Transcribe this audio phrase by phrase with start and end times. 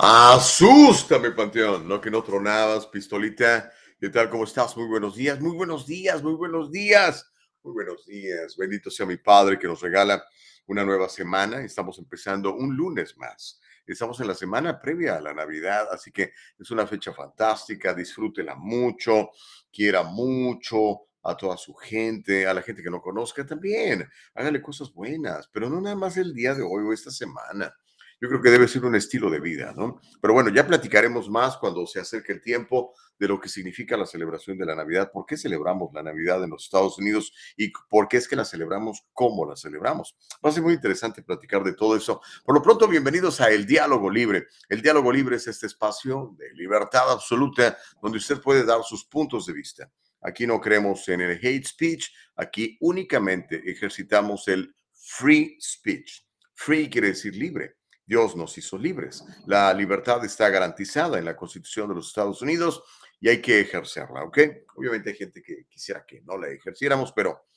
[0.00, 3.72] Asústame, Panteón, no que no tronabas, pistolita.
[3.98, 4.30] ¿Qué tal?
[4.30, 4.76] ¿Cómo estás?
[4.76, 7.28] Muy buenos días, muy buenos días, muy buenos días.
[7.64, 8.56] Muy buenos días.
[8.56, 10.24] Bendito sea mi Padre que nos regala
[10.68, 11.64] una nueva semana.
[11.64, 13.60] Estamos empezando un lunes más.
[13.84, 17.92] Estamos en la semana previa a la Navidad, así que es una fecha fantástica.
[17.92, 19.30] Disfrútela mucho,
[19.72, 24.08] quiera mucho a toda su gente, a la gente que no conozca también.
[24.34, 27.74] Hágale cosas buenas, pero no nada más el día de hoy o esta semana
[28.20, 30.00] yo creo que debe ser un estilo de vida, ¿no?
[30.20, 34.06] Pero bueno, ya platicaremos más cuando se acerque el tiempo de lo que significa la
[34.06, 38.08] celebración de la Navidad, por qué celebramos la Navidad en los Estados Unidos y por
[38.08, 40.16] qué es que la celebramos, cómo la celebramos.
[40.44, 42.20] Va a ser muy interesante platicar de todo eso.
[42.44, 44.46] Por lo pronto, bienvenidos a El Diálogo Libre.
[44.68, 49.46] El Diálogo Libre es este espacio de libertad absoluta donde usted puede dar sus puntos
[49.46, 49.90] de vista.
[50.20, 56.24] Aquí no creemos en el hate speech, aquí únicamente ejercitamos el free speech.
[56.54, 57.77] Free quiere decir libre.
[58.08, 59.22] Dios nos hizo libres.
[59.44, 62.82] La libertad está garantizada en la Constitución de los Estados Unidos
[63.20, 64.38] y hay que ejercerla, ¿ok?
[64.76, 67.48] Obviamente hay gente que quisiera que no la ejerciéramos, pero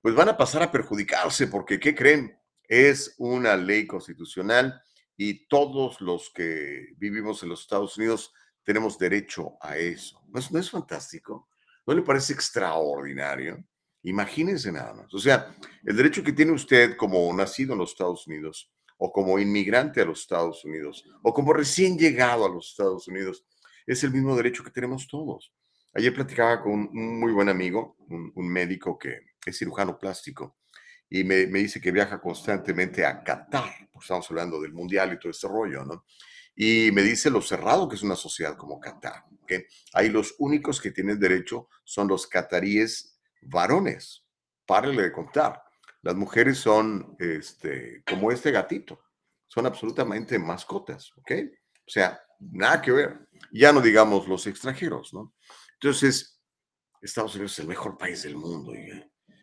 [0.00, 2.34] pues van a pasar a perjudicarse porque, ¿qué creen?
[2.62, 4.80] Es una ley constitucional
[5.14, 8.32] y todos los que vivimos en los Estados Unidos
[8.64, 10.22] tenemos derecho a eso.
[10.28, 11.50] ¿No es, no es fantástico?
[11.86, 13.62] ¿No le parece extraordinario?
[14.04, 15.12] Imagínense nada más.
[15.12, 19.38] O sea, el derecho que tiene usted como nacido en los Estados Unidos o como
[19.38, 23.44] inmigrante a los Estados Unidos o como recién llegado a los Estados Unidos.
[23.86, 25.52] Es el mismo derecho que tenemos todos.
[25.94, 30.58] Ayer platicaba con un muy buen amigo, un, médico que es cirujano plástico,
[31.10, 35.30] y me, dice que viaja constantemente a Qatar, porque estamos hablando del mundial y todo
[35.30, 36.04] este rollo, ¿no?
[36.54, 40.80] Y me dice lo cerrado que es una sociedad como Qatar, que ahí los únicos
[40.80, 44.24] que tienen derecho son los cataríes varones.
[44.66, 45.62] Párele de contar.
[46.02, 49.00] Las mujeres son este, como este gatito,
[49.46, 51.32] son absolutamente mascotas, ¿ok?
[51.86, 53.28] O sea, nada que ver.
[53.52, 55.34] Ya no digamos los extranjeros, ¿no?
[55.74, 56.40] Entonces,
[57.00, 58.74] Estados Unidos es el mejor país del mundo.
[58.74, 58.88] Y,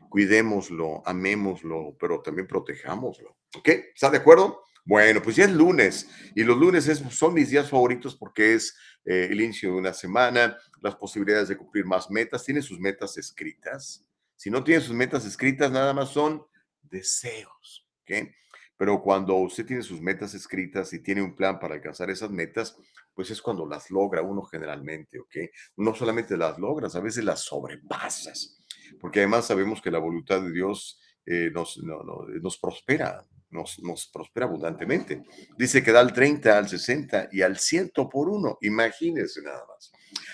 [0.10, 3.38] cuidémoslo, amémoslo, pero también protejámoslo.
[3.58, 3.68] ¿Ok?
[3.68, 4.64] ¿Está de acuerdo?
[4.86, 9.28] Bueno, pues ya es lunes y los lunes son mis días favoritos porque es eh,
[9.32, 12.44] el inicio de una semana, las posibilidades de cumplir más metas.
[12.44, 14.06] ¿Tiene sus metas escritas?
[14.46, 16.46] Si no tiene sus metas escritas, nada más son
[16.84, 17.90] deseos.
[18.02, 18.30] ¿ok?
[18.78, 22.78] Pero cuando usted tiene sus metas escritas y tiene un plan para alcanzar esas metas,
[23.16, 25.36] pues es cuando las logra uno generalmente, ¿ok?
[25.78, 28.60] No solamente las logras, a veces las sobrepasas,
[29.02, 34.46] porque además sabemos que la voluntad de Dios eh, nos, nos prospera, nos, nos, prospera
[34.46, 35.24] abundantemente.
[35.58, 39.92] Dice que da al 30, al 60 y al 100 por uno, imagínense nada más.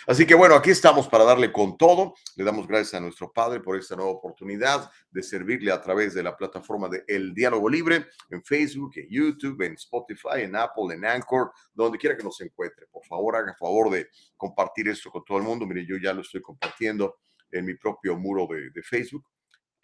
[0.08, 2.16] Así que bueno, aquí estamos para darle con todo.
[2.36, 6.24] Le damos gracias a nuestro Padre por esta nueva oportunidad de servirle a través de
[6.24, 11.06] la plataforma de El Diálogo Libre en Facebook, en YouTube, en Spotify, en Apple, en
[11.06, 12.88] Anchor, donde quiera que nos encuentre.
[12.88, 15.66] Por favor, haga favor de compartir esto con todo el mundo.
[15.66, 17.18] Mire, yo ya lo estoy compartiendo
[17.52, 19.26] en mi propio muro de, de Facebook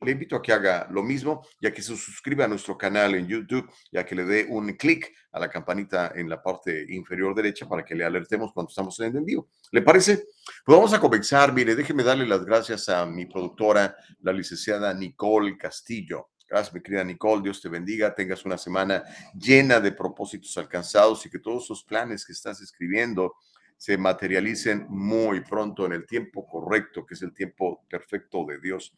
[0.02, 3.16] le invito a que haga lo mismo y a que se suscriba a nuestro canal
[3.16, 6.85] en YouTube y a que le dé un clic a la campanita en la parte
[6.90, 9.50] inferior derecha para que le alertemos cuando estamos en vivo.
[9.72, 10.25] ¿Le parece?
[10.63, 11.52] Pues vamos a comenzar.
[11.53, 16.29] Mire, déjeme darle las gracias a mi productora, la licenciada Nicole Castillo.
[16.47, 17.41] Gracias, mi querida Nicole.
[17.41, 18.14] Dios te bendiga.
[18.14, 19.03] Tengas una semana
[19.34, 23.35] llena de propósitos alcanzados y que todos esos planes que estás escribiendo
[23.75, 28.96] se materialicen muy pronto en el tiempo correcto, que es el tiempo perfecto de Dios.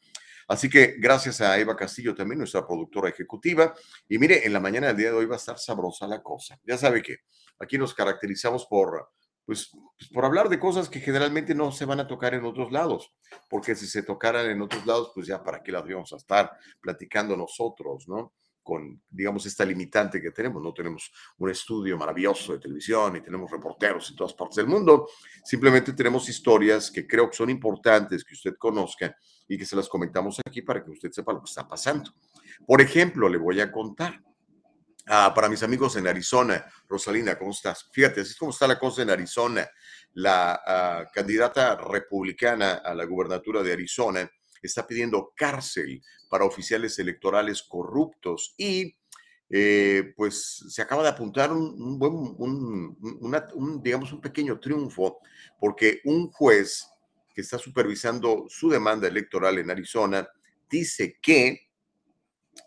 [0.50, 3.76] Así que gracias a Eva Castillo también, nuestra productora ejecutiva.
[4.08, 6.60] Y mire, en la mañana del día de hoy va a estar sabrosa la cosa.
[6.66, 7.18] Ya sabe que
[7.60, 9.12] aquí nos caracterizamos por,
[9.46, 9.70] pues,
[10.12, 13.14] por hablar de cosas que generalmente no se van a tocar en otros lados.
[13.48, 16.52] Porque si se tocaran en otros lados, pues ya para qué las íbamos a estar
[16.82, 18.34] platicando nosotros, ¿no?
[18.70, 20.62] Con, digamos, esta limitante que tenemos.
[20.62, 25.10] No tenemos un estudio maravilloso de televisión y tenemos reporteros en todas partes del mundo.
[25.44, 29.16] Simplemente tenemos historias que creo que son importantes que usted conozca
[29.48, 32.14] y que se las comentamos aquí para que usted sepa lo que está pasando.
[32.68, 34.22] Por ejemplo, le voy a contar.
[35.08, 37.90] Ah, para mis amigos en Arizona, Rosalina, ¿cómo estás?
[37.92, 39.68] Fíjate, así es como está la cosa en Arizona.
[40.14, 44.30] La ah, candidata republicana a la gubernatura de Arizona
[44.68, 48.96] está pidiendo cárcel para oficiales electorales corruptos y
[49.50, 55.20] eh, pues se acaba de apuntar un, buen, digamos, un pequeño triunfo,
[55.60, 56.88] porque un juez
[57.34, 60.28] que está supervisando su demanda electoral en Arizona
[60.70, 61.70] dice que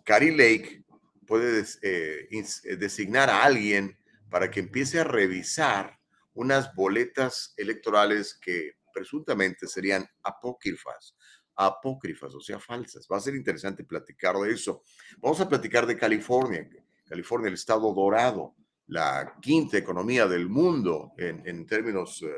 [0.04, 0.84] Cary Lake
[1.26, 3.96] puede eh, eh, designar a alguien
[4.28, 5.98] para que empiece a revisar
[6.34, 11.14] unas boletas electorales que presuntamente serían apócrifas,
[11.56, 13.06] apócrifas, o sea, falsas.
[13.10, 14.82] Va a ser interesante platicar de eso.
[15.18, 16.68] Vamos a platicar de California.
[17.06, 18.54] California, el estado dorado,
[18.86, 22.32] la quinta economía del mundo en, términos eh,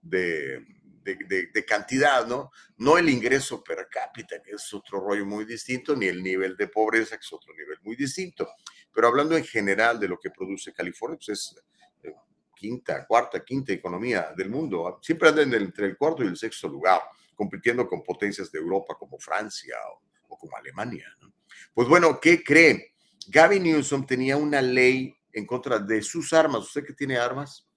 [0.00, 0.64] de,
[1.02, 2.50] de, cantidad, ¿no?
[2.78, 6.68] No el ingreso per cápita, que es otro rollo muy distinto, ni el nivel de
[6.68, 8.48] pobreza, que es otro nivel muy distinto.
[8.92, 11.56] Pero hablando en general de lo que produce California, pues es
[12.02, 12.14] eh,
[12.54, 14.98] quinta, cuarta, quinta economía del mundo.
[15.02, 17.00] Siempre andan entre el cuarto y el sexto lugar,
[17.34, 19.76] compitiendo con potencias de Europa como Francia
[20.28, 21.06] o, como Alemania.
[21.74, 22.82] Pues bueno, ¿qué creen?
[23.28, 26.62] Gavin Newsom tenía una ley en contra de sus armas.
[26.62, 27.68] ¿Usted que tiene armas?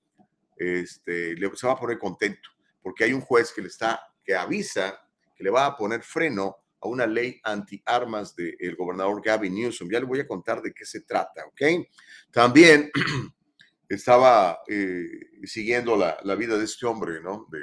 [0.58, 2.50] Este, se va a poner contento
[2.86, 5.02] porque hay un juez que le está, que avisa
[5.36, 9.90] que le va a poner freno a una ley anti-armas del gobernador Gavin Newsom.
[9.90, 11.88] Ya le voy a contar de qué se trata, ¿ok?
[12.32, 12.92] También
[13.90, 15.08] estaba eh,
[15.46, 17.48] siguiendo la, la, vida de este hombre, ¿no?
[17.52, 17.60] De,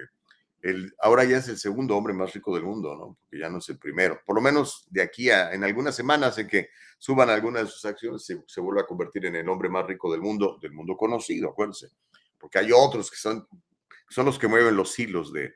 [0.62, 3.18] el, ahora ya es el segundo hombre más rico del mundo, ¿no?
[3.20, 4.20] Porque ya no es el primero.
[4.24, 6.68] Por lo menos de aquí a en algunas semanas en que
[6.98, 10.20] suban algunas de sus acciones, se, vuelve a convertir en el hombre más rico del
[10.20, 11.88] mundo, del mundo conocido, acuérdense.
[12.38, 13.46] Porque hay otros que son
[14.12, 15.54] son los que mueven los hilos de,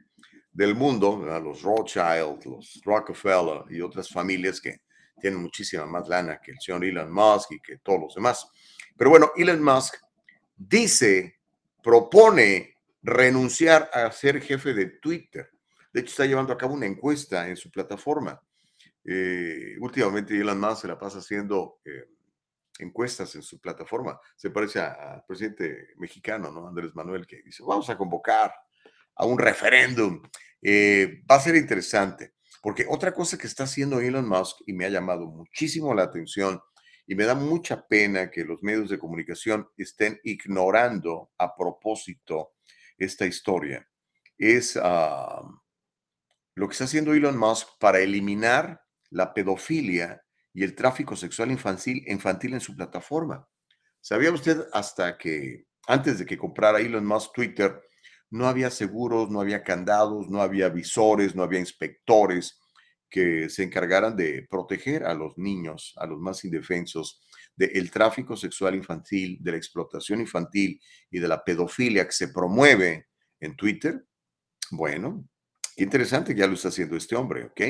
[0.51, 4.81] del mundo, los Rothschild, los Rockefeller y otras familias que
[5.21, 8.49] tienen muchísima más lana que el señor Elon Musk y que todos los demás.
[8.97, 9.97] Pero bueno, Elon Musk
[10.57, 11.37] dice,
[11.83, 15.51] propone renunciar a ser jefe de Twitter.
[15.93, 18.41] De hecho, está llevando a cabo una encuesta en su plataforma.
[19.05, 22.09] Eh, últimamente Elon Musk se la pasa haciendo eh,
[22.79, 24.19] encuestas en su plataforma.
[24.37, 26.67] Se parece al presidente mexicano, ¿no?
[26.69, 28.53] Andrés Manuel, que dice, vamos a convocar
[29.15, 30.23] a un referéndum.
[30.61, 34.85] Eh, va a ser interesante, porque otra cosa que está haciendo Elon Musk y me
[34.85, 36.61] ha llamado muchísimo la atención
[37.07, 42.56] y me da mucha pena que los medios de comunicación estén ignorando a propósito
[42.99, 43.89] esta historia,
[44.39, 45.43] es ah,
[46.55, 50.23] lo que está haciendo Elon Musk para eliminar la pedofilia
[50.53, 53.47] y el tráfico sexual infantil, infantil en su plataforma.
[54.01, 57.81] ¿Sabía usted hasta que antes de que comprara Elon Musk Twitter,
[58.31, 62.59] no había seguros, no había candados, no había visores, no había inspectores
[63.09, 67.21] que se encargaran de proteger a los niños, a los más indefensos,
[67.57, 70.81] del tráfico sexual infantil, de la explotación infantil
[71.11, 73.09] y de la pedofilia que se promueve
[73.41, 74.05] en Twitter?
[74.71, 75.27] Bueno,
[75.75, 77.61] qué interesante que ya lo está haciendo este hombre, ¿ok?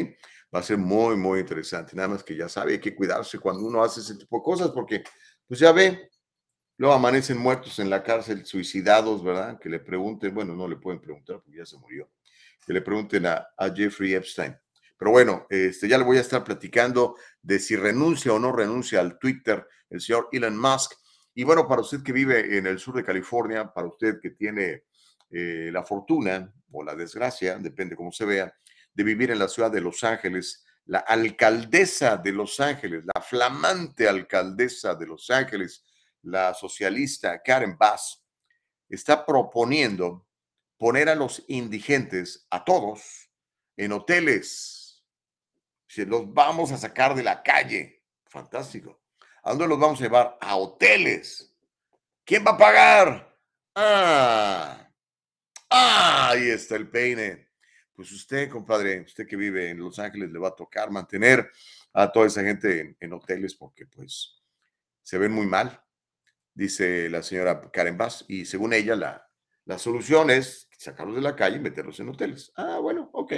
[0.55, 1.97] va a ser muy, muy interesante.
[1.97, 4.71] Nada más que ya sabe, hay que cuidarse cuando uno hace ese tipo de cosas,
[4.71, 5.03] porque,
[5.47, 6.11] pues ya ve,
[6.77, 9.59] luego amanecen muertos en la cárcel, suicidados, ¿verdad?
[9.59, 12.11] Que le pregunten, bueno, no le pueden preguntar porque ya se murió,
[12.67, 14.57] que le pregunten a, Jeffrey Epstein.
[14.99, 19.01] Pero bueno, este, ya le voy a estar platicando de si renuncia o no renuncia
[19.01, 20.93] al Twitter el señor Elon Musk.
[21.35, 24.85] Y bueno, para usted que vive en el sur de California, para usted que tiene
[25.31, 28.55] eh, la fortuna o la desgracia, depende cómo se vea,
[28.95, 34.09] de vivir en la ciudad de Los Ángeles, la alcaldesa de Los Ángeles, la flamante
[34.09, 35.85] alcaldesa de Los Ángeles,
[36.23, 38.23] la socialista Karen Bass,
[38.89, 40.27] está proponiendo
[40.79, 43.31] poner a los indigentes, a todos,
[43.77, 44.76] en hoteles.
[45.87, 48.05] Se los vamos a sacar de la calle.
[48.27, 49.03] Fantástico.
[49.43, 50.39] ¿A dónde los vamos a llevar?
[50.41, 51.55] A hoteles.
[52.25, 53.39] ¿Quién va a pagar?
[53.75, 54.91] Ah,
[55.71, 57.47] ah ahí está el peine
[57.97, 61.51] pues usted, compadre, usted que vive en Los Ángeles, le va a tocar mantener
[61.95, 64.43] a toda esa gente en, hoteles porque pues
[65.03, 65.83] se ven muy mal,
[66.53, 69.27] dice la señora Karen Bass, y según ella la,
[69.65, 72.53] la solución es sacarlos de la calle y meterlos en hoteles.
[72.55, 73.33] Ah, bueno, ok.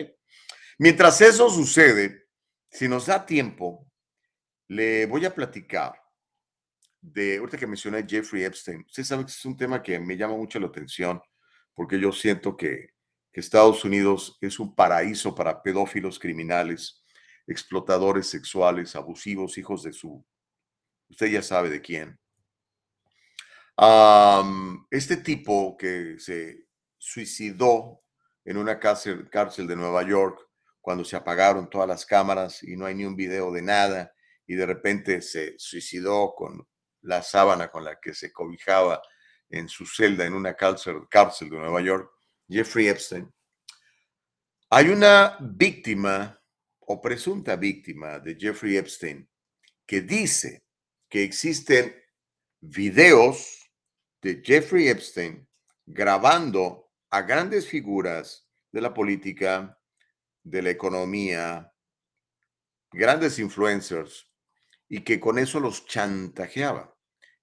[0.78, 2.27] Mientras eso sucede,
[2.70, 3.86] si nos da tiempo,
[4.68, 6.00] le voy a platicar
[7.00, 10.36] de, ahorita que mencioné Jeffrey Epstein, usted sabe que es un tema que me llama
[10.36, 11.20] mucho la atención
[11.74, 12.90] porque yo siento que
[13.32, 17.04] Estados Unidos es un paraíso para pedófilos criminales,
[17.46, 20.24] explotadores sexuales, abusivos, hijos de su...
[21.08, 22.18] Usted ya sabe de quién.
[24.90, 26.66] este tipo que se
[26.98, 28.02] suicidó
[28.44, 30.47] en una cárcel, cárcel de Nueva York
[30.80, 34.12] cuando se apagaron todas las cámaras y no hay ni un video de nada
[34.46, 36.66] y de repente se suicidó con
[37.02, 39.02] la sábana con la que se cobijaba
[39.50, 42.10] en su celda en una cárcel, de Nueva York
[42.48, 43.32] Jeffrey Epstein,
[44.70, 46.38] hay una víctima
[46.80, 49.28] o presunta víctima de Jeffrey Epstein
[49.86, 50.64] que dice
[51.08, 51.94] que existen
[52.60, 53.70] videos
[54.20, 55.48] de Jeffrey Epstein
[55.86, 59.77] grabando a grandes figuras de la política,
[60.42, 61.72] de la economía,
[62.90, 64.30] grandes influencers,
[64.88, 66.94] y que con eso los chantajeaba.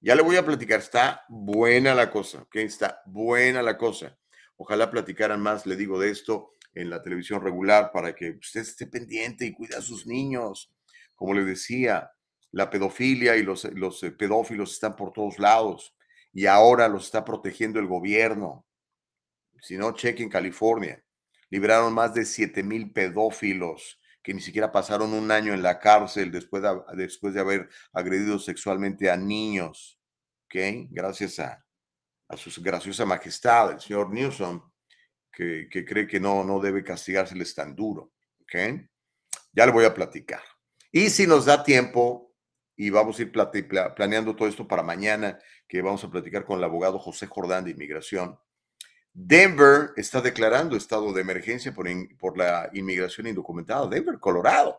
[0.01, 2.55] Ya le voy a platicar, está buena la cosa, ¿ok?
[2.57, 4.17] Está buena la cosa.
[4.57, 8.87] Ojalá platicaran más, le digo, de esto en la televisión regular para que usted esté
[8.87, 10.73] pendiente y cuide a sus niños.
[11.15, 12.11] Como le decía,
[12.51, 15.95] la pedofilia y los, los eh, pedófilos están por todos lados
[16.33, 18.65] y ahora los está protegiendo el gobierno.
[19.61, 21.04] Si no, cheque en California.
[21.55, 26.29] Liberaron más de 7 mil pedófilos que ni siquiera pasaron un año en la cárcel
[26.29, 29.97] después de, después de haber agredido sexualmente a niños.
[30.43, 30.89] ¿Ok?
[30.89, 31.65] Gracias a,
[32.27, 34.69] a su graciosa majestad, el señor Newsom,
[35.31, 38.11] que, que cree que no, no debe castigárseles tan duro.
[38.41, 38.55] ¿Ok?
[39.53, 40.41] Ya le voy a platicar.
[40.91, 42.35] Y si nos da tiempo,
[42.75, 46.65] y vamos a ir planeando todo esto para mañana, que vamos a platicar con el
[46.65, 48.37] abogado José Jordán de Inmigración.
[49.17, 53.87] Denver está declarando estado de emergencia por, por la inmigración indocumentada.
[53.87, 54.77] Denver, Colorado.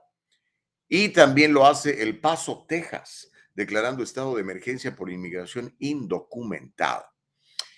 [0.87, 7.11] Y también lo hace El Paso, Texas, declarando estado de emergencia por inmigración indocumentada.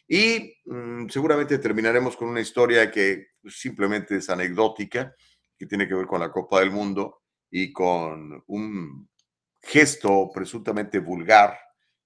[0.08, 5.14] Y mm, seguramente terminaremos con una historia que simplemente es anecdótica,
[5.56, 9.08] que tiene que ver con la Copa del Mundo y con un
[9.62, 11.56] gesto presuntamente vulgar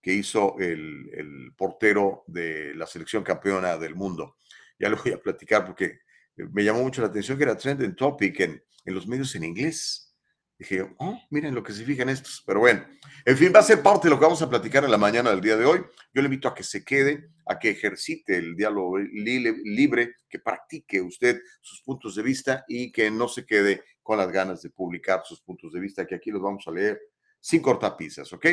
[0.03, 4.37] que hizo el, portero de la selección campeona del mundo.
[4.79, 6.01] Ya lo voy a platicar porque
[6.35, 10.13] me llamó mucho la atención que era trending topic en, en los medios en inglés.
[10.59, 12.43] Dije, oh, miren lo que se fijan estos.
[12.47, 12.87] Pero bueno,
[13.25, 15.31] en fin, va a ser parte de lo que vamos a platicar en la mañana
[15.31, 15.81] del día de hoy.
[16.13, 21.01] Yo le invito a que se quede, a que ejercite el diálogo libre, que practique
[21.01, 25.23] usted sus puntos de vista y que no se quede con las ganas de publicar
[25.25, 27.01] sus puntos de vista, que aquí los vamos a leer
[27.43, 28.47] sin cortapisas, ¿ok?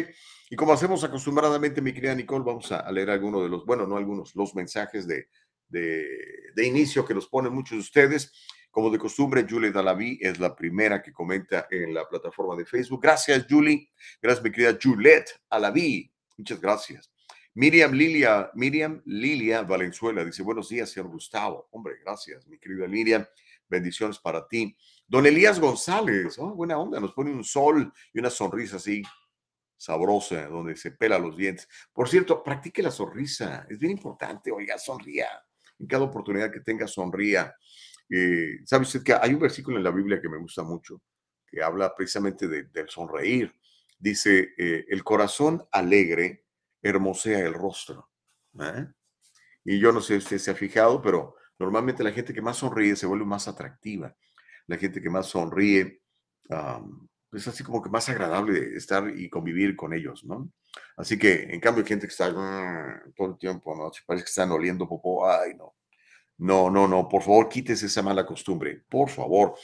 [0.49, 3.95] Y como hacemos acostumbradamente, mi querida Nicole, vamos a leer algunos de los, bueno, no
[3.95, 5.27] algunos, los mensajes de,
[5.67, 6.07] de,
[6.55, 8.33] de inicio que nos ponen muchos de ustedes.
[8.71, 13.01] Como de costumbre, Julie Dalaví es la primera que comenta en la plataforma de Facebook.
[13.01, 13.91] Gracias, Julie.
[14.21, 16.11] Gracias, mi querida Juliette Alaví.
[16.37, 17.11] Muchas gracias.
[17.53, 21.67] Miriam Lilia, Miriam Lilia Valenzuela dice, buenos días, señor Gustavo.
[21.71, 23.25] Hombre, gracias, mi querida Miriam.
[23.67, 24.75] Bendiciones para ti.
[25.09, 29.01] Don Elías González, buena onda, nos pone un sol y una sonrisa así
[29.75, 31.67] sabrosa, donde se pela los dientes.
[31.91, 35.27] Por cierto, practique la sonrisa, es bien importante, oiga, sonría.
[35.79, 37.55] En cada oportunidad que tenga, sonría.
[38.07, 41.01] Eh, ¿Sabe usted que hay un versículo en la Biblia que me gusta mucho,
[41.47, 43.51] que habla precisamente del sonreír?
[43.97, 46.45] Dice, eh, el corazón alegre
[46.83, 48.11] hermosea el rostro.
[48.59, 48.85] ¿eh?
[49.65, 52.57] Y yo no sé si usted se ha fijado, pero normalmente la gente que más
[52.57, 54.15] sonríe se vuelve más atractiva.
[54.69, 55.99] La gente que más sonríe
[57.31, 60.51] es así como que más agradable estar y convivir con ellos, ¿no?
[60.95, 63.91] Así que, en cambio, hay gente que está mm, todo el tiempo, ¿no?
[63.91, 65.75] Se parece que están oliendo popó, ay, no.
[66.37, 69.55] No, no, no, por favor, quítese esa mala costumbre, por favor.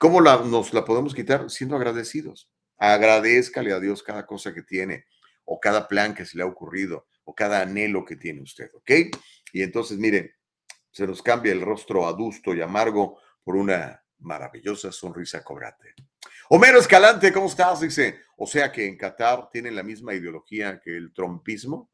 [0.00, 1.50] ¿Cómo nos la podemos quitar?
[1.50, 2.50] Siendo agradecidos.
[2.78, 5.04] Agradezcale a Dios cada cosa que tiene,
[5.44, 8.90] o cada plan que se le ha ocurrido, o cada anhelo que tiene usted, ¿ok?
[9.52, 10.32] Y entonces, miren,
[10.90, 15.94] se nos cambia el rostro adusto y amargo por una maravillosa sonrisa cobrante.
[16.50, 17.80] Homero Escalante, ¿cómo estás?
[17.80, 21.90] Dice, o sea que en Qatar tienen la misma ideología que el trumpismo.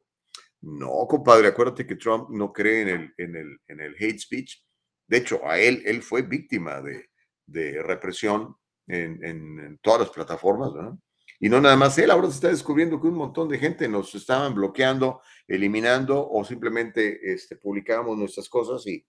[0.61, 4.63] No, compadre, acuérdate que Trump no cree en el, en el, en el hate speech.
[5.07, 7.09] De hecho, a él, él fue víctima de,
[7.45, 8.55] de represión
[8.87, 10.93] en, en, todas las plataformas, ¿verdad?
[11.39, 14.13] Y no nada más él, ahora se está descubriendo que un montón de gente nos
[14.13, 19.03] estaban bloqueando, eliminando o simplemente este, publicábamos nuestras cosas y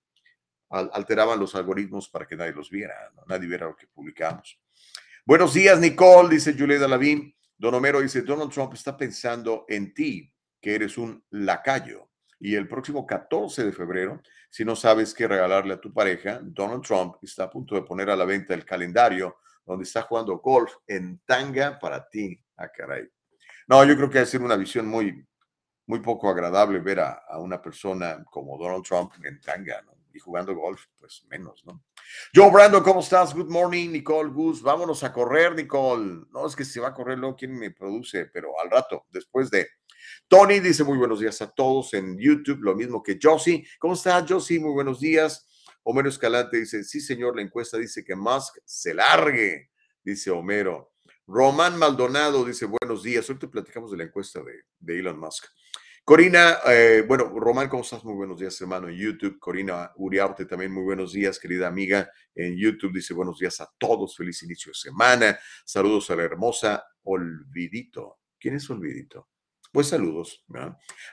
[0.73, 2.95] alteraban los algoritmos para que nadie los viera,
[3.26, 4.59] nadie viera lo que publicamos.
[5.25, 7.35] Buenos días, Nicole, dice Julieta Lavín.
[7.57, 12.09] Don Homero dice, Donald Trump está pensando en ti que eres un lacayo.
[12.41, 16.83] Y el próximo 14 de febrero, si no sabes qué regalarle a tu pareja, Donald
[16.83, 20.73] Trump está a punto de poner a la venta el calendario donde está jugando golf
[20.87, 22.37] en tanga para ti.
[22.57, 23.09] Ah, caray.
[23.69, 25.25] No, yo creo que va a ser una visión muy,
[25.87, 29.92] muy poco agradable ver a, a una persona como Donald Trump en tanga, ¿no?
[30.14, 31.83] Y jugando golf, pues menos, ¿no?
[32.35, 33.35] Joe Brando, ¿cómo estás?
[33.35, 34.62] Good morning, Nicole Gus.
[34.62, 36.25] Vámonos a correr, Nicole.
[36.31, 38.26] No, es que si va a correr luego, ¿quién me produce?
[38.26, 39.69] Pero al rato, después de
[40.28, 43.66] Tony dice muy buenos días a todos en YouTube, lo mismo que Josie.
[43.78, 44.61] ¿Cómo está Josie?
[44.61, 45.47] Muy buenos días.
[45.85, 49.71] Homero Escalante dice, sí señor, la encuesta dice que Musk se largue,
[50.02, 50.92] dice Homero.
[51.26, 53.26] Román Maldonado dice, buenos días.
[53.26, 55.45] Te platicamos de la encuesta de, Elon Musk.
[56.05, 58.05] Corina, eh, bueno, Román, ¿cómo estás?
[58.05, 59.39] Muy buenos días, hermano, en YouTube.
[59.39, 62.93] Corina Uriarte también, muy buenos días, querida amiga, en YouTube.
[62.95, 65.39] Dice, buenos días a todos, feliz inicio de semana.
[65.65, 68.19] Saludos a la hermosa Olvidito.
[68.37, 69.29] ¿Quién es Olvidito?
[69.71, 70.45] Pues saludos.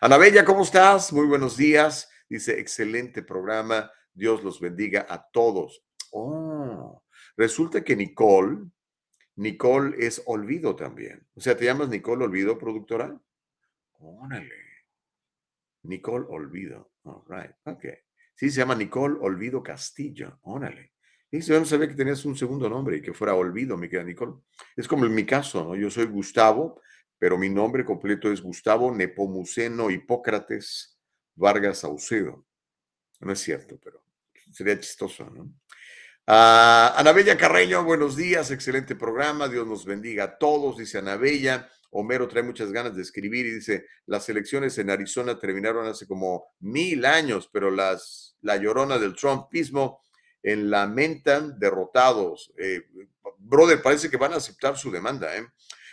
[0.02, 1.14] Anabella, ¿cómo estás?
[1.14, 2.10] Muy buenos días.
[2.28, 3.92] Dice, excelente programa.
[4.12, 5.84] Dios los bendiga a todos.
[6.12, 7.04] Oh,
[7.38, 8.58] resulta que Nicole,
[9.36, 11.28] Nicole es olvido también.
[11.36, 13.22] O sea, ¿te llamas Nicole Olvido, productora?
[14.00, 14.69] Órale.
[15.84, 16.92] Nicole Olvido.
[17.04, 17.52] All right.
[17.66, 17.86] Ok.
[18.36, 20.40] Sí, se llama Nicole Olvido Castillo.
[20.44, 20.94] Órale.
[21.32, 24.06] Y yo no sabía que tenías un segundo nombre y que fuera Olvido, mi querida
[24.06, 24.34] Nicole.
[24.76, 25.76] Es como en mi caso, ¿no?
[25.76, 26.82] Yo soy Gustavo,
[27.20, 30.98] pero mi nombre completo es Gustavo Nepomuceno Hipócrates
[31.36, 32.48] Vargas Saucedo.
[33.20, 34.04] No es cierto, pero
[34.52, 35.54] sería chistoso, ¿no?
[36.26, 41.70] Ah, Anabella Carreño, buenos días, excelente programa, Dios nos bendiga a todos, dice Anabella.
[41.92, 46.54] Homero trae muchas ganas de escribir y dice, las elecciones en Arizona terminaron hace como
[46.60, 50.02] mil años, pero las, la llorona del Trumpismo
[50.44, 52.54] en lamentan derrotados.
[52.58, 52.82] Eh,
[53.38, 55.48] brother, parece que van a aceptar su demanda, ¿eh?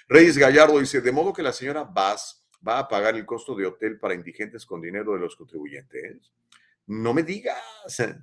[0.09, 3.67] Reyes Gallardo dice, de modo que la señora Bass va a pagar el costo de
[3.67, 6.33] hotel para indigentes con dinero de los contribuyentes.
[6.87, 7.59] No me digas,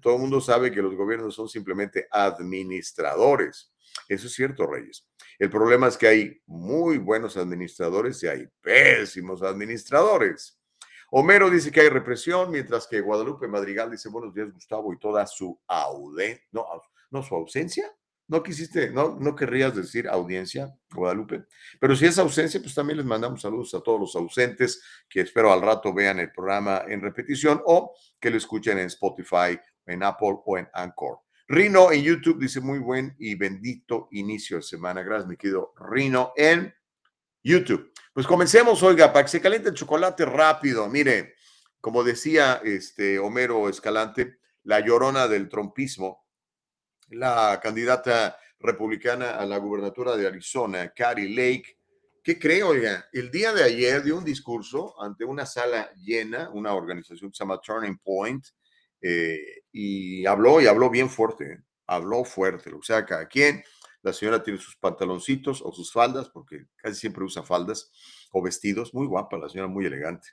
[0.02, 3.73] todo el mundo sabe que los gobiernos son simplemente administradores.
[4.08, 5.08] Eso es cierto, Reyes.
[5.40, 10.60] El problema es que hay muy buenos administradores y hay pésimos administradores.
[11.12, 15.28] Homero dice que hay represión, mientras que Guadalupe Madrigal dice buenos días, Gustavo, y toda
[15.28, 16.66] su audiencia, no,
[17.12, 17.92] no, su ausencia,
[18.28, 21.44] no quisiste, no, no querrías decir audiencia, Guadalupe,
[21.80, 25.54] pero si es ausencia, pues también les mandamos saludos a todos los ausentes que espero
[25.54, 30.38] al rato vean el programa en repetición o que lo escuchen en Spotify, en Apple
[30.46, 31.20] o en Anchor.
[31.48, 35.04] Rino en YouTube dice muy buen y bendito inicio de semana.
[35.04, 36.74] Gracias, mi querido Rino en
[37.44, 37.92] YouTube.
[38.14, 40.88] Pues comencemos, oiga, para que se caliente el chocolate rápido.
[40.90, 41.36] Mire,
[41.82, 46.24] como decía este Homero Escalante, la llorona del trompismo
[47.14, 51.78] la candidata republicana a la gubernatura de Arizona, Carrie Lake,
[52.24, 56.74] que creo, oiga, el día de ayer dio un discurso ante una sala llena, una
[56.74, 58.46] organización que se llama Turning Point,
[59.02, 63.64] eh, y habló, y habló bien fuerte, habló fuerte, o sea, cada quien,
[64.04, 67.92] la señora tiene sus pantaloncitos o sus faldas, porque casi siempre usa faldas
[68.32, 70.28] o vestidos, muy guapa, la señora muy elegante.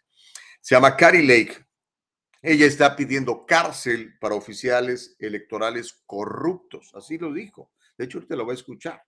[0.60, 1.56] Se llama Carrie Lake,
[2.42, 7.72] ella está pidiendo cárcel para oficiales electorales corruptos, así lo dijo.
[7.96, 9.02] De hecho, usted lo va a escuchar.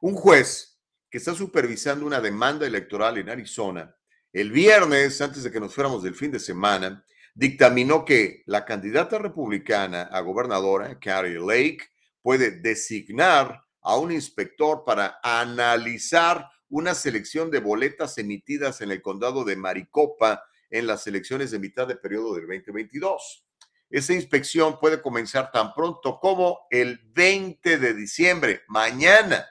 [0.00, 0.78] Un juez
[1.10, 3.94] que está supervisando una demanda electoral en Arizona,
[4.32, 7.04] el viernes, antes de que nos fuéramos del fin de semana,
[7.36, 11.80] dictaminó que la candidata republicana a gobernadora, Carrie Lake,
[12.22, 19.44] puede designar a un inspector para analizar una selección de boletas emitidas en el condado
[19.44, 23.44] de Maricopa en las elecciones de mitad de periodo del 2022.
[23.90, 29.46] Esa inspección puede comenzar tan pronto como el 20 de diciembre, mañana,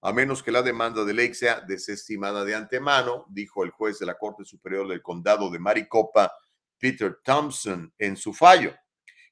[0.00, 4.06] a menos que la demanda de ley sea desestimada de antemano, dijo el juez de
[4.06, 6.32] la Corte Superior del Condado de Maricopa,
[6.78, 8.74] Peter Thompson, en su fallo.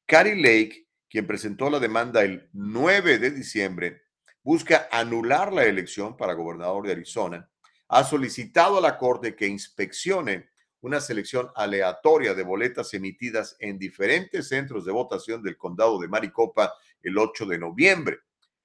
[0.04, 4.02] Carrie Lake, quien presentó la demanda el 9 de diciembre,
[4.42, 7.50] busca anular la elección para gobernador de Arizona,
[7.88, 14.48] ha solicitado a la Corte que inspeccione una selección aleatoria de boletas emitidas en diferentes
[14.48, 18.18] centros de votación del condado de Maricopa el 8 de noviembre.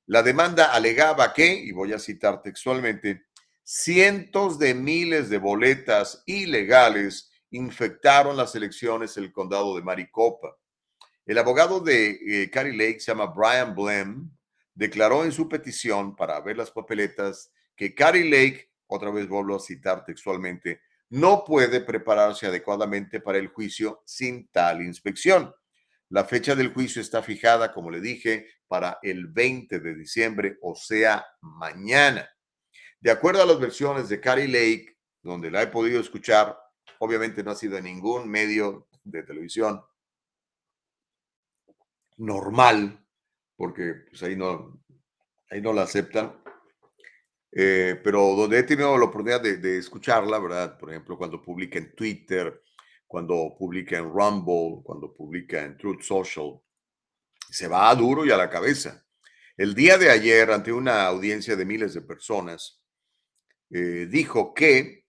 [0.05, 3.23] La demanda alegaba que, y voy a citar textualmente,
[3.63, 10.57] cientos de miles de boletas ilegales infectaron las elecciones en el condado de Maricopa.
[11.25, 14.29] El abogado de eh, Carrie Lake, se llama Brian Blem,
[14.73, 19.59] declaró en su petición para ver las papeletas que Carrie Lake, otra vez vuelvo a
[19.59, 25.53] citar textualmente, no puede prepararse adecuadamente para el juicio sin tal inspección.
[26.09, 30.75] La fecha del juicio está fijada, como le dije, para el 20 de diciembre, o
[30.75, 32.29] sea, mañana.
[32.99, 36.57] De acuerdo a las versiones de Carrie Lake, donde la he podido escuchar,
[36.99, 39.81] obviamente no ha sido en ningún medio de televisión
[42.17, 43.03] normal,
[43.55, 44.81] porque pues, ahí, no,
[45.49, 46.41] ahí no la aceptan.
[47.53, 50.77] Eh, pero donde he tenido la oportunidad de, escucharla, ¿verdad?
[50.77, 52.61] Por ejemplo, cuando publica en Twitter,
[53.05, 56.61] cuando publica en Rumble, cuando publica en Truth Social,
[57.49, 59.05] se va a duro y a la cabeza.
[59.57, 62.81] El día de ayer, ante una audiencia de miles de personas,
[63.69, 65.00] eh, dijo que,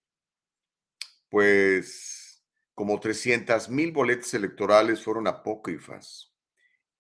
[1.33, 6.31] pues, como 300 mil boletas electorales fueron apócrifas.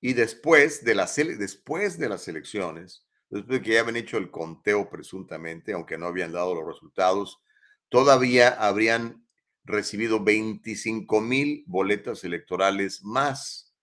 [0.00, 4.30] Y después de, las, después de las elecciones, después de que ya habían hecho el
[4.30, 7.42] conteo presuntamente, aunque no habían dado los resultados,
[7.90, 9.22] todavía habrían
[9.64, 13.74] recibido 25 mil boletas electorales más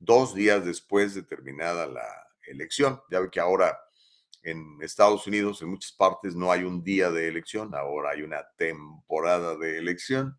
[0.00, 3.00] dos días después de terminada la elección.
[3.12, 3.78] Ya ve que ahora
[4.44, 8.46] en Estados Unidos, en muchas partes, no hay un día de elección, ahora hay una
[8.56, 10.38] temporada de elección.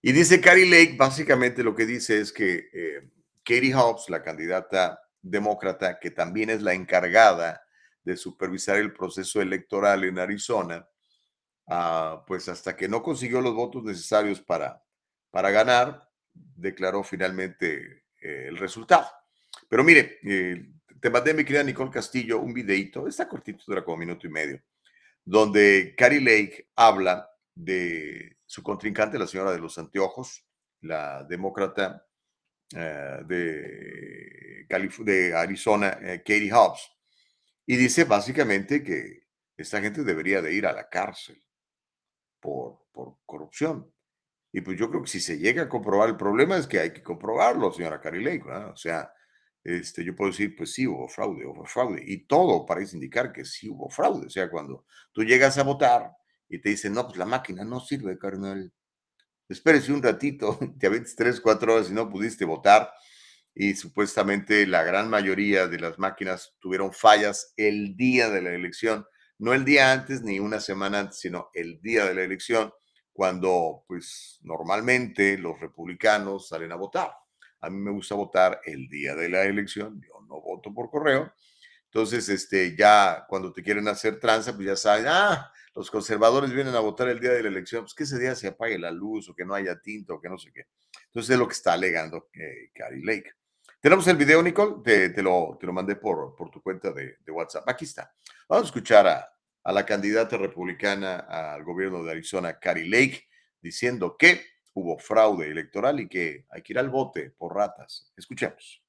[0.00, 3.10] Y dice Carrie Lake, básicamente lo que dice es que eh,
[3.44, 7.62] Katie Hobbs, la candidata demócrata, que también es la encargada
[8.04, 10.88] de supervisar el proceso electoral en Arizona,
[11.66, 14.82] ah, pues hasta que no consiguió los votos necesarios para,
[15.30, 19.08] para ganar, declaró finalmente eh, el resultado.
[19.68, 23.98] Pero mire, eh, te mandé, mi querida Nicole Castillo, un videito, está cortito, dura como
[23.98, 24.62] minuto y medio,
[25.24, 30.46] donde Carrie Lake habla de su contrincante, la señora de los anteojos,
[30.80, 32.06] la demócrata
[32.74, 34.66] eh, de,
[35.04, 36.90] de, Arizona, eh, Katie Hobbs,
[37.66, 41.42] y dice básicamente que esta gente debería de ir a la cárcel
[42.40, 43.92] por, por corrupción.
[44.52, 46.92] Y pues yo creo que si se llega a comprobar, el problema es que hay
[46.92, 49.12] que comprobarlo, señora Carrie Lake, o sea,
[49.64, 52.02] este, yo puedo decir, pues sí, hubo fraude, hubo fraude.
[52.06, 54.26] Y todo parece indicar que sí hubo fraude.
[54.26, 56.12] O sea, cuando tú llegas a votar
[56.48, 58.72] y te dicen, no, pues la máquina no sirve, carnal.
[59.48, 62.90] Espérese un ratito, te aventas tres, cuatro horas y no pudiste votar.
[63.54, 69.06] Y supuestamente la gran mayoría de las máquinas tuvieron fallas el día de la elección.
[69.38, 72.72] No el día antes ni una semana antes, sino el día de la elección,
[73.12, 77.10] cuando pues normalmente los republicanos salen a votar.
[77.60, 81.32] A mí me gusta votar el día de la elección, yo no voto por correo.
[81.86, 86.74] Entonces, este, ya cuando te quieren hacer tranza, pues ya saben, ah, los conservadores vienen
[86.74, 89.28] a votar el día de la elección, pues que ese día se apague la luz
[89.28, 90.66] o que no haya tinto o que no sé qué.
[91.06, 93.32] Entonces es lo que está alegando eh, Carrie Lake.
[93.80, 97.32] Tenemos el video, Nicole, te, lo, te lo mandé por, por tu cuenta de, de,
[97.32, 97.68] WhatsApp.
[97.68, 98.12] Aquí está.
[98.48, 103.28] Vamos a escuchar a, a la candidata republicana al gobierno de Arizona, Carrie Lake,
[103.60, 104.44] diciendo que
[104.78, 108.12] hubo fraude electoral y que hay que ir al bote por ratas.
[108.16, 108.82] Escuchemos.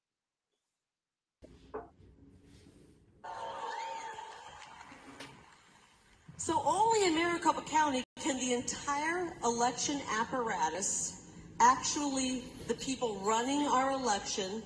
[6.36, 11.28] So only in Maricopa County can the entire election apparatus,
[11.60, 14.62] actually the people running our election,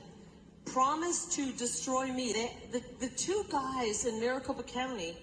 [0.67, 2.33] promise to destroy me.
[2.33, 5.17] They, the, the two guys in Maricopa County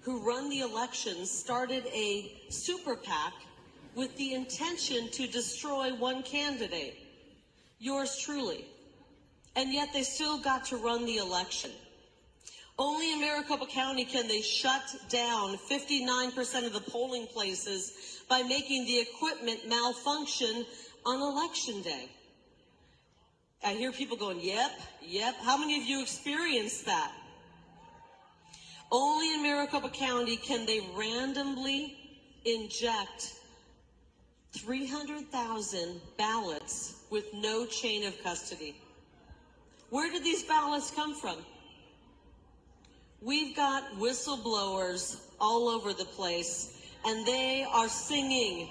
[0.00, 3.32] who run the elections started a super PAC
[3.94, 6.96] with the intention to destroy one candidate,
[7.78, 8.64] yours truly.
[9.54, 11.70] And yet they still got to run the election.
[12.78, 17.92] Only in Maricopa County can they shut down 59% of the polling places
[18.28, 20.64] by making the equipment malfunction
[21.04, 22.08] on election day.
[23.64, 25.36] I hear people going, yep, yep.
[25.42, 27.12] How many of you experienced that?
[28.90, 31.96] Only in Maricopa County can they randomly
[32.44, 33.34] inject
[34.54, 38.76] 300,000 ballots with no chain of custody.
[39.90, 41.36] Where did these ballots come from?
[43.20, 48.68] We've got whistleblowers all over the place, and they are singing.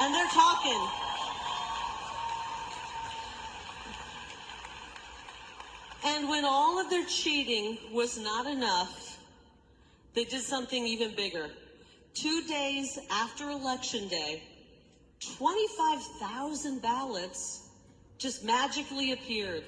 [0.00, 0.88] And they're talking.
[6.04, 9.18] And when all of their cheating was not enough,
[10.14, 11.50] they did something even bigger.
[12.14, 14.42] Two days after Election Day,
[15.36, 17.62] 25,000 ballots
[18.18, 19.64] just magically appeared.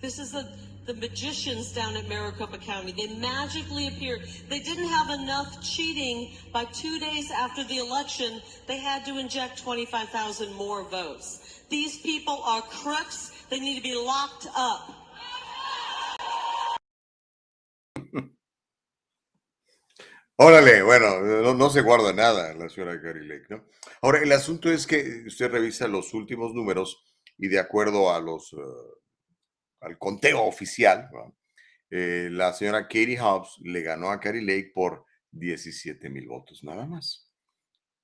[0.00, 0.48] This is the,
[0.86, 2.92] the magicians down at Maricopa County.
[2.92, 4.22] They magically appeared.
[4.48, 8.40] They didn't have enough cheating by two days after the election.
[8.66, 11.62] They had to inject 25,000 more votes.
[11.68, 13.32] These people are crooks.
[13.50, 14.92] They need to be locked up.
[20.38, 23.64] Órale, bueno, no, se guarda nada la señora Gary Lake, ¿no?
[24.02, 27.02] Ahora, el asunto es que usted revisa los últimos números
[27.38, 28.56] y de acuerdo a los, eh,
[29.80, 31.08] al conteo oficial,
[31.90, 36.84] eh, la señora Katie Hobbs le ganó a Carrie Lake por 17 mil votos, nada
[36.84, 37.30] más.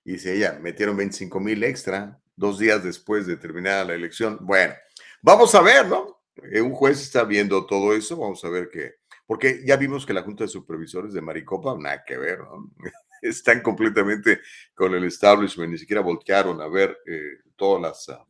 [0.02, 4.38] Y dice ella, metieron 25 mil extra dos días después de terminar la elección.
[4.40, 4.74] Bueno,
[5.20, 6.22] vamos a ver, ¿no?
[6.50, 10.12] Eh, un juez está viendo todo eso, vamos a ver qué, porque ya vimos que
[10.12, 12.70] la Junta de Supervisores de Maricopa, nada que ver, ¿no?
[13.22, 14.40] están completamente
[14.74, 18.26] con el establishment, ni siquiera voltearon a ver eh, todas las, ah,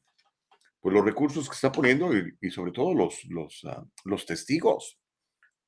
[0.81, 4.99] pues los recursos que está poniendo y, sobre todo los, los, ah, los testigos.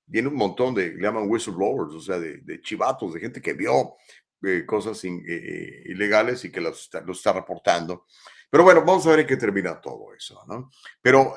[0.06, 3.54] Viene un montón de, le llaman whistleblowers, o sea, de, de chivatos, de gente que
[3.54, 3.94] vio
[4.42, 8.04] eh, cosas eh, ilegales y que los está, está, reportando.
[8.50, 10.70] Pero bueno, vamos a ver en qué termina todo eso, ¿no?
[11.00, 11.36] Pero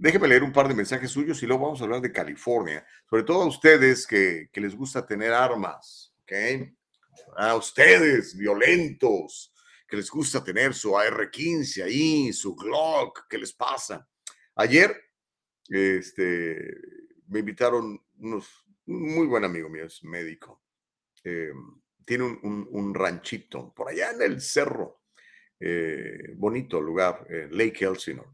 [0.00, 2.86] Déjeme leer un par de mensajes suyos y luego vamos a hablar de California.
[3.10, 6.32] Sobre todo a ustedes que, les gusta tener armas, ¿ok?
[7.36, 9.52] A ustedes, violentos,
[9.88, 14.08] que les gusta tener su AR-15 ahí, su Glock, ¿qué les pasa?
[14.54, 14.96] Ayer,
[15.68, 16.76] este,
[17.26, 18.46] me invitaron unos,
[18.86, 20.62] un muy buen amigo mío, es médico.
[21.24, 21.50] eh,
[22.04, 25.02] tiene un, ranchito por allá en el cerro.
[25.58, 28.30] eh, bonito lugar, Lake Elsinore.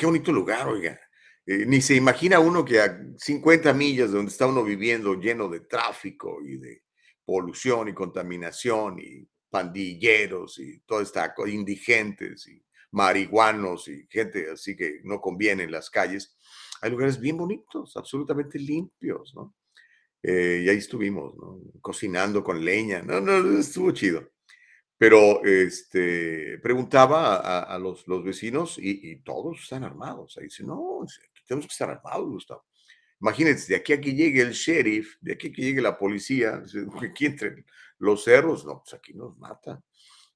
[0.00, 0.98] Qué bonito lugar, oiga.
[1.44, 5.46] Eh, ni se imagina uno que a 50 millas de donde está uno viviendo, lleno
[5.46, 6.84] de tráfico y de
[7.22, 15.00] polución y contaminación y pandilleros y toda esta indigentes y marihuanos y gente así que
[15.04, 16.34] no conviene en las calles.
[16.80, 19.54] Hay lugares bien bonitos, absolutamente limpios, ¿no?
[20.22, 21.60] Eh, y ahí estuvimos, ¿no?
[21.82, 23.02] Cocinando con leña.
[23.02, 24.30] No, no, estuvo chido.
[25.00, 30.36] Pero este, preguntaba a, a los, los vecinos y, y todos están armados.
[30.36, 31.06] Ahí dice, no,
[31.46, 32.66] tenemos que estar armados, Gustavo.
[33.18, 36.62] Imagínense, de aquí a que llegue el sheriff, de aquí a que llegue la policía,
[37.02, 37.64] aquí entre
[37.96, 39.82] los cerros, no, pues aquí nos mata.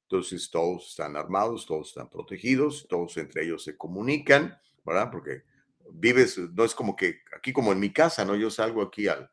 [0.04, 5.10] Entonces todos están armados, todos están protegidos, todos entre ellos se comunican, ¿verdad?
[5.12, 5.42] Porque
[5.92, 8.34] vives, no es como que aquí como en mi casa, ¿no?
[8.34, 9.30] Yo salgo aquí al,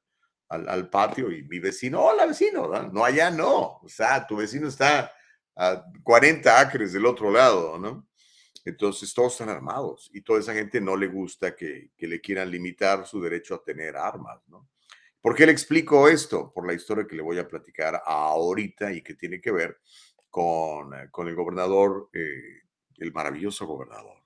[0.49, 2.91] al, al patio y mi vecino, hola vecino, ¿verdad?
[2.91, 5.13] no allá no, o sea, tu vecino está
[5.61, 8.07] a 40 acres del otro lado, ¿no?
[8.65, 13.05] Entonces todos están armados y toda esa gente no le gusta que, le quieran limitar
[13.05, 14.69] su derecho a tener armas, ¿no?
[15.21, 16.51] ¿Por qué le explico esto?
[16.51, 19.77] Por la historia que le voy a platicar ahorita y que tiene que ver
[20.31, 22.63] con, eh, con el gobernador, eh,
[22.97, 24.17] el maravilloso gobernador,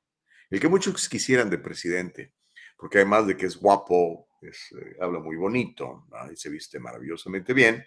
[0.50, 2.34] el que muchos quisieran de presidente,
[2.78, 7.52] porque además de que es guapo, es, eh, habla muy bonito, y se viste maravillosamente
[7.54, 7.86] bien,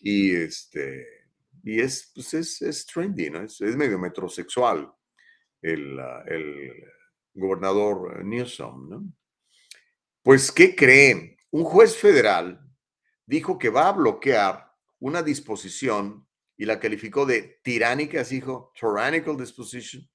[0.00, 1.17] y, este,
[1.68, 3.42] y es, pues es, es trendy, ¿no?
[3.42, 4.90] es, es medio metrosexual
[5.60, 6.72] el, ah, el
[7.34, 8.88] gobernador Newsom.
[8.88, 9.12] ¿no?
[10.22, 11.36] Pues, ¿qué creen?
[11.50, 12.58] Un juez federal
[13.26, 16.26] dijo que va a bloquear una disposición
[16.56, 20.08] y la calificó de tiránica, así dijo, tyrannical disposition,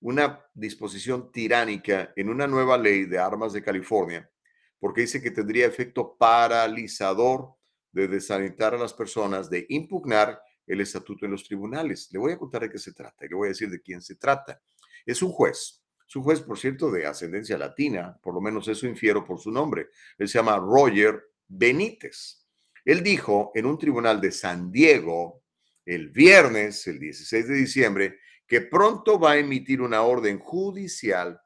[0.00, 4.30] una disposición tiránica en una nueva ley de armas de California,
[4.78, 7.54] porque dice que tendría efecto paralizador
[7.92, 10.38] de desanitar a las personas, de impugnar
[10.68, 12.08] el estatuto en los tribunales.
[12.12, 14.02] Le voy a contar de qué se trata y le voy a decir de quién
[14.02, 14.60] se trata.
[15.04, 18.86] Es un juez, es un juez, por cierto, de ascendencia latina, por lo menos eso
[18.86, 19.88] infiero por su nombre.
[20.18, 22.46] Él se llama Roger Benítez.
[22.84, 25.42] Él dijo en un tribunal de San Diego
[25.84, 31.40] el viernes, el 16 de diciembre, que pronto va a emitir una orden judicial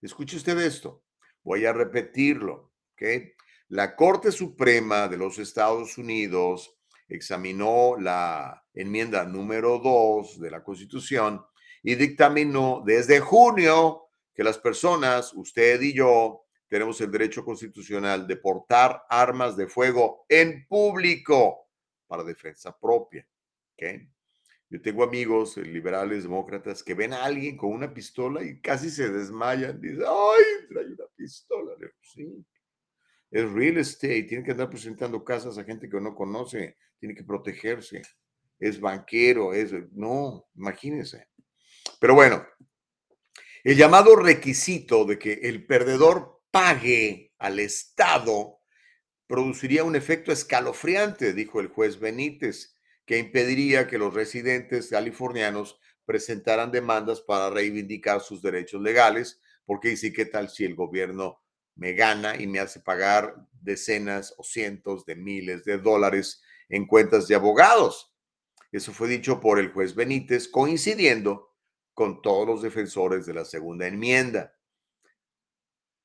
[0.00, 1.02] Escuche usted esto.
[1.42, 2.72] Voy a repetirlo.
[2.92, 3.32] ¿okay?
[3.68, 11.44] La Corte Suprema de los Estados Unidos examinó la enmienda número 2 de la Constitución
[11.82, 18.36] y dictaminó desde junio que las personas, usted y yo, tenemos el derecho constitucional de
[18.36, 21.67] portar armas de fuego en público
[22.08, 23.26] para defensa propia.
[23.74, 24.10] ¿okay?
[24.70, 28.90] Yo tengo amigos eh, liberales, demócratas, que ven a alguien con una pistola y casi
[28.90, 29.80] se desmayan.
[29.80, 31.72] Dicen, ¡ay, trae una pistola!
[32.02, 32.44] Sí,
[33.30, 37.24] es real estate, tiene que andar presentando casas a gente que no conoce, tiene que
[37.24, 38.02] protegerse.
[38.58, 39.72] Es banquero, es...
[39.92, 41.28] No, imagínense.
[42.00, 42.44] Pero bueno,
[43.64, 48.57] el llamado requisito de que el perdedor pague al Estado
[49.28, 56.72] produciría un efecto escalofriante, dijo el juez Benítez, que impediría que los residentes californianos presentaran
[56.72, 61.42] demandas para reivindicar sus derechos legales, porque dice, ¿qué tal si el gobierno
[61.76, 67.28] me gana y me hace pagar decenas o cientos de miles de dólares en cuentas
[67.28, 68.14] de abogados?
[68.72, 71.54] Eso fue dicho por el juez Benítez, coincidiendo
[71.92, 74.54] con todos los defensores de la segunda enmienda.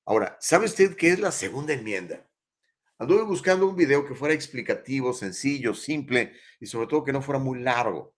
[0.05, 2.29] Ahora, ¿sabe usted qué es la segunda enmienda?
[3.03, 7.37] Anduve buscando un video que fuera explicativo, sencillo, simple y sobre todo que no fuera
[7.37, 8.15] muy largo.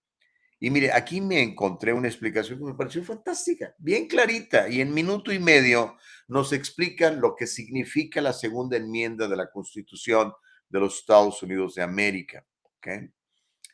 [0.60, 4.94] Y mire, aquí me encontré una explicación que me pareció fantástica, bien clarita, y en
[4.94, 10.32] minuto y medio nos explican lo que significa la segunda enmienda de la Constitución
[10.70, 12.46] de los Estados Unidos de América.
[12.78, 13.10] ¿okay?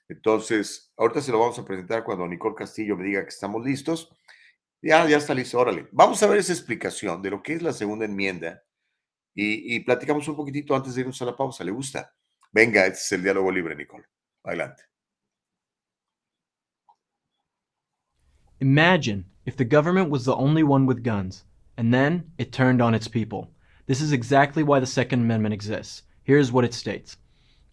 [0.08, 4.16] Entonces, ahorita se lo vamos a presentar cuando Nicole Castillo me diga que estamos listos.
[4.82, 5.90] Ya, ya está listo, órale.
[5.92, 8.64] Vamos a ver esa explicación de lo que es la segunda enmienda
[9.34, 11.64] y, y platicamos un poquitito antes de irnos a la pausa.
[11.64, 12.14] ¿Le gusta?
[12.52, 14.06] Venga, este es el diálogo libre, Nicole.
[14.44, 14.84] Adelante.
[18.60, 21.46] Imagine if the government was the only one with guns,
[21.78, 23.50] and then it turned on its people.
[23.88, 26.04] This is exactly why the Second Amendment exists.
[26.24, 27.18] Here's what it states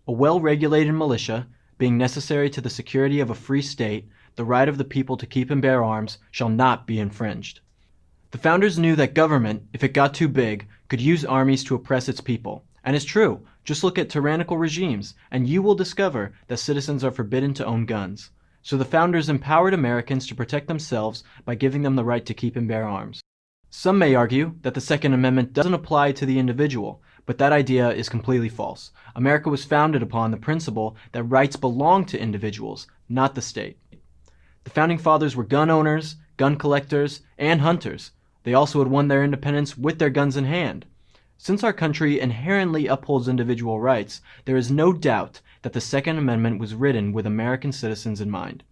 [0.07, 4.69] A well regulated militia being necessary to the security of a free state, the right
[4.69, 7.61] of the people to keep and bear arms shall not be infringed.
[8.31, 12.11] The founders knew that government, if it got too big, could use armies to oppress
[12.11, 12.65] its people.
[12.85, 13.41] And it's true.
[13.65, 17.87] Just look at tyrannical regimes, and you will discover that citizens are forbidden to own
[17.87, 18.31] guns.
[18.63, 22.55] So the founders empowered Americans to protect themselves by giving them the right to keep
[22.55, 23.23] and bear arms.
[23.71, 27.91] Some may argue that the Second Amendment doesn't apply to the individual, but that idea
[27.91, 28.91] is completely false.
[29.17, 33.79] America was founded upon the principle that rights belong to individuals, not the state.
[34.65, 38.11] The founding fathers were gun owners, gun collectors, and hunters.
[38.49, 40.87] They also had won their independence with their guns in hand.
[41.37, 46.59] Since our country inherently upholds individual rights, there is no doubt that the Second Amendment
[46.59, 48.65] was written with American citizens in mind.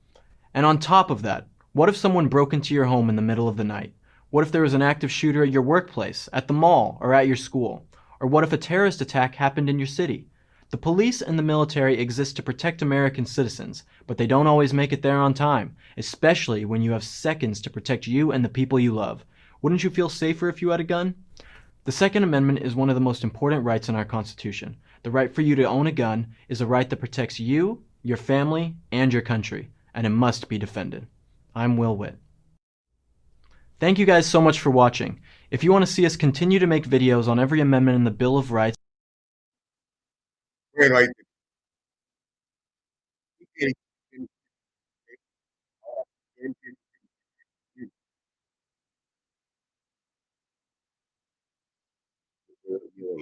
[0.55, 3.49] And on top of that, what if someone broke into your home in the middle
[3.49, 3.93] of the night?
[4.31, 7.27] What if there was an active shooter at your workplace, at the mall, or at
[7.27, 7.85] your school?
[8.19, 10.27] Or what if a terrorist attack happened in your city?
[10.71, 14.95] The police and the military exist to protect American citizens, but they don't always make
[14.95, 18.81] it there on time, especially when you have seconds to protect you and the people
[18.81, 19.27] you love.
[19.63, 21.15] Wouldn't you feel safer if you had a gun?
[21.85, 24.77] The Second Amendment is one of the most important rights in our Constitution.
[25.03, 28.17] The right for you to own a gun is a right that protects you, your
[28.17, 31.07] family, and your country, and it must be defended.
[31.55, 32.19] I'm Will Witt.
[33.79, 35.21] Thank you guys so much for watching.
[35.51, 38.11] If you want to see us continue to make videos on every amendment in the
[38.11, 38.77] Bill of Rights,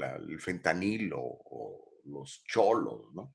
[0.02, 3.35] el fentanilo o los cholos, ¿no?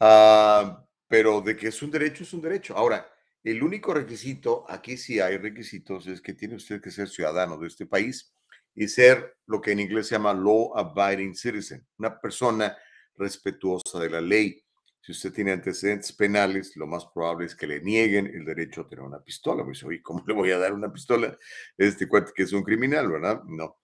[0.00, 2.76] Ah, pero de que es un derecho, es un derecho.
[2.76, 3.10] Ahora,
[3.42, 7.68] el único requisito, aquí sí hay requisitos, es que tiene usted que ser ciudadano de
[7.68, 8.34] este país
[8.74, 12.76] y ser lo que en inglés se llama law abiding citizen, una persona
[13.16, 14.62] respetuosa de la ley.
[15.00, 18.88] Si usted tiene antecedentes penales, lo más probable es que le nieguen el derecho a
[18.88, 19.64] tener una pistola.
[19.64, 21.36] Me dice, oye, ¿cómo le voy a dar una pistola
[21.76, 23.42] este cuate que es un criminal, verdad?
[23.44, 23.78] No.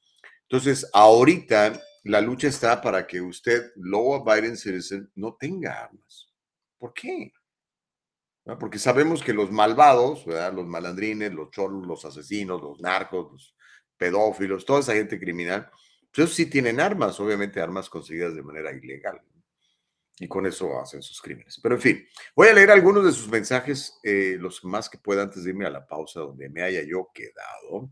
[0.55, 6.33] Entonces, ahorita la lucha está para que usted, law abiding citizen, no tenga armas.
[6.79, 7.33] ¿Por qué?
[8.45, 8.61] ¿verdad?
[8.61, 10.53] Porque sabemos que los malvados, ¿verdad?
[10.53, 13.57] los malandrines, los cholos, los asesinos, los narcos, los
[13.97, 15.69] pedófilos, toda esa gente criminal,
[16.13, 19.21] pues ellos sí tienen armas, obviamente armas conseguidas de manera ilegal.
[20.21, 21.59] Y con eso hacen sus crímenes.
[21.61, 25.23] Pero en fin, voy a leer algunos de sus mensajes, eh, los más que pueda
[25.25, 27.91] antes de irme a la pausa donde me haya yo quedado.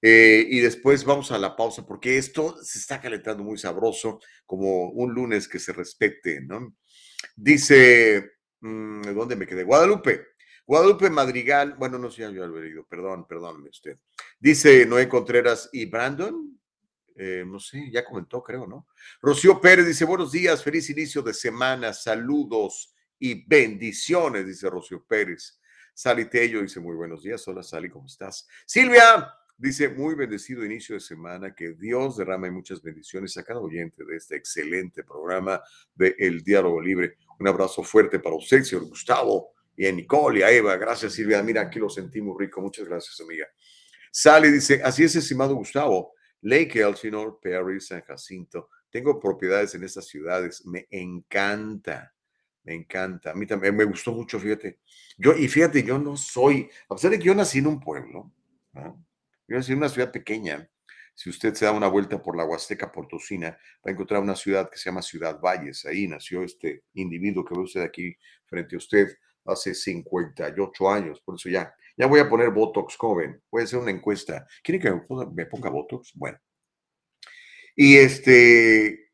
[0.00, 4.90] Eh, y después vamos a la pausa porque esto se está calentando muy sabroso, como
[4.90, 6.76] un lunes que se respete, ¿no?
[7.34, 9.64] Dice, mm, ¿dónde me quedé?
[9.64, 10.28] Guadalupe.
[10.66, 13.98] Guadalupe Madrigal, bueno, no sé, yo haber ido, perdón, perdóneme usted.
[14.38, 16.60] Dice Noé Contreras y Brandon,
[17.16, 18.86] eh, no sé, ya comentó, creo, ¿no?
[19.20, 25.58] Rocío Pérez dice, buenos días, feliz inicio de semana, saludos y bendiciones, dice Rocío Pérez.
[25.94, 28.46] Sally Tello dice, muy buenos días, hola Sally, ¿cómo estás?
[28.66, 34.04] Silvia dice, muy bendecido inicio de semana, que Dios derrame muchas bendiciones a cada oyente
[34.04, 35.60] de este excelente programa
[35.94, 37.16] de El Diálogo Libre.
[37.40, 40.76] Un abrazo fuerte para usted, señor Gustavo, y a Nicole y a Eva.
[40.76, 41.42] Gracias, Silvia.
[41.42, 42.60] Mira, aquí lo sentimos rico.
[42.60, 43.46] Muchas gracias, amiga.
[44.10, 46.14] Sally dice, así es, estimado Gustavo.
[46.40, 48.70] Lake Elsinore, Perry, San Jacinto.
[48.90, 50.64] Tengo propiedades en estas ciudades.
[50.66, 52.12] Me encanta.
[52.64, 53.32] Me encanta.
[53.32, 54.80] A mí también me gustó mucho, fíjate.
[55.16, 58.32] Yo, y fíjate, yo no soy, a pesar de que yo nací en un pueblo,
[58.72, 59.07] ¿no?
[59.48, 60.68] En una ciudad pequeña,
[61.14, 64.70] Si usted se da una vuelta por la Huasteca Potosina, va a encontrar una ciudad
[64.70, 65.84] que se llama Ciudad Valles.
[65.84, 69.08] Ahí nació este individuo que ve usted aquí frente a usted
[69.44, 71.20] hace 58 años.
[71.20, 73.42] Por eso ya, ya voy a poner Botox joven.
[73.52, 74.46] A hacer una encuesta.
[74.62, 76.12] ¿Quiere que me ponga, me ponga Botox?
[76.14, 76.38] Bueno.
[77.74, 79.10] Y este,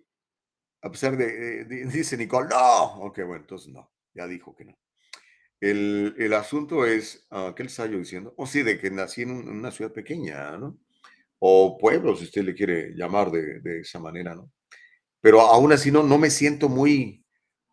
[0.82, 2.96] a pesar de, dice Nicole, no.
[3.04, 3.90] Ok, bueno, entonces no.
[4.12, 4.78] Ya dijo que no.
[5.64, 8.34] El, el asunto es, uh, ¿qué le estaba yo diciendo?
[8.36, 10.78] O oh, sí, de que nací en, una ciudad pequeña, ¿no?
[11.38, 14.52] o pueblo, si usted le quiere llamar de, de, esa manera, ¿no?
[15.22, 17.24] Pero aún así no, no me siento muy,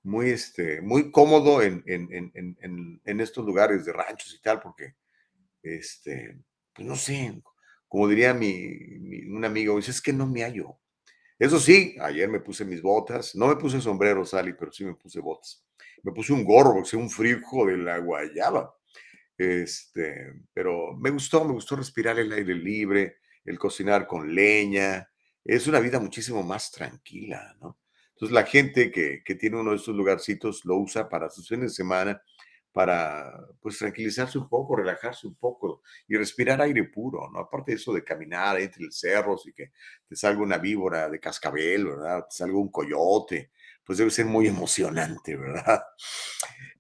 [0.03, 2.31] muy, este, muy cómodo en, en,
[3.03, 4.95] en, estos lugares de ranchos y tal, porque,
[5.61, 6.39] este,
[6.73, 7.41] pues no sé,
[7.89, 10.79] como diría mi, un amigo, dice, es que no me hallo.
[11.37, 14.95] Eso sí, ayer me puse mis botas, no me puse sombrero, Sally, pero sí me
[14.95, 15.65] puse botas.
[16.03, 18.73] Me puse un gorro, porque un frío de la guayaba.
[19.37, 25.09] Este, pero me gustó, me gustó respirar el aire libre, el cocinar con leña,
[25.43, 27.79] es una vida muchísimo más tranquila, ¿no?
[28.13, 31.71] Entonces la gente que, que tiene uno de estos lugarcitos lo usa para sus fines
[31.71, 32.21] de semana,
[32.71, 37.39] para pues tranquilizarse un poco, relajarse un poco y respirar aire puro, ¿no?
[37.39, 39.71] Aparte de eso de caminar entre los cerros y que
[40.07, 42.25] te salga una víbora de cascabel, ¿verdad?
[42.29, 43.51] Te salga un coyote,
[43.91, 45.83] pues debe ser muy emocionante, ¿verdad?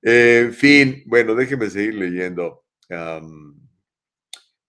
[0.01, 2.63] en fin, bueno, déjeme seguir leyendo.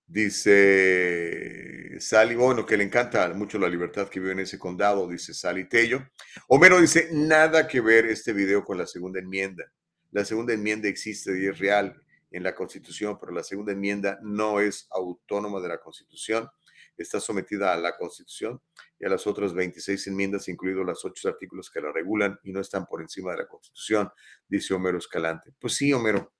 [0.04, 5.32] Dice Sally, bueno, que le encanta mucho la libertad que vive en ese condado, dice
[5.32, 6.04] Sally Tello.
[6.48, 9.72] Homero dice, nada que ver este video con la segunda enmienda.
[10.10, 11.94] La segunda enmienda existe y es real
[12.32, 16.48] en la Constitución, pero la segunda enmienda no es autónoma de la Constitución,
[16.96, 18.60] está sometida a la Constitución
[19.02, 22.60] y a las otras 26 enmiendas, incluidos los ocho artículos que la regulan y no
[22.60, 24.08] están por encima de la Constitución,
[24.46, 25.52] dice Homero Escalante.
[25.58, 26.34] Pues sí, Homero,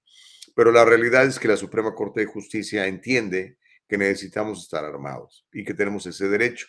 [0.55, 3.59] pero la realidad es que la Suprema Corte de Justicia entiende
[3.89, 6.69] que necesitamos estar armados y que tenemos ese derecho.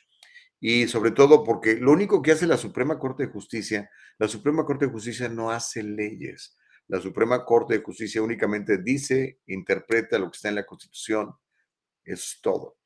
[0.60, 4.66] Y sobre todo porque lo único que hace la Suprema Corte de Justicia, la Suprema
[4.66, 6.58] Corte de Justicia no hace leyes.
[6.88, 11.36] La Suprema Corte de Justicia únicamente dice, interpreta lo que está en la Constitución.
[12.04, 12.78] es todo.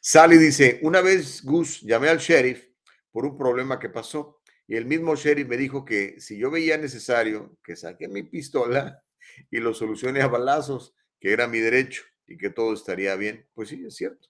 [0.00, 2.64] Sally dice, una vez Gus llamé al sheriff
[3.10, 6.76] por un problema que pasó y el mismo sheriff me dijo que si yo veía
[6.76, 9.02] necesario que saque mi pistola
[9.50, 13.48] y lo solucione a balazos, que era mi derecho y que todo estaría bien.
[13.54, 14.28] Pues sí, es cierto.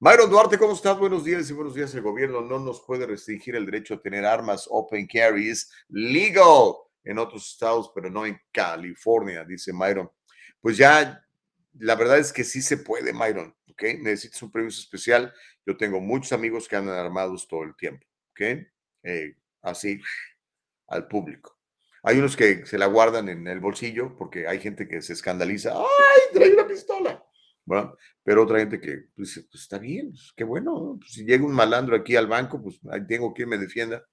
[0.00, 0.98] Myron Duarte, ¿cómo estás?
[0.98, 1.94] Buenos días y buenos días.
[1.94, 4.66] El gobierno no nos puede restringir el derecho a tener armas.
[4.70, 6.74] Open carry is legal
[7.04, 10.10] en otros estados, pero no en California, dice Myron.
[10.60, 11.22] Pues ya,
[11.78, 13.82] la verdad es que sí se puede, Myron, ¿ok?
[14.00, 15.32] Necesitas un permiso especial.
[15.64, 18.40] Yo tengo muchos amigos que andan armados todo el tiempo, ¿ok?
[19.02, 20.00] Eh, así,
[20.88, 21.58] al público.
[22.02, 25.74] Hay unos que se la guardan en el bolsillo porque hay gente que se escandaliza.
[25.76, 27.26] ¡Ay, trae una pistola!
[28.22, 30.96] Pero otra gente que pues, dice, pues está bien, pues, qué bueno.
[30.98, 34.04] Pues, si llega un malandro aquí al banco, pues ahí tengo quien me defienda.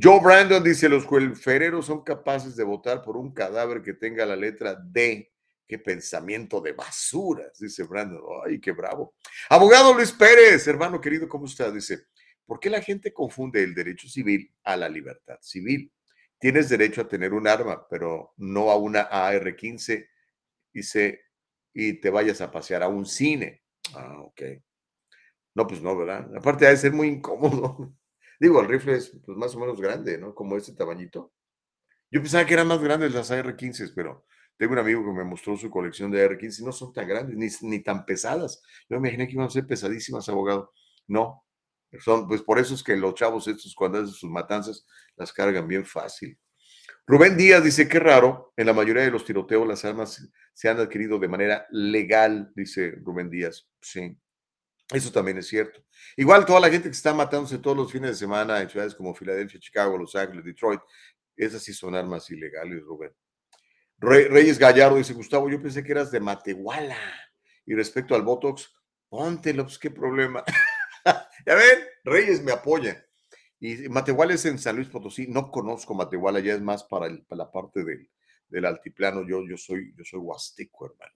[0.00, 4.34] Joe Brandon dice, los juelfereros son capaces de votar por un cadáver que tenga la
[4.34, 5.32] letra D.
[5.66, 8.22] Qué pensamiento de basuras, dice Brandon.
[8.46, 9.14] Ay, qué bravo.
[9.48, 11.70] Abogado Luis Pérez, hermano querido, ¿cómo está?
[11.70, 12.06] Dice,
[12.44, 15.90] ¿por qué la gente confunde el derecho civil a la libertad civil?
[16.44, 20.06] tienes derecho a tener un arma, pero no a una AR-15
[20.74, 20.80] y,
[21.72, 23.62] y te vayas a pasear a un cine.
[23.94, 24.42] Ah, ok.
[25.54, 26.30] No, pues no, ¿verdad?
[26.36, 27.94] Aparte, de ser muy incómodo.
[28.38, 30.34] Digo, el rifle es pues, más o menos grande, ¿no?
[30.34, 31.32] Como este tamañito.
[32.10, 34.26] Yo pensaba que eran más grandes las AR-15, pero
[34.56, 37.36] tengo un amigo que me mostró su colección de AR-15 y no son tan grandes
[37.36, 38.62] ni, ni tan pesadas.
[38.88, 40.72] Yo me imaginé que iban a ser pesadísimas, abogado.
[41.06, 41.44] No,
[42.00, 44.86] son, pues por eso es que los chavos estos cuando hacen sus matanzas
[45.16, 46.38] las cargan bien fácil.
[47.06, 50.78] Rubén Díaz dice, qué raro, en la mayoría de los tiroteos las armas se han
[50.78, 53.68] adquirido de manera legal, dice Rubén Díaz.
[53.80, 54.16] Sí,
[54.90, 55.84] eso también es cierto.
[56.16, 59.14] Igual toda la gente que está matándose todos los fines de semana en ciudades como
[59.14, 60.80] Filadelfia, Chicago, Los Ángeles, Detroit,
[61.36, 63.12] esas sí son armas ilegales, Rubén.
[64.04, 66.98] Reyes Gallardo dice, Gustavo, yo pensé que eras de Matehuala.
[67.64, 68.74] Y respecto al Botox,
[69.08, 70.44] póntelo, pues qué problema.
[71.46, 73.04] ya ven, Reyes me apoya.
[73.58, 75.26] Y Matehuala es en San Luis Potosí.
[75.26, 79.26] No conozco Matehuala, ya es más para, la parte del, altiplano.
[79.26, 81.12] Yo, yo, soy, yo soy huasteco, hermano.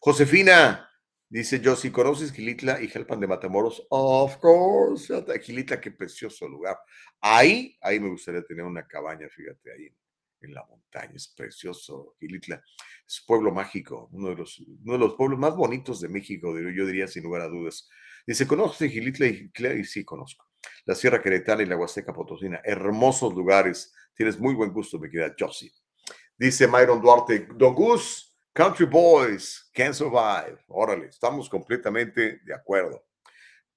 [0.00, 0.88] Josefina
[1.28, 5.12] dice: Yo, si conoces Gilitla y Jalpan de Matamoros, of course.
[5.42, 6.78] Gilitla, qué precioso lugar.
[7.20, 9.92] Ahí, ahí me gustaría tener una cabaña, fíjate, ahí
[10.42, 11.12] en, la montaña.
[11.14, 12.62] Es precioso, Gilitla.
[13.06, 16.86] Es pueblo mágico, uno de los, uno de los pueblos más bonitos de México, yo
[16.86, 17.88] diría sin lugar a dudas.
[18.26, 19.26] Dice, ¿conoces Gilitla?
[19.74, 20.46] Y sí, conozco.
[20.84, 22.60] La Sierra Queretana y la Huasteca Potosina.
[22.64, 23.94] Hermosos lugares.
[24.14, 25.72] Tienes muy buen gusto, mi querida Josie.
[26.36, 30.58] Dice Myron Duarte, Don Gus, Country Boys can survive.
[30.68, 33.04] Órale, estamos completamente de acuerdo.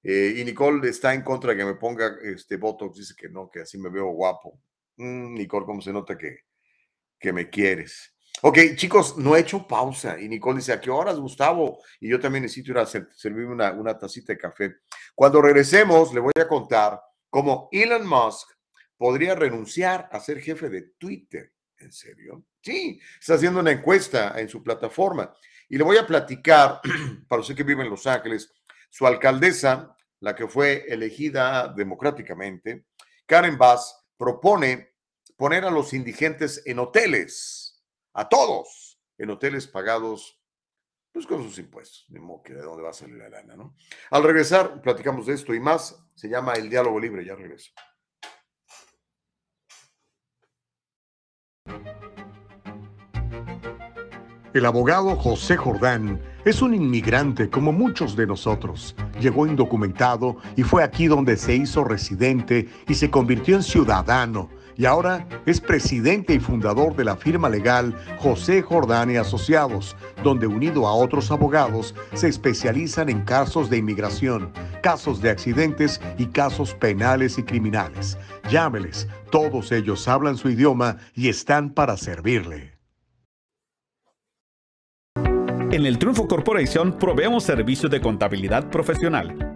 [0.02, 3.50] Eh, y Nicole está en contra de que me ponga este Botox, dice que no,
[3.50, 4.60] que así me veo guapo.
[4.96, 6.45] Mm, Nicole, ¿cómo se nota que,
[7.18, 8.12] que me quieres?
[8.42, 10.20] Ok, chicos, no he hecho pausa.
[10.20, 11.78] Y Nicole dice, ¿a qué horas, Gustavo?
[12.00, 14.76] Y yo también necesito ir a servirme una, una tacita de café.
[15.14, 17.00] Cuando regresemos, le voy a contar
[17.30, 18.48] cómo Elon Musk
[18.96, 21.52] podría renunciar a ser jefe de Twitter.
[21.78, 22.44] ¿En serio?
[22.62, 25.34] Sí, está haciendo una encuesta en su plataforma.
[25.68, 26.80] Y le voy a platicar,
[27.28, 28.52] para usted que vive en Los Ángeles,
[28.90, 32.86] su alcaldesa, la que fue elegida democráticamente,
[33.26, 34.95] Karen Bass, propone
[35.36, 37.82] poner a los indigentes en hoteles,
[38.14, 40.40] a todos, en hoteles pagados
[41.12, 43.74] pues con sus impuestos, de modo de dónde va a salir la lana, ¿no?
[44.10, 47.70] Al regresar, platicamos de esto y más, se llama El Diálogo Libre, ya regreso.
[54.52, 58.94] El abogado José Jordán es un inmigrante como muchos de nosotros.
[59.20, 64.48] Llegó indocumentado y fue aquí donde se hizo residente y se convirtió en ciudadano.
[64.78, 70.46] Y ahora es presidente y fundador de la firma legal José Jordán y Asociados, donde
[70.46, 74.52] unido a otros abogados se especializan en casos de inmigración,
[74.82, 78.18] casos de accidentes y casos penales y criminales.
[78.50, 82.76] Llámeles, todos ellos hablan su idioma y están para servirle.
[85.72, 89.55] En el Triunfo Corporation proveemos servicios de contabilidad profesional.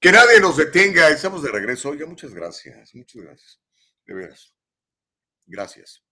[0.00, 1.08] Que nadie nos detenga.
[1.08, 1.90] Estamos de regreso.
[1.90, 2.94] Oiga, muchas gracias.
[2.94, 3.60] Muchas gracias.
[4.06, 4.54] De veras.
[5.46, 6.04] Gracias.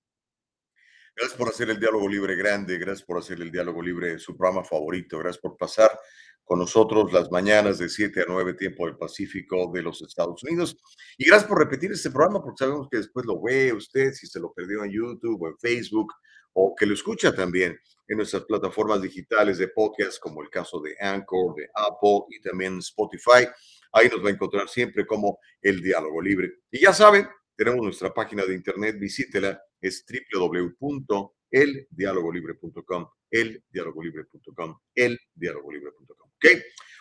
[1.14, 4.62] Gracias por hacer el diálogo libre grande, gracias por hacer el diálogo libre su programa
[4.62, 5.98] favorito, gracias por pasar
[6.44, 10.76] con nosotros las mañanas de 7 a 9 tiempo del Pacífico de los Estados Unidos.
[11.16, 14.40] Y gracias por repetir este programa porque sabemos que después lo ve usted, si se
[14.40, 16.12] lo perdió en YouTube o en Facebook
[16.52, 17.78] o que lo escucha también
[18.08, 22.78] en nuestras plataformas digitales de podcast, como el caso de Anchor, de Apple y también
[22.78, 23.48] Spotify.
[23.96, 26.58] Ahí nos va a encontrar siempre como el diálogo libre.
[26.70, 27.26] Y ya saben,
[27.56, 36.28] tenemos nuestra página de internet, visítela, es www.eldialogolibre.com, eldialogolibre.com, eldialogolibre.com.
[36.28, 36.44] ¿Ok?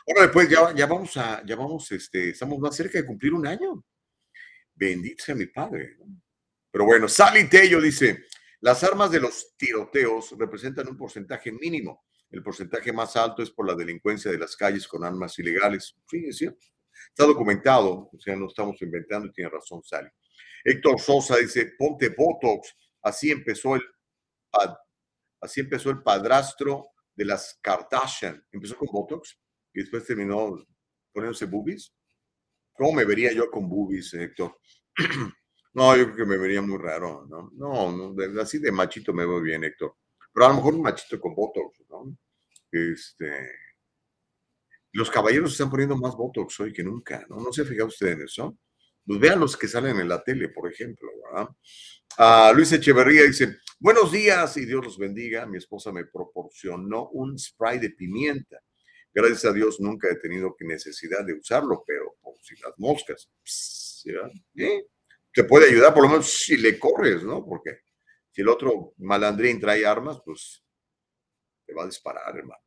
[0.08, 3.46] Ahora después ya, ya vamos a, ya vamos, este, estamos más cerca de cumplir un
[3.46, 3.84] año.
[4.74, 5.98] Bendito sea mi padre.
[6.72, 8.24] Pero bueno, Sally Tello dice,
[8.62, 12.06] las armas de los tiroteos representan un porcentaje mínimo.
[12.32, 15.94] El porcentaje más alto es por la delincuencia de las calles con armas ilegales.
[16.10, 16.66] Sí, es cierto.
[17.10, 20.10] Está documentado, o sea, no estamos inventando y tiene razón Sally.
[20.64, 22.76] Héctor Sosa dice, ponte Botox.
[23.04, 23.84] Así empezó el,
[25.40, 28.44] así empezó el padrastro de las Kardashian.
[28.52, 29.40] Empezó con Botox
[29.74, 30.66] y después terminó
[31.14, 31.94] poniéndose boobies.
[32.74, 34.58] ¿Cómo me vería yo con boobies, Héctor?
[35.74, 37.52] no, yo creo que me vería muy raro, ¿no?
[37.54, 39.96] No, así de machito me veo bien, Héctor.
[40.34, 42.18] Pero a lo mejor un machito con Botox, ¿no?
[42.72, 43.50] Este,
[44.96, 47.42] los caballeros están poniendo más Botox hoy que nunca, ¿no?
[47.42, 48.58] No se ha fijado usted en eso.
[49.06, 51.10] Pues vean los que salen en la tele, por ejemplo.
[51.22, 52.56] ¿verdad?
[52.56, 55.46] Luis Echeverría dice, buenos días y Dios los bendiga.
[55.46, 58.58] Mi esposa me proporcionó un spray de pimienta.
[59.14, 63.30] Gracias a Dios nunca he tenido necesidad de usarlo, pero por si las moscas,
[64.56, 64.86] ¿eh?
[65.34, 67.46] te puede ayudar por lo menos si le corres, ¿no?
[67.46, 67.80] Porque
[68.32, 70.64] si el otro malandrín trae armas, pues
[71.66, 72.65] te va a disparar, hermano.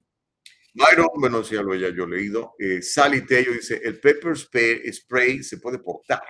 [0.79, 2.55] Myron, bueno, ya lo haya yo leído.
[2.59, 6.23] Eh, Sally Tello dice, el pepper spray, se puede portar.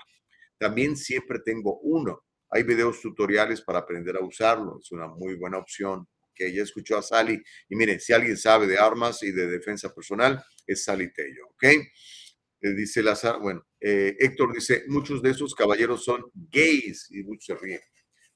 [0.57, 2.24] También siempre tengo uno.
[2.51, 4.78] Hay videos tutoriales para aprender a usarlo.
[4.80, 6.09] Es una muy buena opción.
[6.34, 7.42] Que ya escuchó a Sally.
[7.68, 11.64] Y miren, si alguien sabe de armas y de defensa personal, es Sally Tello, ¿ok?
[11.64, 17.44] Eh, dice Lazar, bueno, eh, Héctor dice, muchos de esos caballeros son gays y muchos
[17.44, 17.80] se ríen.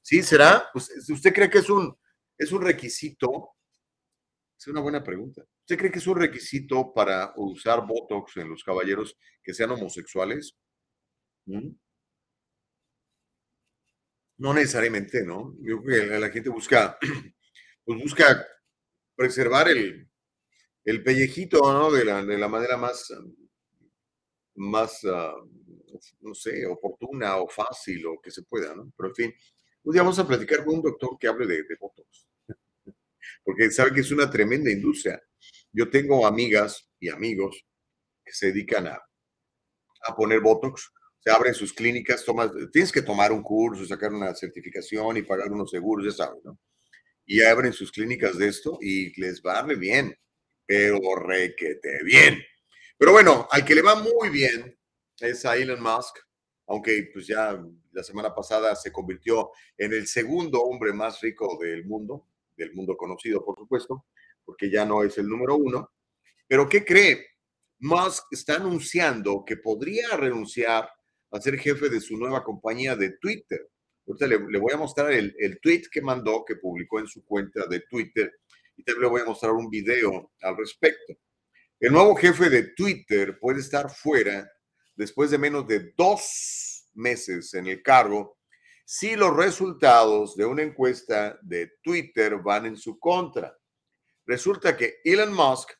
[0.02, 0.68] ¿Sí será?
[0.72, 1.96] Pues, ¿usted cree que es un,
[2.36, 3.54] es un requisito
[4.58, 5.44] Es una buena pregunta.
[5.72, 10.54] ¿Usted cree que es un requisito para usar Botox en los caballeros que sean homosexuales?
[11.46, 11.70] ¿Mm?
[14.36, 15.56] No necesariamente, ¿no?
[15.62, 16.98] Yo creo que la gente busca,
[17.86, 18.46] pues busca
[19.16, 20.10] preservar el,
[20.84, 21.90] el pellejito, ¿no?
[21.90, 23.10] De la, de la manera más,
[24.56, 25.32] más, ah,
[26.20, 28.92] no sé, oportuna o fácil o que se pueda, ¿no?
[28.94, 29.34] Pero en fin,
[29.84, 32.28] un día vamos a platicar con un doctor que hable de, de Botox,
[33.42, 35.18] porque sabe que es una tremenda industria.
[35.72, 37.64] Yo tengo amigas y amigos
[38.24, 39.00] que se dedican a,
[40.06, 44.34] a poner Botox, se abren sus clínicas, tomas, tienes que tomar un curso, sacar una
[44.34, 46.58] certificación y pagar unos seguros, ya sabes, ¿no?
[47.24, 50.16] Y abren sus clínicas de esto y les va muy bien,
[50.66, 52.42] pero requete bien.
[52.98, 54.76] Pero bueno, al que le va muy bien
[55.20, 56.18] es a Elon Musk,
[56.66, 57.62] aunque pues ya
[57.92, 62.96] la semana pasada se convirtió en el segundo hombre más rico del mundo, del mundo
[62.96, 64.06] conocido, por supuesto,
[64.44, 65.90] porque ya no es el número uno.
[66.46, 67.26] Pero ¿qué cree?
[67.80, 70.88] Musk está anunciando que podría renunciar
[71.30, 73.68] a ser jefe de su nueva compañía de Twitter.
[74.06, 77.24] Ahorita le, le voy a mostrar el, el, tweet que mandó, que publicó en su
[77.24, 78.32] cuenta de Twitter,
[78.76, 81.14] y también le voy a mostrar un video al respecto.
[81.80, 84.48] El nuevo jefe de Twitter puede estar fuera
[84.94, 88.38] después de menos de dos meses en el cargo
[88.84, 93.56] si los resultados de una encuesta de Twitter van en su contra.
[94.26, 95.70] Resulta que Elon Musk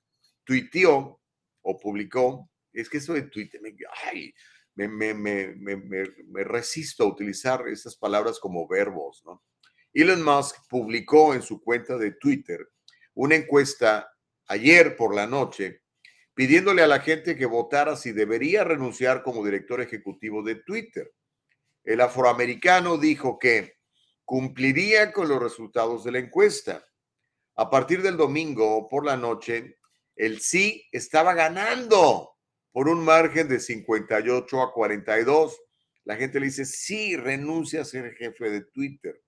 [0.45, 1.21] tuiteó
[1.63, 3.61] o publicó, es que eso de Twitter,
[4.05, 4.35] ay,
[4.75, 9.45] me, me, me, resisto a utilizar estas palabras como verbos, ¿no?
[9.93, 12.67] Elon Musk publicó en su cuenta de Twitter
[13.15, 14.11] una encuesta
[14.47, 15.83] ayer por la noche
[16.35, 21.13] pidiéndole a la gente que votara si debería renunciar como director ejecutivo de Twitter.
[21.85, 23.75] El afroamericano dijo que
[24.25, 26.85] cumpliría con los resultados de la encuesta.
[27.63, 29.79] A partir del domingo por la noche,
[30.17, 32.33] el sí estaba ganando
[32.73, 35.63] por un margen de 58 a 42.
[36.03, 39.23] La gente le dice, sí, renuncia a ser jefe de Twitter.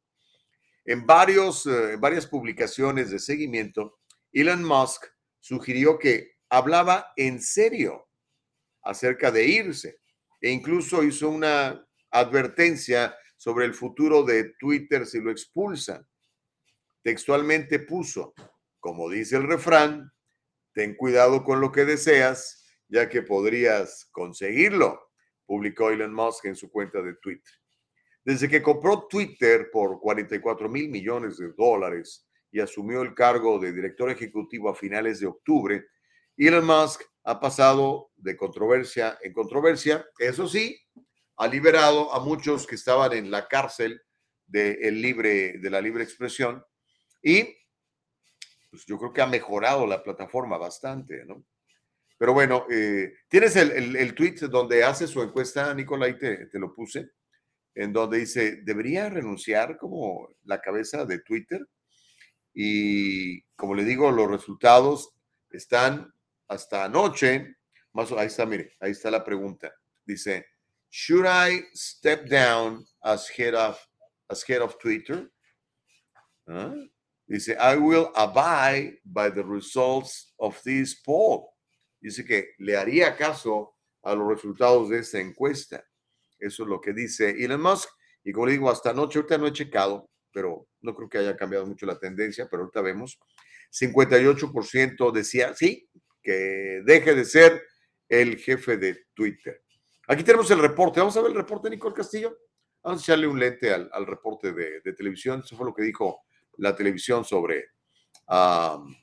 [0.85, 4.01] En, varios, eh, varias publicaciones de seguimiento,
[4.33, 5.05] Elon Musk
[5.39, 8.09] sugirió que hablaba en serio
[8.83, 10.01] acerca de irse
[10.41, 16.05] e incluso hizo una advertencia sobre el futuro de Twitter si lo expulsan.
[17.05, 18.33] Textualmente puso,
[18.81, 20.11] como dice el refrán,
[20.73, 25.11] ten cuidado con lo que deseas ya que podrías conseguirlo,
[25.45, 27.53] publicó Elon Musk en su cuenta de Twitter.
[28.25, 33.73] Desde que compró Twitter por 44 mil millones de dólares y asumió el cargo de
[33.73, 35.85] director ejecutivo a finales de octubre,
[36.39, 40.07] Elon Musk ha pasado de controversia en controversia.
[40.19, 40.81] Eso sí,
[41.37, 44.01] ha liberado a muchos que estaban en la cárcel
[44.47, 46.65] de, el libre, de la libre expresión
[47.25, 47.57] y
[48.71, 51.43] pues yo creo que ha mejorado la plataforma bastante, ¿no?
[52.19, 57.11] Pero bueno, eh, tienes el, el, tweet donde hace su encuesta, Nicolai, te, lo puse,
[57.75, 61.67] en donde dice, ¿debería renunciar como la cabeza de Twitter?
[62.53, 65.15] Y como le digo, los resultados
[65.51, 66.13] están
[66.47, 67.57] hasta anoche,
[67.93, 69.73] más ahí está, mire, ahí está la pregunta.
[70.05, 70.47] Dice,
[70.91, 73.79] should I step down as head of,
[74.29, 75.31] as head of Twitter?
[76.47, 76.75] ¿Ah?
[77.27, 81.55] Dice, I will abide by the results of this poll
[82.05, 85.85] dice que le haría caso a los resultados de esta encuesta.
[86.39, 87.89] Eso es lo que dice Elon Musk.
[88.23, 91.35] Y como le digo, hasta anoche, ahorita no he checado, pero no creo que haya
[91.35, 93.19] cambiado mucho la tendencia, pero ahorita vemos.
[93.73, 95.89] 58% decía, sí,
[96.23, 97.63] que deje de ser
[98.09, 99.63] el jefe de Twitter.
[100.07, 101.01] Aquí tenemos el reporte.
[101.01, 102.37] Vamos a ver el reporte Nicole Castillo.
[102.83, 105.41] Vamos a echarle un lente al, reporte de, televisión.
[105.43, 106.23] Eso fue lo que dijo
[106.59, 107.67] la televisión sobre...
[108.29, 108.95] Um,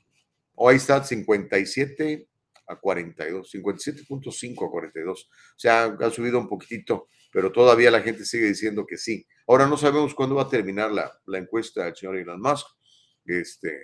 [0.54, 2.28] hoy está 57
[2.66, 5.24] a 42, 57.5 a 42.
[5.24, 9.26] O sea, ha subido un poquitito, pero todavía la gente sigue diciendo que sí.
[9.46, 12.66] Ahora no sabemos cuándo va a terminar la, la encuesta del señor Elon Musk,
[13.24, 13.76] este,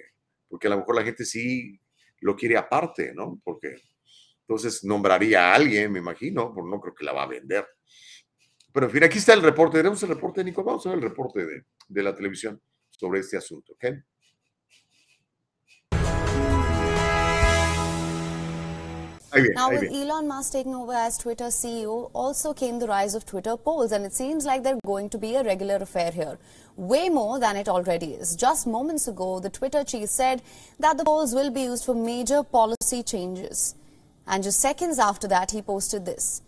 [0.49, 1.81] porque a lo mejor la gente sí
[2.21, 3.41] lo quiere aparte, ¿no?
[3.45, 3.77] Porque
[4.41, 7.67] entonces nombraría a alguien, me imagino, pero no creo que la va a vender.
[8.73, 9.79] Pero en fin, aquí está el reporte.
[9.79, 10.63] Tenemos el reporte, Nico.
[10.63, 12.61] Vamos a ver el reporte de, de la televisión
[12.99, 14.03] sobre este asunto, ¿ok?
[19.55, 23.57] now, with Elon Musk taking over as Twitter CEO, also came the rise of Twitter
[23.57, 26.39] polls, and it seems like they're going to be a regular affair here.
[26.77, 28.35] Way more than it already is.
[28.37, 30.43] Just moments ago, the Twitter chief said
[30.79, 33.75] that the polls will be used for major policy changes.
[34.27, 36.43] And just seconds after that, he posted this.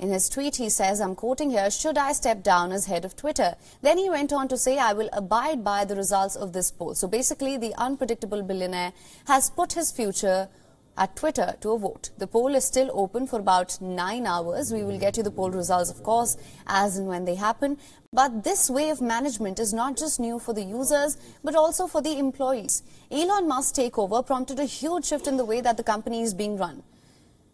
[0.00, 3.16] In his tweet, he says, I'm quoting here, should I step down as head of
[3.16, 3.54] Twitter?
[3.82, 6.94] Then he went on to say, I will abide by the results of this poll.
[6.94, 8.94] So basically, the unpredictable billionaire
[9.26, 10.48] has put his future
[10.96, 12.08] at Twitter to a vote.
[12.16, 14.72] The poll is still open for about nine hours.
[14.72, 17.76] We will get you the poll results, of course, as and when they happen.
[18.10, 22.00] But this way of management is not just new for the users, but also for
[22.00, 22.82] the employees.
[23.10, 26.56] Elon Musk's takeover prompted a huge shift in the way that the company is being
[26.56, 26.82] run.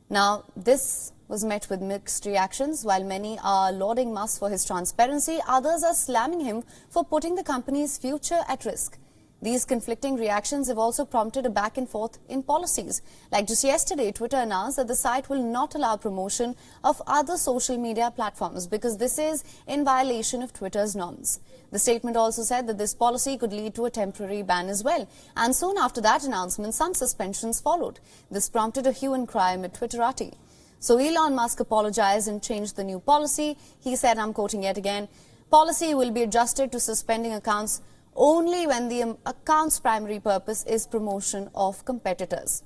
[0.08, 2.84] Now, this was met with mixed reactions.
[2.84, 7.44] While many are lauding Musk for his transparency, others are slamming him for putting the
[7.44, 8.98] company's future at risk.
[9.42, 13.02] These conflicting reactions have also prompted a back and forth in policies.
[13.30, 17.76] Like just yesterday, Twitter announced that the site will not allow promotion of other social
[17.76, 21.38] media platforms because this is in violation of Twitter's norms.
[21.70, 25.06] The statement also said that this policy could lead to a temporary ban as well.
[25.36, 28.00] And soon after that announcement, some suspensions followed.
[28.30, 30.32] This prompted a hue and cry amid Twitterati.
[30.78, 33.56] So Elon Musk apologized and changed the new policy.
[33.80, 35.08] He said, I'm quoting yet again,
[35.50, 37.80] policy will be adjusted to suspending accounts
[38.14, 42.62] only when the account's primary purpose is promotion of competitors.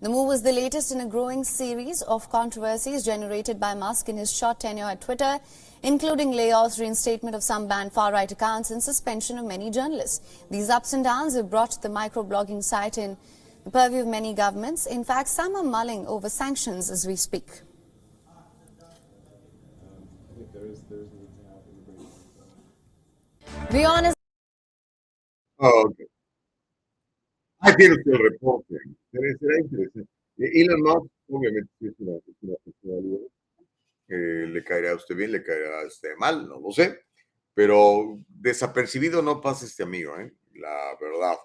[0.00, 4.16] The move was the latest in a growing series of controversies generated by Musk in
[4.16, 5.40] his short tenure at Twitter,
[5.82, 10.44] including layoffs, reinstatement of some banned far-right accounts, and suspension of many journalists.
[10.50, 13.16] These ups and downs have brought the microblogging site in
[13.72, 14.86] purview of many governments.
[14.86, 17.46] In fact, some are mulling over sanctions as we speak.
[23.70, 24.14] Rion is.
[25.58, 26.06] Oh, okay.
[27.60, 28.74] Ahí el reporte.
[29.10, 30.08] Será interesante.
[30.38, 33.18] Elon Musk, obviamente, es una, es una.
[34.08, 37.00] Eh, le caerá a usted bien, le caerá a usted mal, no lo sé.
[37.54, 40.32] Pero desapercibido no pasa este amigo, ¿eh?
[40.54, 41.36] la verdad.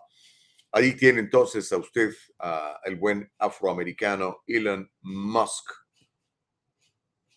[0.75, 2.11] Ahí tiene entonces a usted,
[2.85, 5.69] el buen afroamericano Elon Musk.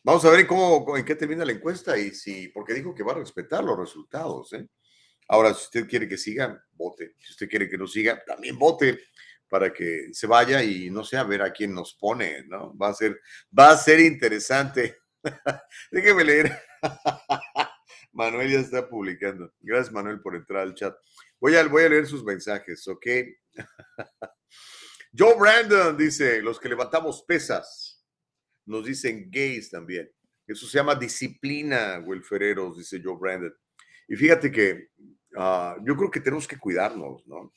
[0.02, 3.12] Vamos a ver cómo, en qué termina la encuesta y si, porque dijo que va
[3.12, 4.54] a respetar los resultados.
[4.54, 4.66] ¿eh?
[5.28, 7.14] Ahora, si usted quiere que siga, vote.
[7.18, 9.00] Si usted quiere que no siga, también vote
[9.50, 12.74] para que se vaya y no sé a ver a quién nos pone, ¿no?
[12.78, 13.20] Va a ser,
[13.56, 14.96] va a ser interesante.
[15.90, 16.58] Déjeme leer.
[18.16, 19.52] Manuel ya está publicando.
[19.60, 20.96] Gracias, Manuel, por entrar al chat.
[21.38, 23.06] Voy a, leer sus mensajes, ¿ok?
[25.16, 28.02] Joe Brandon dice, los que levantamos pesas,
[28.64, 30.10] nos dicen gays también.
[30.46, 33.54] Eso se llama disciplina, Wilfereros, dice Joe Brandon.
[34.08, 34.88] Y fíjate que
[35.36, 37.52] ah, yo creo que tenemos que cuidarnos, ¿no?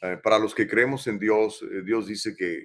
[0.00, 2.56] Eh, para los que creemos en Dios, eh, Dios dice que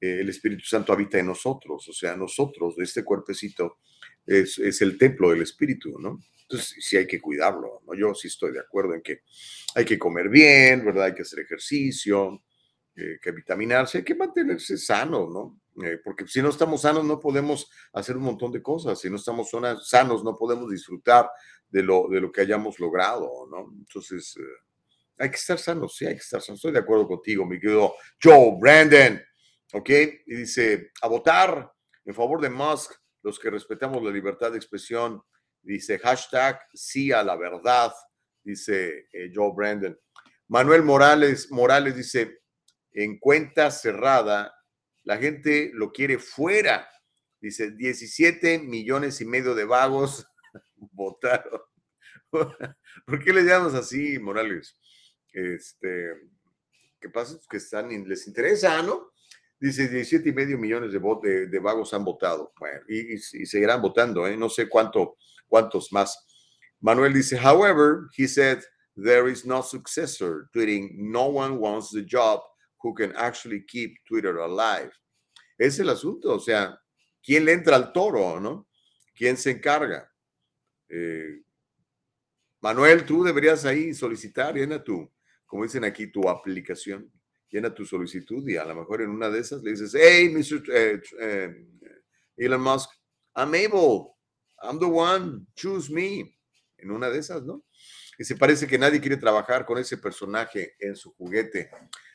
[0.00, 3.78] eh, el Espíritu Santo habita en nosotros, o sea, nosotros, este cuerpecito,
[4.26, 6.20] es, es el templo del Espíritu, ¿no?
[6.42, 7.94] Entonces, sí hay que cuidarlo, ¿no?
[7.94, 9.22] Yo sí estoy de acuerdo en que
[9.74, 11.06] hay que comer bien, ¿verdad?
[11.06, 12.42] Hay que hacer ejercicio,
[12.94, 15.60] eh, que vitaminarse, hay que mantenerse sano, ¿no?
[15.84, 19.16] Eh, porque si no estamos sanos no podemos hacer un montón de cosas, si no
[19.16, 19.50] estamos
[19.82, 21.28] sanos no podemos disfrutar
[21.68, 23.70] de lo, de lo que hayamos logrado, ¿no?
[23.76, 24.66] Entonces, eh,
[25.18, 26.58] hay que estar sanos, sí, hay que estar sanos.
[26.58, 29.20] Estoy de acuerdo contigo, mi querido Joe Brandon,
[29.72, 29.90] ¿ok?
[30.26, 31.70] Y dice, a votar
[32.04, 32.92] en favor de Musk,
[33.26, 35.22] los que respetamos la libertad de expresión,
[35.66, 37.92] Dice hashtag sí a la verdad,
[38.44, 39.98] dice eh, Joe Brandon.
[40.46, 42.38] Manuel Morales, Morales dice,
[42.92, 44.54] en cuenta cerrada,
[45.02, 46.88] la gente lo quiere fuera.
[47.40, 50.24] Dice, 17 millones y medio de vagos
[50.76, 51.60] votaron.
[53.04, 54.78] ¿Por qué le llamamos así, Morales?
[55.32, 56.12] Este,
[57.00, 57.40] ¿qué pasa?
[57.50, 59.10] Que están, les interesa, ¿no?
[59.58, 62.52] Dice 17 y medio millones de, de, vagos han votado.
[62.58, 64.36] Bueno, y, seguirán votando, ¿eh?
[64.36, 65.16] No sé cuánto
[65.48, 66.16] cuántos más.
[66.80, 68.62] Manuel dice, however, he said,
[68.96, 72.40] there is no successor tweeting, no one wants the job
[72.82, 74.90] who can actually keep Twitter alive.
[75.58, 76.78] Es el asunto, o sea,
[77.22, 78.68] ¿quién le entra al toro, no?
[79.14, 80.10] ¿Quién se encarga?
[80.88, 81.40] Eh,
[82.60, 85.10] Manuel, tú deberías ahí solicitar, llena tu,
[85.46, 87.10] como dicen aquí, tu aplicación,
[87.56, 90.62] llena tu solicitud y a lo mejor en una de esas le dices, hey, Mr.
[90.72, 91.66] Eh, eh,
[92.36, 92.90] Elon Musk,
[93.34, 94.16] I'm able
[94.62, 96.32] I'm the one, choose me.
[96.78, 97.64] En una de esas, ¿no?
[98.18, 101.70] Y se parece que nadie quiere trabajar con ese personaje en su juguete.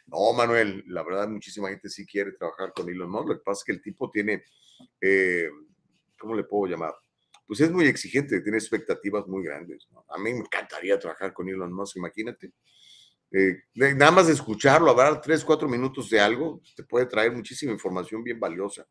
[0.08, 3.28] No, Manuel, la verdad, muchísima gente sí quiere trabajar con Elon Musk.
[3.28, 4.44] Lo que pasa es que el tipo tiene,
[5.00, 5.50] eh,
[6.18, 6.94] ¿cómo le puedo llamar?
[7.46, 9.88] Pues es muy exigente, tiene expectativas muy grandes.
[10.10, 12.54] A mí me encantaría trabajar con Elon Musk, imagínate.
[13.34, 17.72] Eh, nada más de escucharlo, hablar tres, cuatro minutos de algo, te puede traer muchísima
[17.72, 18.86] información bien valiosa.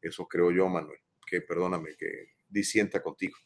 [0.00, 0.98] Eso creo yo, Manuel.
[1.26, 2.08] Que perdóname, que
[2.48, 3.36] disienta contigo.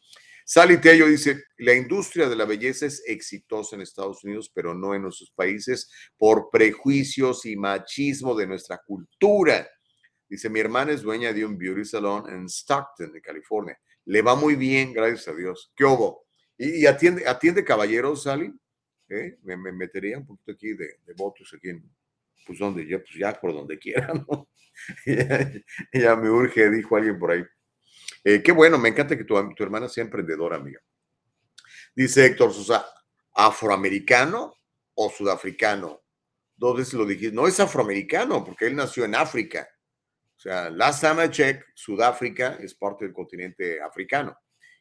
[0.51, 4.95] Sally Tello dice, la industria de la belleza es exitosa en Estados Unidos, pero no
[4.95, 9.69] en nuestros países por prejuicios y machismo de nuestra cultura.
[10.27, 13.79] Dice, mi hermana es dueña de un beauty salon en Stockton, en California.
[14.07, 15.71] Le va muy bien, gracias a Dios.
[15.77, 16.27] ¿Qué hubo?
[16.57, 18.51] ¿Y, atiende, atiende caballeros, Sally?
[19.11, 19.39] ¿Eh?
[19.43, 21.83] Me, metería un poquito aquí de, votos aquí en,
[22.47, 24.49] pues donde ya, pues ya por donde quiera, ¿no?
[25.93, 27.45] ya, me urge, dijo alguien por ahí.
[28.25, 30.81] Eh, qué bueno, me encanta que tu, tu hermana sea emprendedora, amiga.
[31.95, 32.87] Dice Héctor Sosa,
[33.35, 34.55] ¿afroamericano
[34.95, 36.03] o sudafricano?
[36.57, 37.35] Dos veces lo dijiste.
[37.35, 39.69] No es afroamericano, porque él nació en África.
[40.37, 44.39] O sea, la Samachek, Sudáfrica, es parte del continente africano.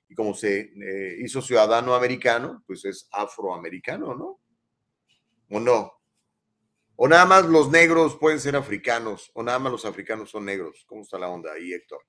[0.10, 4.40] Y como se eh, hizo ciudadano americano, pues es afroamericano, ¿no?
[5.50, 5.94] ¿O no?
[6.96, 10.84] O nada más los negros pueden ser africanos, o nada más los africanos son negros.
[10.88, 12.00] ¿Cómo está la onda ahí, Héctor?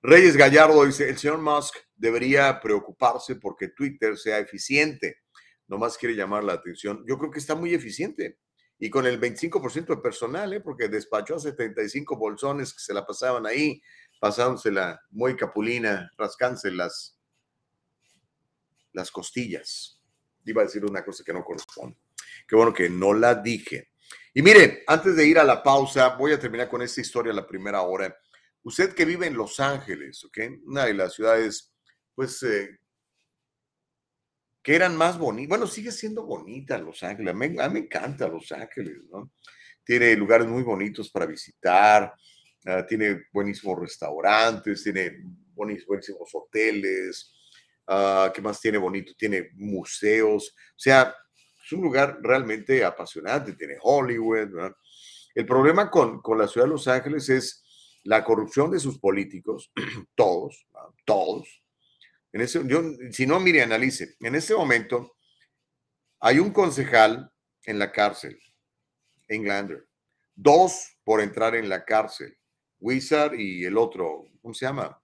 [0.00, 5.22] Reyes Gallardo dice, el señor Musk debería preocuparse porque Twitter sea eficiente.
[5.68, 7.04] Nomás quiere llamar la atención.
[7.06, 8.38] Yo creo que está muy eficiente
[8.82, 10.60] y con el 25% de personal, ¿eh?
[10.60, 13.80] porque despachó a 75 bolsones que se la pasaban ahí,
[14.20, 16.72] pasándosela muy capulina, rascándose
[18.92, 20.00] las, las costillas.
[20.44, 21.96] Iba a decir una cosa que no corresponde.
[22.46, 23.90] Qué bueno que no la dije.
[24.34, 27.46] Y mire, antes de ir a la pausa, voy a terminar con esta historia la
[27.46, 28.16] primera hora.
[28.62, 30.38] Usted que vive en Los Ángeles, ¿ok?
[30.64, 31.72] Una de las ciudades,
[32.14, 32.78] pues, eh,
[34.62, 35.48] que eran más bonitas.
[35.48, 37.34] Bueno, sigue siendo bonita Los Ángeles.
[37.34, 39.32] A mí, me encanta Los Ángeles, ¿no?
[39.84, 42.14] Tiene lugares muy bonitos para visitar,
[42.66, 45.18] ah, tiene buenísimos restaurantes, tiene
[45.54, 47.32] buenísimos hoteles.
[47.86, 49.12] Uh, ¿Qué más tiene bonito?
[49.16, 50.54] Tiene museos.
[50.54, 51.14] O sea,
[51.64, 53.54] es un lugar realmente apasionante.
[53.54, 54.48] Tiene Hollywood.
[54.48, 54.76] ¿no?
[55.34, 57.64] El problema con, con la ciudad de Los Ángeles es
[58.04, 59.70] la corrupción de sus políticos,
[60.16, 60.66] todos,
[61.04, 61.62] todos,
[62.32, 62.62] en ese,
[63.12, 64.16] si no, mire, analice.
[64.20, 65.16] En este momento
[66.20, 67.30] hay un concejal
[67.64, 68.40] en la cárcel,
[69.28, 69.86] Englander.
[70.34, 72.36] Dos por entrar en la cárcel.
[72.80, 75.00] Wizard y el otro, ¿cómo se llama?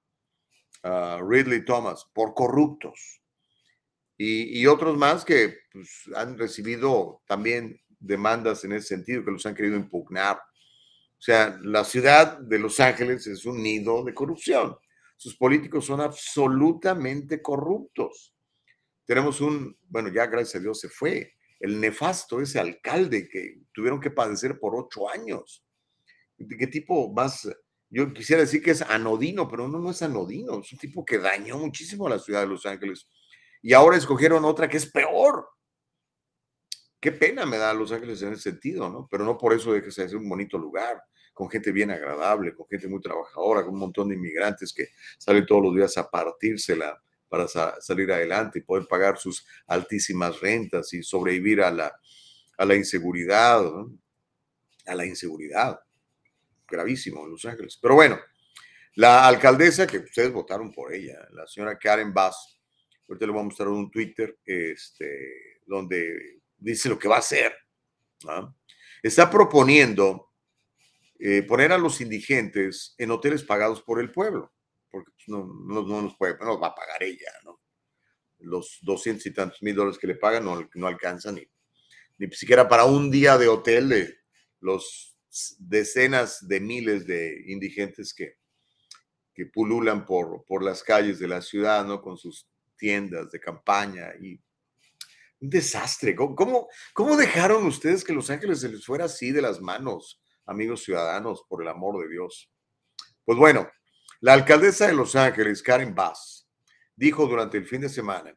[0.83, 3.21] Ridley Thomas, por corruptos.
[4.21, 9.55] Y, otros más que pues, han recibido también demandas en ese sentido, que los han
[9.55, 10.37] querido impugnar.
[10.37, 14.77] O sea, la ciudad de Los Ángeles es un nido de corrupción.
[15.17, 18.35] Sus políticos son absolutamente corruptos.
[19.05, 24.01] Tenemos un, bueno, ya gracias a Dios se fue, el nefasto, ese alcalde que tuvieron
[24.01, 25.65] que padecer por ocho años.
[26.37, 27.49] ¿De qué tipo más?
[27.91, 30.61] Yo quisiera decir que es anodino, pero no, no es anodino.
[30.61, 33.09] Es un tipo que dañó muchísimo a la ciudad de Los Ángeles.
[33.63, 35.49] Y ahora escogieron otra que es peor.
[37.01, 39.09] Qué pena me da Los Ángeles en ese sentido, ¿no?
[39.11, 42.67] Pero no por eso de que sea un bonito lugar con gente bien agradable, con
[42.67, 47.01] gente muy trabajadora, con un montón de inmigrantes que salen todos los días a partírsela
[47.29, 51.97] para salir adelante y poder pagar sus altísimas rentas y sobrevivir a la,
[52.57, 53.63] a la inseguridad,
[54.87, 55.79] a la inseguridad.
[56.69, 57.79] Gravísimo en Los Ángeles.
[57.81, 58.19] Pero bueno,
[58.95, 62.61] la alcaldesa, que ustedes votaron por ella, la señora Karen Bass,
[63.09, 67.55] ahorita le voy a mostrar un Twitter este, donde dice lo que va a hacer.
[69.03, 70.33] Está proponiendo
[71.19, 74.53] eh, poner a los indigentes en hoteles pagados por el pueblo,
[74.91, 77.61] porque pues, no, no, nos puede, no va a pagar ella, ¿no?
[78.41, 81.49] Los doscientos y tantos mil dólares que le pagan no, no alcanzan ni,
[82.19, 84.19] ni siquiera para un día de hotel de
[84.61, 85.18] los
[85.59, 88.37] decenas de miles de indigentes que,
[89.35, 92.01] que pululan por, por las calles de la ciudad, ¿no?
[92.01, 94.41] Con sus tiendas de campaña y
[95.41, 96.15] un desastre.
[96.15, 100.21] ¿Cómo, cómo dejaron ustedes que Los Ángeles se les fuera así de las manos?
[100.49, 102.51] amigos ciudadanos, por el amor de Dios.
[103.25, 103.71] Pues bueno,
[104.21, 106.49] la alcaldesa de Los Ángeles, Karen Bass,
[106.97, 108.35] dijo durante el fin de semana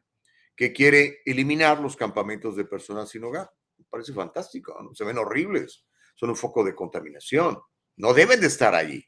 [0.54, 3.50] que quiere eliminar los campamentos de personas sin hogar.
[3.88, 7.58] Parece fantástico, se ven horribles, son un foco de contaminación,
[7.96, 9.04] no deben de estar allí.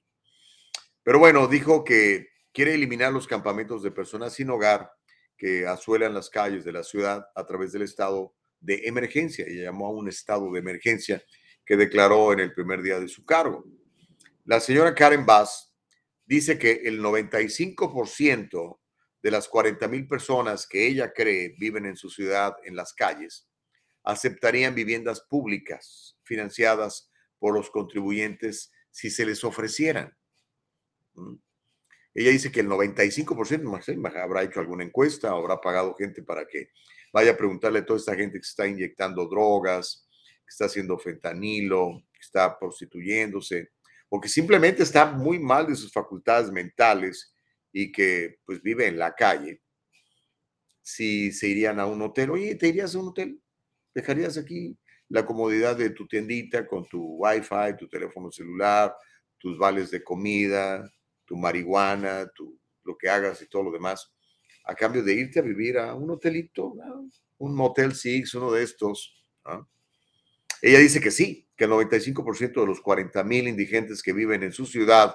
[1.02, 4.90] Pero bueno, dijo que quiere eliminar los campamentos de personas sin hogar
[5.36, 9.46] que asuelan las calles de la ciudad a través del estado de emergencia.
[9.48, 11.22] y llamó a un estado de emergencia
[11.64, 13.64] que declaró en el primer día de su cargo.
[14.44, 15.72] La señora Karen Bass
[16.26, 18.78] dice que el 95%
[19.22, 23.48] de las 40 mil personas que ella cree viven en su ciudad en las calles
[24.02, 30.16] aceptarían viviendas públicas financiadas por los contribuyentes si se les ofrecieran.
[32.14, 36.70] Ella dice que el 95% habrá hecho alguna encuesta, habrá pagado gente para que
[37.12, 40.08] vaya a preguntarle a toda esta gente que está inyectando drogas,
[40.44, 43.72] que está haciendo fentanilo, que está prostituyéndose,
[44.08, 47.34] o que simplemente está muy mal de sus facultades mentales
[47.72, 49.60] y que pues vive en la calle,
[50.80, 53.40] si se irían a un hotel, oye, ¿te irías a un hotel?
[53.94, 54.78] ¿Dejarías aquí
[55.08, 58.94] la comodidad de tu tiendita con tu wifi, tu teléfono celular,
[59.38, 60.90] tus vales de comida,
[61.24, 64.12] tu marihuana, tu, lo que hagas y todo lo demás,
[64.64, 66.74] a cambio de irte a vivir a un hotelito,
[67.38, 69.14] un Motel Six, uno de estos.
[70.62, 74.52] Ella dice que sí, que el 95% de los 40 mil indigentes que viven en
[74.52, 75.14] su ciudad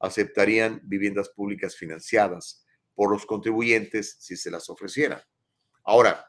[0.00, 5.24] aceptarían viviendas públicas financiadas por los contribuyentes si se las ofreciera.
[5.84, 6.26] Ahora,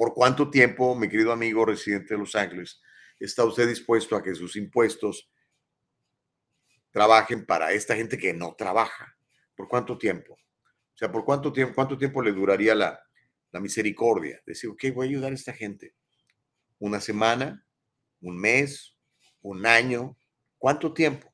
[0.00, 2.80] ¿por cuánto tiempo, mi querido amigo residente de Los Ángeles,
[3.18, 5.30] está usted dispuesto a que sus impuestos
[6.90, 9.14] trabajen para esta gente que no trabaja?
[9.54, 10.32] ¿Por cuánto tiempo?
[10.32, 12.98] O sea, ¿por cuánto tiempo, cuánto tiempo le duraría la,
[13.50, 14.40] la misericordia?
[14.46, 15.94] Decir, ok, voy a ayudar a esta gente.
[16.78, 17.62] ¿Una semana?
[18.22, 18.96] ¿Un mes?
[19.42, 20.16] ¿Un año?
[20.56, 21.30] ¿Cuánto tiempo?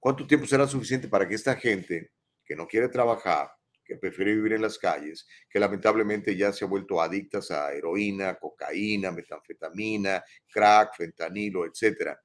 [0.00, 2.12] ¿Cuánto tiempo será suficiente para que esta gente
[2.46, 3.50] que no quiere trabajar,
[3.86, 8.36] que prefiere vivir en las calles, que lamentablemente ya se ha vuelto adictas a heroína,
[8.36, 12.20] cocaína, metanfetamina, crack, fentanilo, etcétera,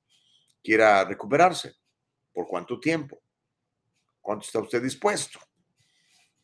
[0.63, 1.75] quiera recuperarse?
[2.33, 3.21] ¿Por cuánto tiempo?
[4.19, 5.39] ¿Cuánto está usted dispuesto?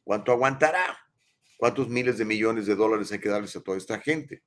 [0.04, 0.98] ¿Cuánto aguantará?
[1.58, 4.44] ¿Cuántos miles de millones de dólares hay que darles a toda esta gente?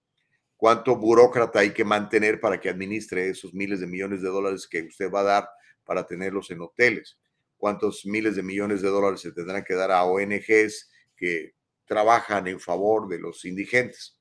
[0.56, 4.82] ¿Cuánto burócrata hay que mantener para que administre esos miles de millones de dólares que
[4.82, 5.48] usted va a dar
[5.84, 7.18] para tenerlos en hoteles?
[7.61, 11.54] ¿Cuántos miles de millones de dólares se tendrán que dar a ONGs que
[11.84, 14.18] trabajan en favor de los indigentes?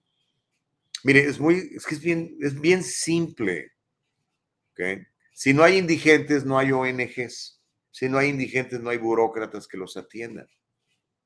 [1.06, 3.72] Mire, es muy, es que es bien, es bien simple.
[5.32, 7.62] Si no hay indigentes, no hay ONGs.
[7.92, 10.50] Si no hay indigentes, no hay burócratas que los atiendan.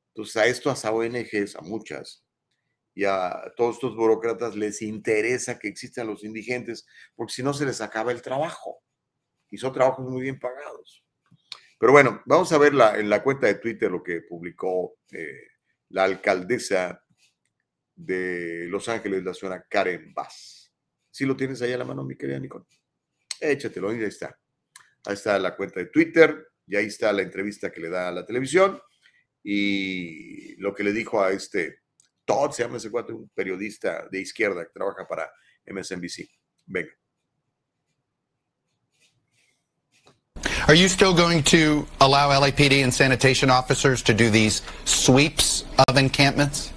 [0.09, 2.24] Entonces, a estos, a ONGs, a muchas,
[2.93, 6.86] y a todos estos burócratas les interesa que existan los indigentes,
[7.16, 8.84] porque si no se les acaba el trabajo.
[9.49, 11.03] Y son trabajos muy bien pagados.
[11.84, 15.47] Pero bueno, vamos a ver en la cuenta de Twitter lo que publicó eh,
[15.89, 17.03] la alcaldesa
[17.93, 20.71] de Los Ángeles, la señora Karen Bass.
[21.11, 22.63] Si lo tienes ahí a la mano, mi querida Nicole?
[23.38, 24.34] Échatelo, ahí está.
[25.03, 26.53] Ahí está la cuenta de Twitter.
[26.65, 28.79] Y ahí está la entrevista que le da a la televisión
[29.43, 31.79] y lo que le dijo a este
[32.23, 35.29] Todd, se llama ese cuate, un periodista de izquierda que trabaja para
[35.65, 36.29] MSNBC.
[36.65, 36.93] Venga.
[40.66, 45.97] Are you still going to allow LAPD and sanitation officers to do these sweeps of
[45.97, 46.72] encampments?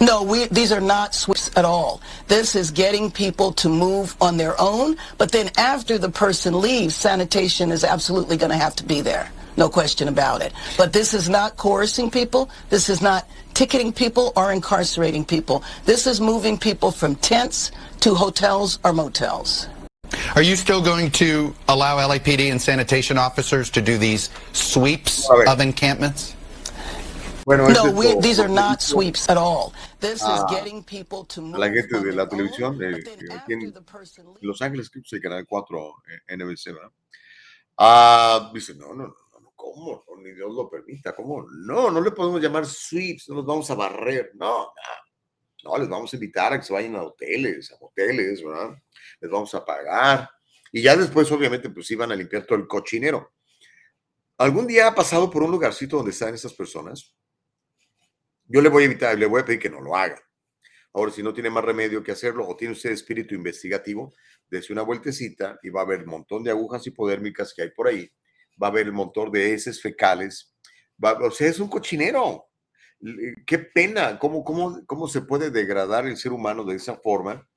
[0.00, 2.00] No, we, these are not sweeps at all.
[2.26, 6.96] This is getting people to move on their own, but then after the person leaves,
[6.96, 9.30] sanitation is absolutely going to have to be there.
[9.56, 10.52] No question about it.
[10.76, 12.50] But this is not coercing people.
[12.70, 15.62] This is not ticketing people or incarcerating people.
[15.84, 19.68] This is moving people from tents to hotels or motels.
[20.34, 25.60] Are you still going to allow LAPD and sanitation officers to do these sweeps of
[25.60, 26.34] encampments?
[27.46, 29.72] No, we, these are not sweeps at all.
[30.00, 33.02] This is getting people to move la gente de la televisión de,
[33.32, 33.72] aquí en
[34.42, 35.94] Los Ángeles, que es el canal 4
[36.28, 36.90] eh, NBC, ¿verdad?
[37.78, 40.04] Ah, dice, no, no, no, ¿cómo?
[40.06, 41.46] No, ni Dios lo permita, ¿cómo?
[41.50, 44.72] No, no le podemos llamar sweeps, no nos vamos a barrer, no, no.
[45.64, 48.76] No, les vamos a invitar a que se vayan a hoteles, a hoteles, ¿verdad?
[49.20, 50.30] Les vamos a pagar.
[50.72, 53.32] Y ya después, obviamente, pues iban a limpiar todo el cochinero.
[54.36, 57.14] ¿Algún día ha pasado por un lugarcito donde están esas personas?
[58.44, 60.20] Yo le voy a evitar, le voy a pedir que no lo haga.
[60.92, 64.12] Ahora, si no tiene más remedio que hacerlo o tiene usted espíritu investigativo,
[64.48, 67.88] dése una vueltecita y va a ver el montón de agujas hipodérmicas que hay por
[67.88, 68.08] ahí.
[68.60, 70.54] Va a ver el montón de heces fecales.
[71.00, 72.48] o sea, es un cochinero.
[73.46, 77.48] Qué pena, ¿Cómo, cómo, cómo se puede degradar el ser humano de esa forma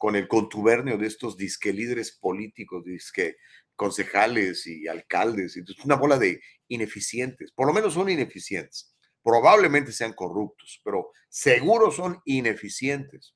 [0.00, 3.36] con el contubernio de estos disque líderes políticos, disque
[3.76, 5.60] concejales y alcaldes.
[5.84, 12.20] Una bola de ineficientes, por lo menos son ineficientes probablemente sean corruptos, pero seguro son
[12.24, 13.34] ineficientes.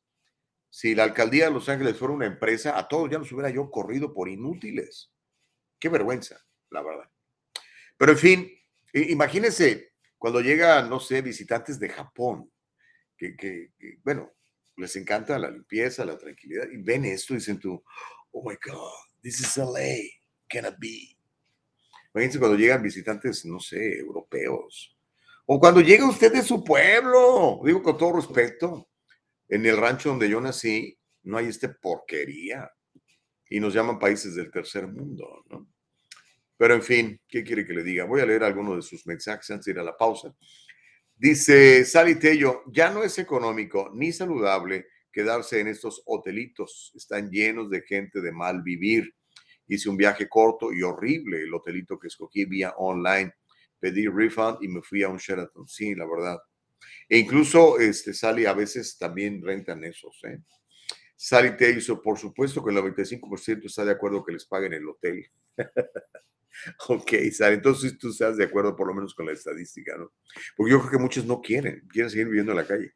[0.70, 3.70] Si la alcaldía de Los Ángeles fuera una empresa, a todos ya los hubiera yo
[3.70, 5.12] corrido por inútiles.
[5.78, 6.36] Qué vergüenza,
[6.70, 7.10] la verdad.
[7.96, 8.52] Pero en fin,
[8.92, 12.50] imagínense cuando llegan, no sé, visitantes de Japón,
[13.16, 13.70] que,
[14.02, 14.32] bueno,
[14.76, 17.82] les encanta la limpieza, la tranquilidad, y ven esto y dicen tú,
[18.32, 21.16] oh my God, this is LA, cannot be.
[22.12, 24.96] Imagínense cuando llegan visitantes, no sé, europeos,
[25.46, 28.88] o cuando llega usted de su pueblo, digo con todo respeto,
[29.48, 32.70] en el rancho donde yo nací, no hay este porquería.
[33.50, 35.68] Y nos llaman países del tercer mundo, ¿no?
[36.56, 38.04] Pero en fin, ¿qué quiere que le diga?
[38.04, 40.34] Voy a leer algunos de sus mensajes antes de ir a la pausa.
[41.16, 46.92] Dice Sally Tello, ya no es económico ni saludable quedarse en estos hotelitos.
[46.94, 49.14] Están llenos de gente de mal vivir.
[49.66, 53.32] Hice un viaje corto y horrible, el hotelito que escogí vía online
[53.84, 55.68] pedí refund y me fui a un Sheraton.
[55.68, 56.38] Sí, la verdad.
[57.06, 60.18] E incluso este, Sally a veces también rentan esos.
[60.24, 60.38] ¿eh?
[61.14, 64.88] Sally te hizo, por supuesto que el 95% está de acuerdo que les paguen el
[64.88, 65.26] hotel.
[66.88, 70.12] ok, Sara, entonces tú estás de acuerdo por lo menos con la estadística, ¿no?
[70.57, 72.94] Porque yo creo que muchos no quieren, quieren seguir viviendo en la calle.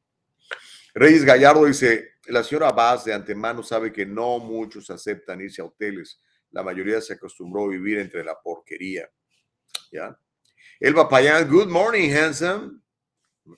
[0.94, 5.66] Reyes Gallardo dice, la señora Vaz de antemano sabe que no muchos aceptan irse a
[5.66, 6.20] hoteles.
[6.50, 9.09] La mayoría se acostumbró a vivir entre la porquería.
[9.92, 10.18] ¿Ya?
[10.80, 12.80] Elba Payán, good morning, handsome.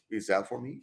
[0.09, 0.83] Is that for me?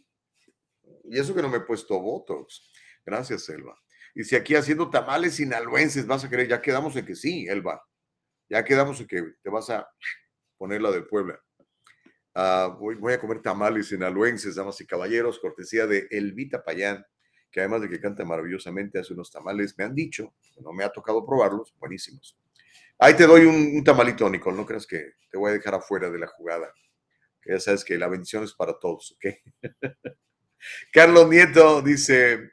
[1.04, 2.70] Y eso que no me he puesto votos.
[3.04, 3.76] Gracias, Elba.
[4.14, 7.82] Y si aquí haciendo tamales sinaloenses, vas a querer, ya quedamos en que sí, Elba.
[8.48, 9.88] Ya quedamos en que te vas a
[10.56, 11.40] poner la de Puebla.
[12.34, 17.04] Ah, voy, a comer tamales sinaloenses, damas y caballeros, cortesía de Elvita Payán,
[17.50, 20.90] que además de que canta maravillosamente, hace unos tamales, me han dicho, no me ha
[20.90, 22.38] tocado probarlos, buenísimos.
[22.98, 26.18] Ahí te doy un, tamalito, Nicole, no creas que te voy a dejar afuera de
[26.18, 26.72] la jugada.
[27.44, 29.34] Ya sabes que la bendición es para todos, ¿ok?
[30.92, 32.52] Carlos Nieto dice,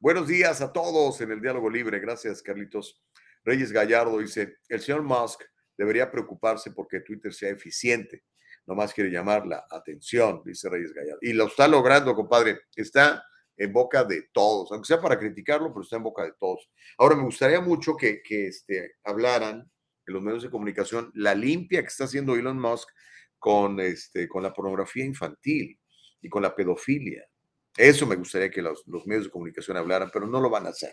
[0.00, 1.98] buenos días a todos en el diálogo libre.
[1.98, 3.02] Gracias, Carlitos.
[3.48, 5.42] Reyes Gallardo dice, el señor Musk
[5.74, 8.24] debería preocuparse porque Twitter sea eficiente.
[8.66, 11.20] Nomás quiere llamar la atención, dice Reyes Gallardo.
[11.22, 12.60] Y lo está logrando, compadre.
[12.76, 13.24] Está
[13.56, 16.70] en boca de todos, aunque sea para criticarlo, pero está en boca de todos.
[16.98, 19.60] Ahora, me gustaría mucho que, que este, hablaran
[20.06, 22.90] en los medios de comunicación la limpia que está haciendo Elon Musk
[23.38, 25.80] con, este, con la pornografía infantil
[26.20, 27.26] y con la pedofilia.
[27.74, 30.70] Eso me gustaría que los, los, medios de comunicación hablaran, pero no lo van a
[30.70, 30.92] hacer.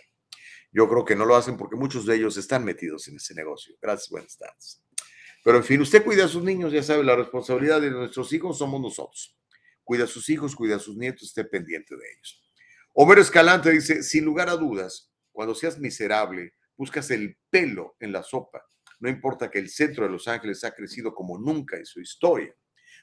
[0.75, 3.77] Yo creo que no lo hacen porque muchos de ellos están metidos en ese negocio.
[3.81, 4.83] Gracias, buenas tardes.
[5.41, 8.57] Pero en fin, usted cuida a sus niños, ya sabe, la responsabilidad de nuestros hijos
[8.57, 9.37] somos nosotros.
[9.85, 12.43] Cuida a sus hijos, cuida a sus nietos, esté pendiente de ellos.
[12.91, 18.21] Homero Escalante dice, sin lugar a dudas, cuando seas miserable, buscas el pelo en la
[18.21, 18.61] sopa.
[18.99, 22.53] No importa que el centro de Los Ángeles ha crecido como nunca en su historia.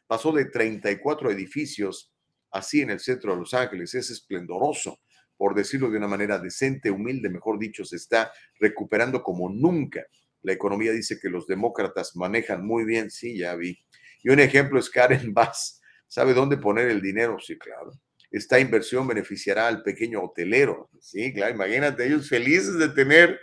[0.06, 2.12] Pasó de 34 edificios
[2.50, 3.94] así en el centro de Los Ángeles.
[3.94, 5.00] Es esplendoroso,
[5.42, 10.06] por decirlo de una manera decente, humilde, mejor dicho, se está recuperando como nunca.
[10.42, 13.76] La economía dice que los demócratas manejan muy bien, sí, ya vi.
[14.22, 15.80] Y un ejemplo es Karen Bass.
[16.06, 17.38] ¿Sabe dónde poner el dinero?
[17.40, 17.90] Sí, claro.
[18.30, 20.88] Esta inversión beneficiará al pequeño hotelero.
[21.00, 23.40] Sí, claro, imagínate, ellos felices de tener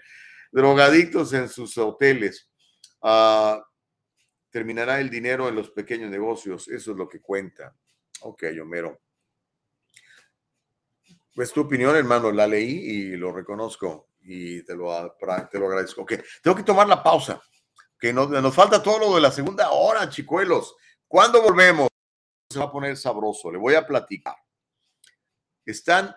[0.53, 2.49] drogadictos en sus hoteles.
[3.01, 3.61] Ah,
[4.51, 6.69] terminará el dinero en los pequeños negocios.
[6.69, 7.75] Eso es lo que cuenta.
[8.21, 9.01] Ok, Homero.
[11.35, 15.15] Pues tu opinión, hermano, la leí y lo reconozco y te lo,
[15.51, 16.01] te lo agradezco.
[16.01, 17.41] Ok, tengo que tomar la pausa,
[17.99, 20.75] que nos, nos falta todo lo de la segunda hora, chicuelos.
[21.07, 21.87] ¿Cuándo volvemos?
[22.49, 24.35] Se va a poner sabroso, le voy a platicar.
[25.65, 26.15] Están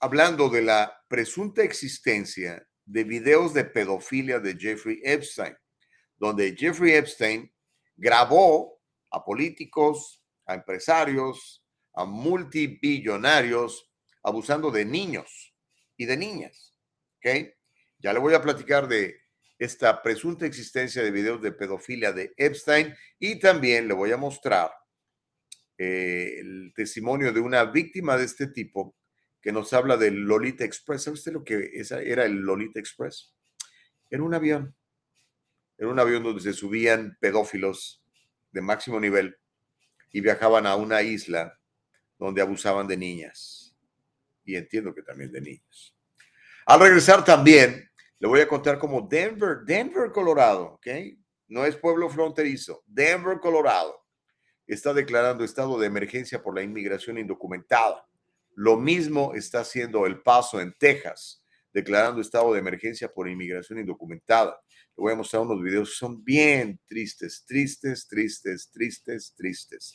[0.00, 5.56] hablando de la presunta existencia de videos de pedofilia de Jeffrey Epstein,
[6.16, 7.52] donde Jeffrey Epstein
[7.96, 11.64] grabó a políticos, a empresarios,
[11.94, 13.87] a multibillonarios
[14.28, 15.54] abusando de niños
[15.96, 16.74] y de niñas.
[17.16, 17.54] ¿Ok?
[17.98, 19.20] Ya le voy a platicar de
[19.58, 24.70] esta presunta existencia de videos de pedofilia de Epstein y también le voy a mostrar
[25.76, 28.96] eh, el testimonio de una víctima de este tipo
[29.40, 31.04] que nos habla del Lolita Express.
[31.04, 31.70] ¿Sabe usted lo que
[32.04, 33.34] era el Lolita Express?
[34.10, 34.76] Era un avión.
[35.76, 38.02] Era un avión donde se subían pedófilos
[38.50, 39.36] de máximo nivel
[40.10, 41.58] y viajaban a una isla
[42.18, 43.67] donde abusaban de niñas.
[44.48, 45.94] Y entiendo que también de niños.
[46.64, 47.86] Al regresar también,
[48.18, 50.86] le voy a contar cómo Denver, Denver, Colorado, ¿ok?
[51.48, 54.06] No es pueblo fronterizo, Denver, Colorado,
[54.66, 58.08] está declarando estado de emergencia por la inmigración indocumentada.
[58.54, 64.58] Lo mismo está haciendo El Paso en Texas, declarando estado de emergencia por inmigración indocumentada.
[64.96, 69.94] Le voy a mostrar unos videos son bien tristes, tristes, tristes, tristes, tristes.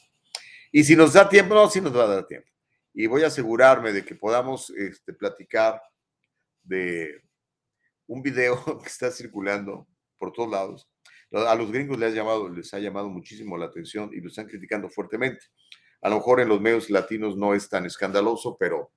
[0.72, 2.53] Y si nos da tiempo, no, si nos va a dar tiempo.
[2.94, 5.82] Y voy a asegurarme de que podamos este, platicar
[6.62, 7.22] de
[8.08, 9.88] un video que está circulando
[10.18, 10.90] por todos lados.
[11.32, 14.48] A los gringos les ha llamado, les ha llamado muchísimo la atención y lo están
[14.48, 15.46] criticando fuertemente.
[16.02, 18.92] A lo mejor en los medios latinos no es tan escandaloso, pero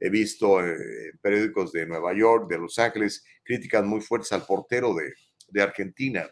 [0.00, 4.94] he visto eh, periódicos de Nueva York, de Los Ángeles, críticas muy fuertes al portero
[4.94, 5.12] de,
[5.48, 6.28] de Argentina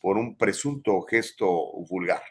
[0.00, 1.46] por un presunto gesto
[1.88, 2.22] vulgar.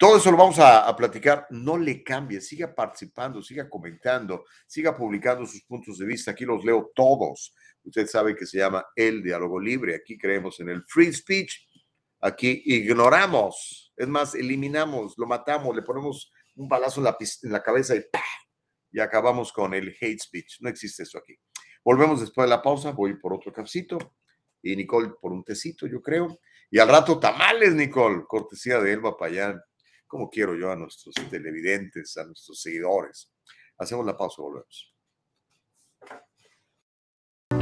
[0.00, 1.46] Todo eso lo vamos a, platicar.
[1.50, 6.30] No le cambie, siga participando, siga comentando, siga publicando sus puntos de vista.
[6.30, 7.54] Aquí los leo todos.
[7.84, 9.94] Usted sabe que se llama el diálogo libre.
[9.94, 11.52] Aquí creemos en el free speech.
[12.18, 18.02] Aquí ignoramos es más, eliminamos, lo matamos, le ponemos un balazo en la, cabeza y
[18.92, 20.62] Y acabamos con el hate speech.
[20.62, 21.38] No existe eso aquí.
[21.84, 22.92] Volvemos después de la pausa.
[22.92, 23.98] Voy por otro cafecito
[24.62, 26.40] y Nicole por un tecito, yo creo.
[26.70, 29.60] Y al rato tamales, Nicole, cortesía de Elba Payán.
[30.10, 33.32] Como quiero yo a nuestros televidentes, a nuestros seguidores.
[33.78, 34.89] Hacemos la pausa, volvemos.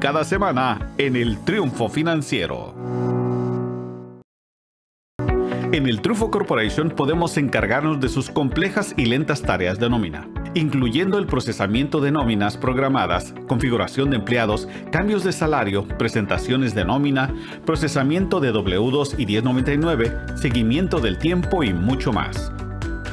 [0.00, 2.74] cada semana en el Triunfo Financiero.
[5.72, 11.18] En el Triunfo Corporation podemos encargarnos de sus complejas y lentas tareas de nómina, incluyendo
[11.18, 17.34] el procesamiento de nóminas programadas, configuración de empleados, cambios de salario, presentaciones de nómina,
[17.66, 22.52] procesamiento de W2 y 1099, seguimiento del tiempo y mucho más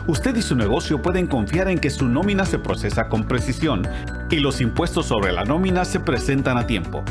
[0.07, 3.87] usted y su negocio pueden confiar en que su nómina se procesa con precisión
[4.29, 7.03] y los impuestos sobre la nómina se presentan a tiempo.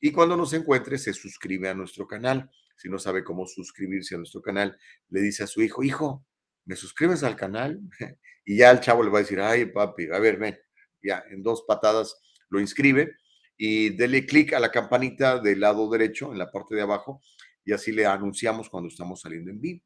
[0.00, 2.50] Y cuando nos encuentre, se suscribe a nuestro canal.
[2.76, 4.78] Si no sabe cómo suscribirse a nuestro canal,
[5.08, 6.24] le dice a su hijo, hijo,
[6.64, 7.80] ¿me suscribes al canal?
[8.48, 10.56] Y ya el chavo le va a decir, ay, papi, a ver, ven.
[11.02, 12.16] Ya, en dos patadas
[12.48, 13.16] lo inscribe
[13.56, 17.22] y dele clic a la campanita del lado derecho en la parte de abajo
[17.64, 19.80] y así le anunciamos cuando estamos saliendo en vivo.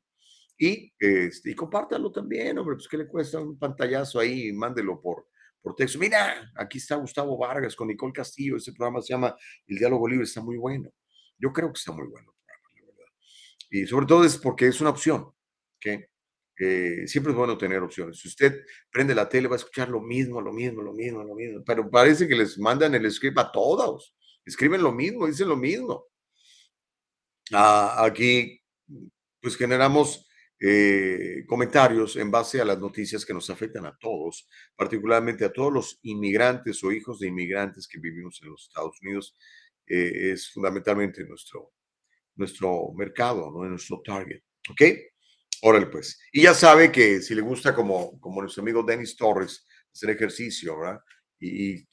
[0.59, 5.29] Y, este, y compártalo también, hombre, pues que le cuesta un pantallazo ahí, mándelo por,
[5.63, 5.99] por texto.
[5.99, 9.35] Mira, aquí está Gustavo Vargas con Nicole Castillo, ese programa se llama
[9.67, 10.91] El Diálogo Libre, está muy bueno.
[11.39, 13.13] Yo creo que está muy bueno, la verdad.
[13.71, 15.33] Y sobre todo es porque es una opción,
[15.81, 16.10] que
[16.63, 18.19] eh, siempre es bueno tener opciones.
[18.21, 21.35] Si usted prende la tele, va a escuchar lo mismo, lo mismo, lo mismo, lo
[21.35, 21.63] mismo.
[21.65, 24.15] Pero parece que les mandan el script a todos.
[24.45, 26.09] Escriben lo mismo, dicen lo mismo.
[27.53, 28.61] Ah, aquí,
[29.41, 30.29] pues generamos
[30.61, 34.47] eh, comentarios en base a las noticias que nos afectan a todos,
[34.77, 39.35] particularmente a todos los inmigrantes o hijos de inmigrantes que vivimos en los Estados Unidos.
[39.87, 41.73] Eh, es fundamentalmente nuestro,
[42.35, 43.65] nuestro mercado, ¿no?
[43.65, 44.43] nuestro target.
[44.69, 44.83] ¿Ok?
[45.63, 46.19] Órale, pues.
[46.33, 50.79] Y ya sabe que si le gusta, como, como nuestro amigo Dennis Torres, hacer ejercicio,
[50.79, 51.01] ¿verdad?
[51.39, 51.87] Y,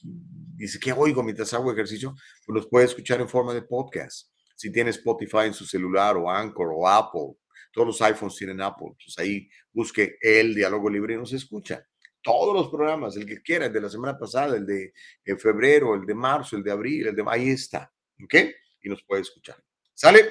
[0.56, 2.14] dice, ¿qué oigo mientras hago ejercicio?
[2.44, 4.30] Pues los puede escuchar en forma de podcast.
[4.56, 7.36] Si tiene Spotify en su celular o Anchor o Apple,
[7.72, 11.84] todos los iPhones tienen Apple, pues ahí busque el diálogo libre y nos escucha.
[12.20, 14.92] Todos los programas, el que quiera, el de la semana pasada, el de
[15.38, 17.24] febrero, el de marzo, el de abril, el de...
[17.28, 17.92] Ahí está,
[18.22, 18.34] ¿ok?
[18.82, 19.56] Y nos puede escuchar.
[19.94, 20.28] ¿Sale?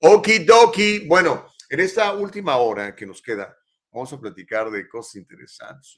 [0.00, 1.06] Okidoki.
[1.06, 3.56] Bueno, en esta última hora que nos queda,
[3.94, 5.94] Vamos a platicar de cosas interesantes.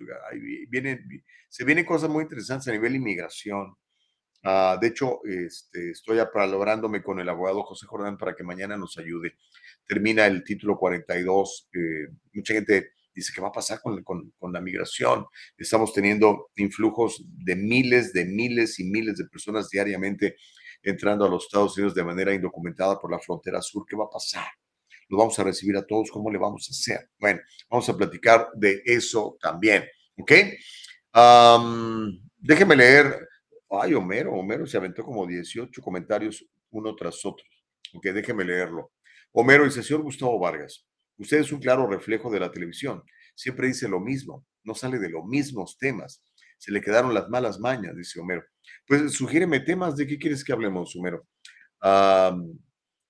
[0.68, 3.74] vienen, se vienen cosas muy interesantes a nivel inmigración.
[4.44, 8.98] Ah, de hecho, este, estoy lográndome con el abogado José Jordán para que mañana nos
[8.98, 9.38] ayude.
[9.86, 11.70] Termina el título 42.
[11.72, 15.24] Eh, mucha gente dice, ¿qué va a pasar con, la migración?
[15.56, 20.36] Estamos teniendo influjos de miles, de miles y miles de personas diariamente
[20.82, 23.86] entrando a los Estados Unidos de manera indocumentada por la frontera sur.
[23.88, 24.44] ¿Qué va a pasar?
[25.08, 26.10] ¿Lo vamos a recibir a todos?
[26.10, 27.10] ¿Cómo le vamos a hacer?
[27.18, 29.84] Bueno, vamos a platicar de eso también.
[30.18, 30.32] ¿Ok?
[32.38, 33.26] déjeme leer.
[33.70, 37.44] Ay, Homero, Homero se aventó como 18 comentarios uno tras otro.
[37.94, 38.92] Ok, déjeme leerlo.
[39.32, 40.86] Homero dice, señor Gustavo Vargas,
[41.18, 43.02] Usted es un claro reflejo de la televisión.
[43.34, 46.22] Siempre dice lo mismo, no sale de los mismos temas.
[46.58, 48.44] Se le quedaron las malas mañas, dice Homero.
[48.86, 51.26] Pues sugiéreme temas, ¿de qué quieres que hablemos, Homero?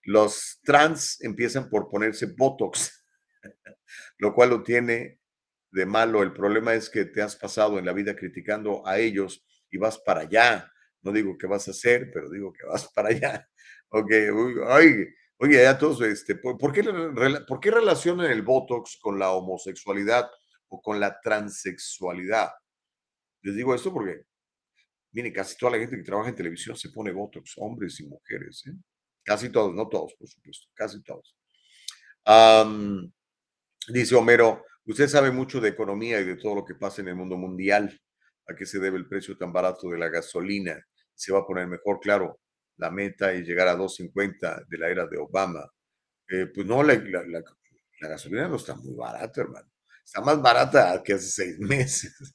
[0.06, 3.04] Los trans empiezan por ponerse Botox,
[4.18, 5.20] lo cual lo tiene
[5.72, 6.22] de malo.
[6.22, 9.98] El problema es que te has pasado en la vida criticando a ellos y vas
[9.98, 10.72] para allá.
[11.02, 13.48] No digo que vas a hacer, pero digo que vas para allá.
[13.88, 14.12] Ok,
[14.68, 15.06] ay,
[15.38, 16.82] Oye, ya todos, este, ¿por, qué,
[17.46, 20.30] ¿por qué relacionan el Botox con la homosexualidad
[20.68, 22.48] o con la transexualidad?
[23.42, 24.22] Les digo esto porque,
[25.12, 28.64] miren, casi toda la gente que trabaja en televisión se pone Botox, hombres y mujeres,
[28.66, 28.72] ¿eh?
[29.26, 31.36] Casi todos, no todos, por supuesto, casi todos.
[33.88, 37.16] dice Homero, usted sabe mucho de economía y de todo lo que pasa en el
[37.16, 38.00] mundo mundial.
[38.48, 40.80] ¿A qué se debe el precio tan barato de la gasolina?
[41.12, 42.40] Se va a poner mejor, claro
[42.76, 45.66] la meta y llegar a 2.50 de la era de Obama.
[46.28, 47.00] Eh, pues no, la,
[48.00, 49.68] gasolina no está muy barata, hermano.
[50.04, 52.34] Está más barata que hace seis meses.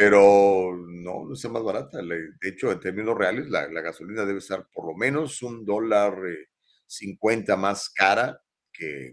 [0.00, 2.00] Pero no, no está más barata.
[2.00, 6.48] De hecho, en términos reales, la, gasolina debe estar por lo menos un dólar eh,
[6.86, 9.12] cincuenta más cara que,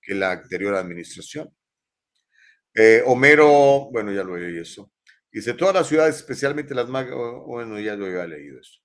[0.00, 1.54] que la anterior administración.
[2.72, 4.90] Eh, Homero, bueno, ya lo leí eso.
[5.30, 7.06] Dice, todas las ciudades, especialmente las más,
[7.44, 8.80] bueno, ya lo había leído eso.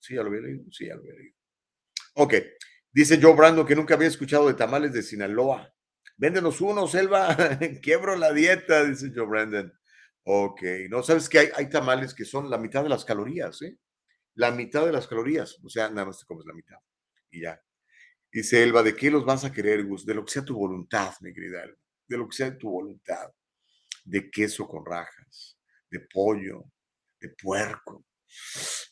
[0.00, 0.64] Sí, ya lo había leído.
[0.70, 1.36] Sí, ya lo había leído.
[2.14, 2.34] Ok.
[2.90, 5.70] Dice Joe Brando que nunca había escuchado de tamales de Sinaloa.
[6.16, 7.36] Véndenos uno, Selva.
[7.82, 9.70] Quiebro la dieta, dice Joe Brandon.
[10.28, 10.62] Ok.
[10.90, 13.78] No, sabes que hay, tamales que son la mitad de las calorías, ¿eh?
[14.34, 15.58] La mitad de las calorías.
[15.62, 16.78] O sea, nada más te comes la mitad.
[17.30, 17.60] Y ya.
[18.32, 20.04] Dice Elba, ¿de qué los vas a querer, Gus?
[20.04, 21.64] De lo que sea tu voluntad, mi querida.
[22.08, 23.30] De lo que sea tu voluntad.
[24.04, 25.58] De queso con rajas,
[25.90, 26.64] de pollo,
[27.20, 28.04] de puerco,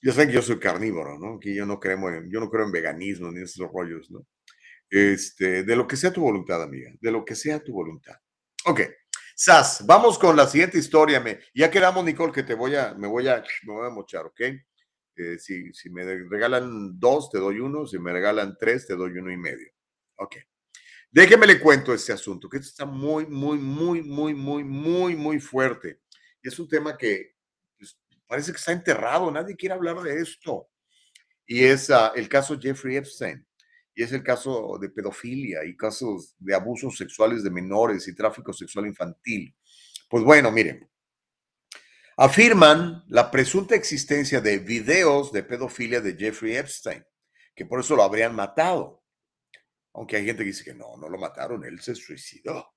[0.02, 1.38] ya saben que yo soy carnívoro, ¿no?
[1.38, 4.26] Que yo no creo en, yo no creo en veganismo ni en esos rollos, ¿no?
[4.90, 8.14] Este, de lo que sea tu voluntad, amiga, de lo que sea tu voluntad.
[8.66, 8.80] Ok,
[9.36, 11.20] Sas, vamos con la siguiente historia.
[11.20, 14.26] Me, ya quedamos, Nicole, que te voy a, me voy a, me voy a mochar,
[14.26, 14.40] ¿ok?
[15.16, 17.86] Eh, si, si me regalan dos, te doy uno.
[17.86, 19.72] Si me regalan tres, te doy uno y medio.
[20.16, 20.36] Ok.
[21.10, 26.00] Déjeme le cuento este asunto, que está muy, muy, muy, muy, muy, muy, muy fuerte.
[26.42, 27.36] Y es un tema que
[28.26, 30.68] parece que está enterrado, nadie quiere hablar de esto.
[31.46, 33.46] Y es ah, el caso Jeffrey Epstein,
[33.94, 38.52] y es el caso de pedofilia y casos de abusos sexuales de menores y tráfico
[38.52, 39.54] sexual infantil.
[40.08, 40.88] Pues bueno, miren,
[42.16, 47.04] afirman la presunta existencia de videos de pedofilia de Jeffrey Epstein,
[47.54, 49.04] que por eso lo habrían matado.
[49.92, 52.74] Aunque hay gente que dice que no, no lo mataron, él se suicidó.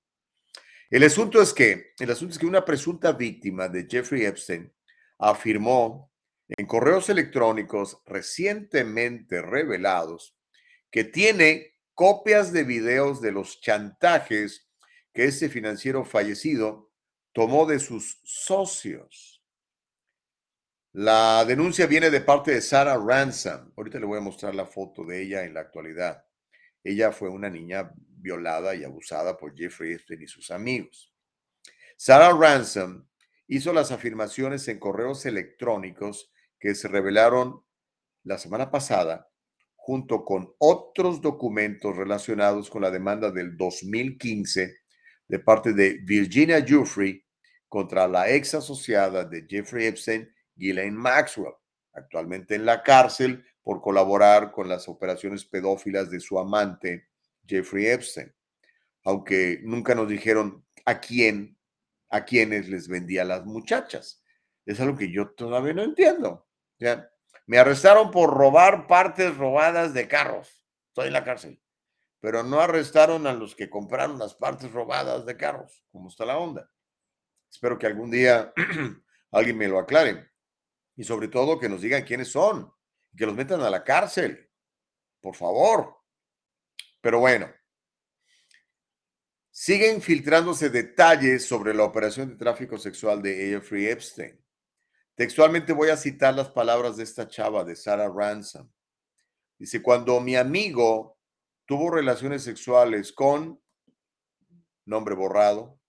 [0.88, 4.72] El asunto es que, el asunto es que una presunta víctima de Jeffrey Epstein
[5.18, 6.12] afirmó
[6.46, 10.37] en correos electrónicos recientemente revelados
[10.90, 14.68] que tiene copias de videos de los chantajes
[15.12, 16.92] que ese financiero fallecido
[17.32, 19.42] tomó de sus socios.
[20.92, 23.72] La denuncia viene de parte de Sarah Ransom.
[23.76, 26.24] Ahorita le voy a mostrar la foto de ella en la actualidad.
[26.82, 31.12] Ella fue una niña violada y abusada por Jeffrey Epstein y sus amigos.
[31.96, 33.06] Sarah Ransom
[33.48, 37.62] hizo las afirmaciones en correos electrónicos que se revelaron
[38.24, 39.27] la semana pasada
[39.88, 44.76] junto con otros documentos relacionados con la demanda del 2015
[45.26, 47.24] de parte de Virginia Giuffre
[47.70, 51.54] contra la ex asociada de Jeffrey Epstein, Ghislaine Maxwell,
[51.94, 57.08] actualmente en la cárcel por colaborar con las operaciones pedófilas de su amante,
[57.46, 58.30] Jeffrey Epstein.
[59.04, 61.56] Aunque nunca nos dijeron a quién
[62.10, 64.22] a quienes les vendía las muchachas.
[64.66, 66.46] Es algo que yo todavía no entiendo.
[67.46, 70.64] Me arrestaron por robar partes robadas de carros.
[70.88, 71.62] Estoy en la cárcel.
[72.20, 75.84] Pero no arrestaron a los que compraron las partes robadas de carros.
[75.90, 76.70] ¿Cómo está la onda?
[77.50, 78.52] Espero que algún día
[79.32, 80.30] alguien me lo aclare.
[80.96, 82.72] Y sobre todo que nos digan quiénes son.
[83.16, 84.50] Que los metan a la cárcel.
[85.20, 85.96] Por favor.
[87.00, 87.48] Pero bueno,
[89.60, 94.40] Siguen filtrándose detalles sobre la operación de tráfico sexual de Jeffrey Epstein.
[95.18, 98.70] Textualmente voy a citar las palabras de esta chava, de Sarah Ransom.
[99.58, 101.18] Dice, cuando mi amigo
[101.66, 103.60] tuvo relaciones sexuales con
[104.84, 105.80] nombre borrado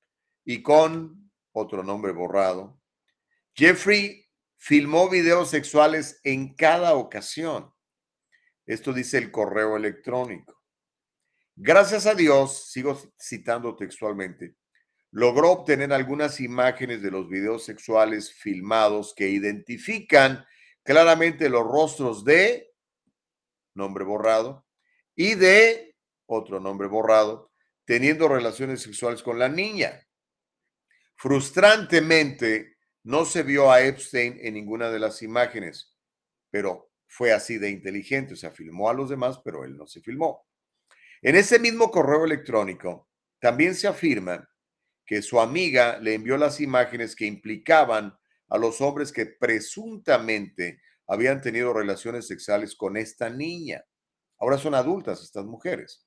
[0.43, 2.81] y con otro nombre borrado,
[3.53, 4.27] Jeffrey
[4.57, 7.71] filmó videos sexuales en cada ocasión.
[8.65, 10.59] Esto dice el correo electrónico.
[11.55, 14.55] Gracias a Dios, sigo citando textualmente,
[15.11, 20.45] logró obtener algunas imágenes de los videos sexuales filmados que identifican
[20.83, 22.73] claramente los rostros de
[23.73, 24.65] nombre borrado
[25.15, 25.95] y de
[26.27, 27.51] otro nombre borrado,
[27.85, 30.05] teniendo relaciones sexuales con la niña.
[31.15, 35.97] Frustrantemente, no se vio a Epstein en ninguna de las imágenes,
[36.51, 40.01] pero fue así de inteligente, o sea, filmó a los demás, pero él no se
[40.01, 40.45] filmó.
[41.21, 43.09] En ese mismo correo electrónico
[43.39, 44.48] también se afirma
[45.09, 48.15] que su amiga le envió las imágenes que implicaban
[48.47, 53.83] a los hombres que presuntamente habían tenido relaciones sexuales con esta niña.
[54.37, 56.05] Ahora son adultas estas mujeres.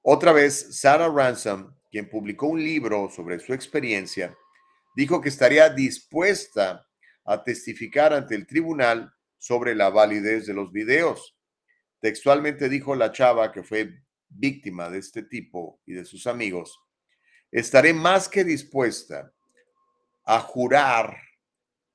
[0.00, 4.34] Otra vez, Sarah Ransom, quien publicó un libro sobre su experiencia,
[4.96, 6.88] dijo que estaría dispuesta
[7.26, 11.36] a testificar ante el tribunal sobre la validez de los videos.
[12.00, 13.90] Textualmente dijo la chava que fue
[14.30, 16.80] víctima de este tipo y de sus amigos,
[17.50, 19.32] estaré más que dispuesta
[20.24, 21.16] a jurar,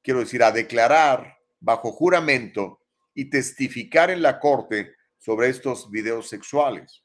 [0.01, 2.81] quiero decir, a declarar bajo juramento
[3.13, 7.03] y testificar en la corte sobre estos videos sexuales.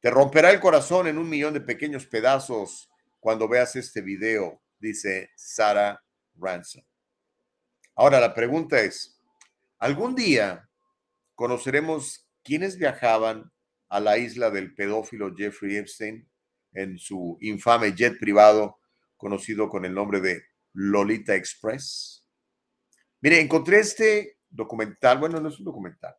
[0.00, 5.30] Te romperá el corazón en un millón de pequeños pedazos cuando veas este video, dice
[5.36, 6.02] Sarah
[6.34, 6.82] Ransom.
[7.94, 9.20] Ahora la pregunta es,
[9.78, 10.68] ¿algún día
[11.34, 13.52] conoceremos quiénes viajaban
[13.88, 16.28] a la isla del pedófilo Jeffrey Epstein
[16.72, 18.78] en su infame jet privado
[19.16, 20.42] conocido con el nombre de
[20.72, 22.26] Lolita Express?
[23.20, 26.14] Mire, encontré este documental, bueno, no es un documental,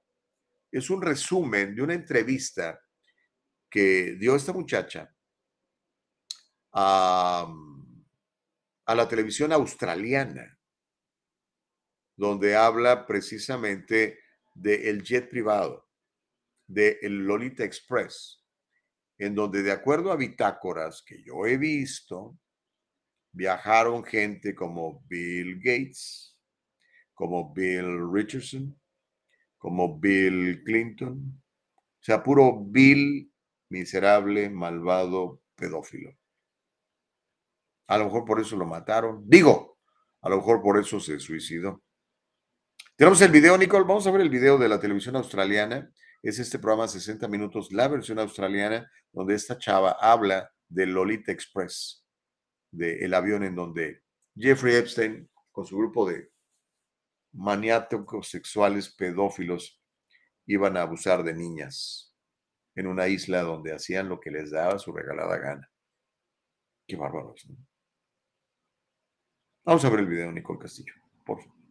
[0.71, 2.79] es un resumen de una entrevista
[3.69, 5.13] que dio esta muchacha
[6.71, 7.53] a,
[8.85, 10.57] a la televisión australiana,
[12.15, 14.19] donde habla precisamente
[14.53, 15.89] del jet privado,
[16.75, 18.42] el Lolita Express,
[19.25, 22.37] en donde de acuerdo a bitácoras que yo he visto,
[23.31, 26.37] viajaron gente como Bill Gates,
[27.13, 28.79] como Bill Richardson,
[29.57, 31.41] como Bill Clinton,
[31.77, 33.31] o sea, puro Bill
[33.69, 36.13] miserable, malvado, pedófilo.
[37.87, 39.23] A lo mejor por eso lo mataron.
[39.25, 39.79] Digo,
[40.21, 41.81] a lo mejor por eso se suicidó.
[42.97, 43.85] Tenemos el video, Nicole.
[43.85, 45.89] Vamos a ver el video de la televisión australiana.
[46.23, 52.07] Es este programa 60 minutos, la versión australiana, donde esta chava habla de Lolita Express,
[52.71, 56.31] del avión en donde Jeffrey Epstein, con su grupo de
[57.33, 59.83] maniáticos sexuales pedófilos,
[60.45, 62.15] iban a abusar de niñas
[62.75, 65.69] en una isla donde hacían lo que les daba su regalada gana.
[66.87, 67.57] Qué bárbaros, ¿no?
[69.65, 70.93] Vamos a ver el video, Nicole Castillo,
[71.25, 71.62] por favor.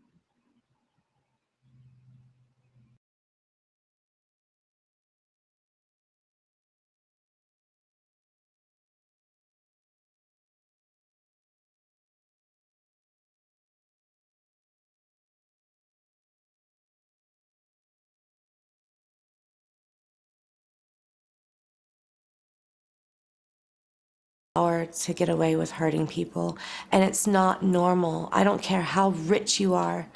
[24.54, 26.58] Power to get away with hurting people.
[26.90, 28.28] And it's not normal.
[28.32, 30.08] I don't care how rich you are.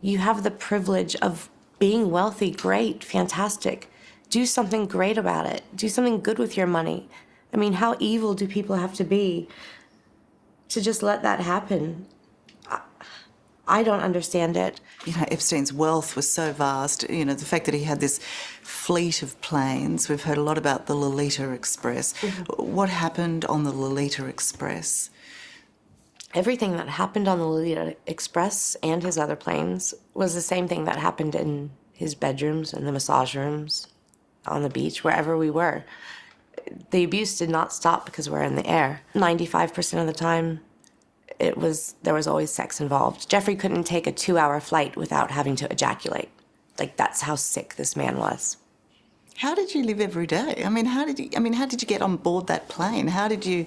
[0.00, 2.52] You have the privilege of being wealthy.
[2.52, 3.90] Great, fantastic.
[4.30, 5.62] Do something great about it.
[5.74, 7.08] Do something good with your money.
[7.52, 9.48] I mean, how evil do people have to be
[10.68, 12.06] to just let that happen?
[13.68, 14.80] I don't understand it.
[15.04, 17.08] You know, Epstein's wealth was so vast.
[17.08, 18.18] You know, the fact that he had this
[18.62, 20.08] fleet of planes.
[20.08, 22.14] We've heard a lot about the Lolita Express.
[22.14, 22.74] Mm-hmm.
[22.74, 25.10] What happened on the Lolita Express?
[26.34, 30.84] Everything that happened on the Lolita Express and his other planes was the same thing
[30.84, 33.88] that happened in his bedrooms and the massage rooms,
[34.46, 35.84] on the beach, wherever we were.
[36.90, 39.02] The abuse did not stop because we're in the air.
[39.14, 40.60] 95% of the time,
[41.38, 43.28] it was there was always sex involved.
[43.28, 46.30] Jeffrey couldn't take a 2-hour flight without having to ejaculate.
[46.78, 48.56] Like that's how sick this man was.
[49.36, 50.62] How did you live every day?
[50.64, 53.08] I mean, how did you I mean, how did you get on board that plane?
[53.08, 53.66] How did you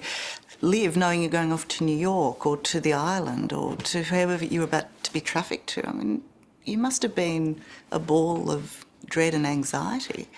[0.60, 4.44] live knowing you're going off to New York or to the island or to wherever
[4.44, 5.88] you were about to be trafficked to?
[5.88, 6.22] I mean,
[6.64, 10.28] you must have been a ball of dread and anxiety.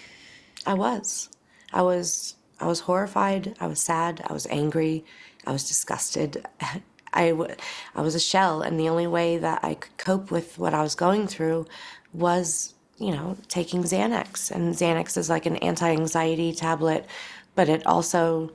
[0.67, 1.29] I was.
[1.73, 5.05] I was I was horrified, I was sad, I was angry,
[5.47, 6.47] I was disgusted.
[7.15, 7.55] I, w-
[7.95, 10.83] I was a shell, and the only way that I could cope with what I
[10.83, 11.67] was going through
[12.13, 14.51] was, you know, taking Xanax.
[14.51, 17.07] And Xanax is like an anti anxiety tablet,
[17.55, 18.51] but it also,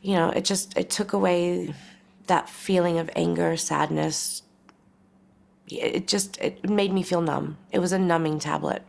[0.00, 1.74] you know, it just it took away
[2.28, 4.42] that feeling of anger, sadness.
[5.68, 7.58] It just it made me feel numb.
[7.72, 8.82] It was a numbing tablet,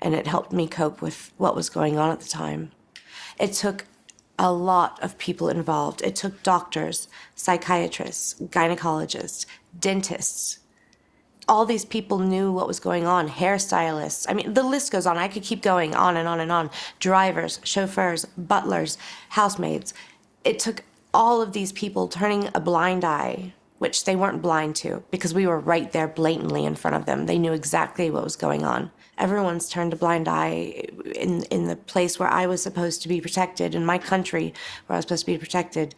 [0.00, 2.72] and it helped me cope with what was going on at the time.
[3.38, 3.84] It took
[4.38, 6.02] a lot of people involved.
[6.02, 9.46] It took doctors, psychiatrists, gynecologists,
[9.78, 10.60] dentists.
[11.48, 14.26] All these people knew what was going on, hairstylists.
[14.28, 15.16] I mean, the list goes on.
[15.16, 16.70] I could keep going on and on and on.
[17.00, 18.98] Drivers, chauffeurs, butlers,
[19.30, 19.94] housemaids.
[20.44, 25.02] It took all of these people turning a blind eye, which they weren't blind to
[25.10, 27.26] because we were right there blatantly in front of them.
[27.26, 31.76] They knew exactly what was going on everyone's turned a blind eye in in the
[31.76, 34.54] place where I was supposed to be protected in my country
[34.86, 35.94] where I was supposed to be protected.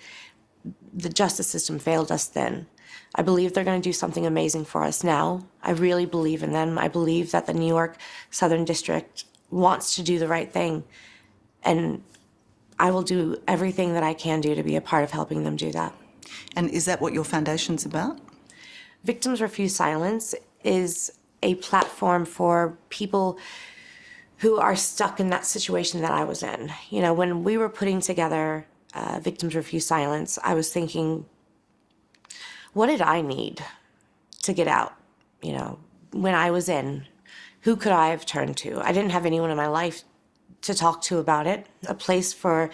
[0.92, 2.66] The justice system failed us then.
[3.14, 5.46] I believe they're going to do something amazing for us now.
[5.62, 6.78] I really believe in them.
[6.78, 7.96] I believe that the New York
[8.30, 10.84] Southern District wants to do the right thing.
[11.62, 12.02] And
[12.78, 15.56] I will do everything that I can do to be a part of helping them
[15.56, 15.94] do that.
[16.56, 18.18] And is that what your foundation's about?
[19.04, 23.38] Victims Refuse Silence is a platform for people
[24.38, 26.72] who are stuck in that situation that I was in.
[26.88, 31.26] You know, when we were putting together uh, Victims Refuse Silence, I was thinking,
[32.72, 33.62] what did I need
[34.42, 34.94] to get out?
[35.42, 35.78] You know,
[36.12, 37.06] when I was in,
[37.62, 38.80] who could I have turned to?
[38.80, 40.04] I didn't have anyone in my life
[40.62, 42.70] to talk to about it, a place for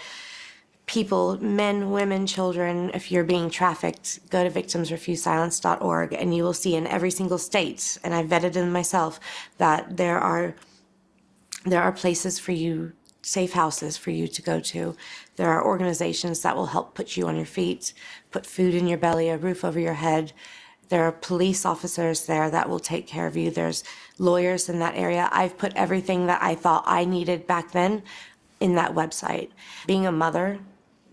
[0.87, 6.77] people, men, women, children, if you're being trafficked, go to victimsrefusesilence.org and you will see
[6.77, 9.21] in every single state, and I've vetted them myself,
[9.59, 10.55] that there are
[11.65, 12.93] there are places for you,
[13.23, 14.95] safe houses for you to go to.
[15.35, 17.93] There are organizations that will help put you on your feet,
[18.31, 20.33] put food in your belly, a roof over your head.
[20.91, 23.51] There are police officers there that will take care of you.
[23.51, 23.83] There's
[24.17, 25.29] lawyers in that area.
[25.33, 28.05] I've put everything that I thought I needed back then
[28.61, 29.51] in that website.
[29.89, 30.61] Being a mother,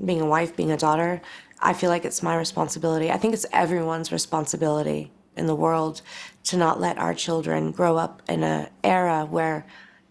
[0.03, 1.21] being a wife, being a daughter,
[1.59, 3.11] I feel like it's my responsibility.
[3.11, 6.01] I think it's everyone's responsibility in the world
[6.45, 9.65] to not let our children grow up in an era where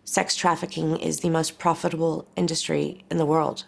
[0.05, 3.65] sex trafficking is the most profitable industry in the world.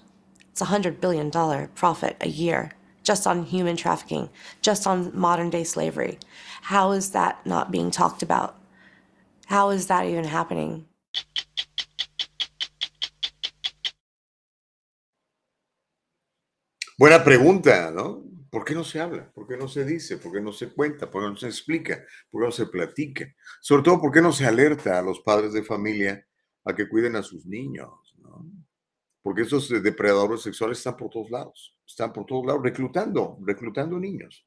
[0.51, 1.31] It's a $100 billion
[1.75, 2.73] profit a year
[3.05, 4.31] just on human trafficking,
[4.63, 6.19] just on modern day slavery.
[6.63, 8.59] How is that not being talked about?
[9.47, 10.87] How is that even happening?
[16.97, 18.25] Buena pregunta, ¿no?
[18.49, 19.29] ¿Por qué no se habla?
[19.33, 20.17] ¿Por qué no se dice?
[20.17, 21.11] ¿Por qué no se cuenta?
[21.11, 22.05] ¿Por qué no se explica?
[22.31, 23.35] ¿Por qué no se platica?
[23.61, 26.25] Sobre todo, ¿por qué no se alerta a los padres de familia
[26.65, 28.15] a que cuiden a sus niños?
[28.19, 28.47] ¿no?
[29.23, 34.47] Porque esos depredadores sexuales están por todos lados, están por todos lados reclutando, reclutando niños.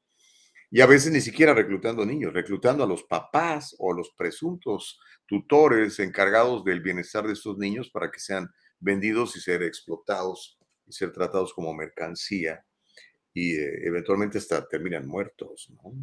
[0.71, 5.01] Y a veces ni siquiera reclutando niños, reclutando a los papás o a los presuntos
[5.25, 8.49] tutores encargados del bienestar de estos niños para que sean
[8.79, 10.56] vendidos y ser explotados
[10.87, 12.63] y ser tratados como mercancía
[13.33, 15.69] y eh, eventualmente hasta terminan muertos.
[15.71, 15.93] ¿no?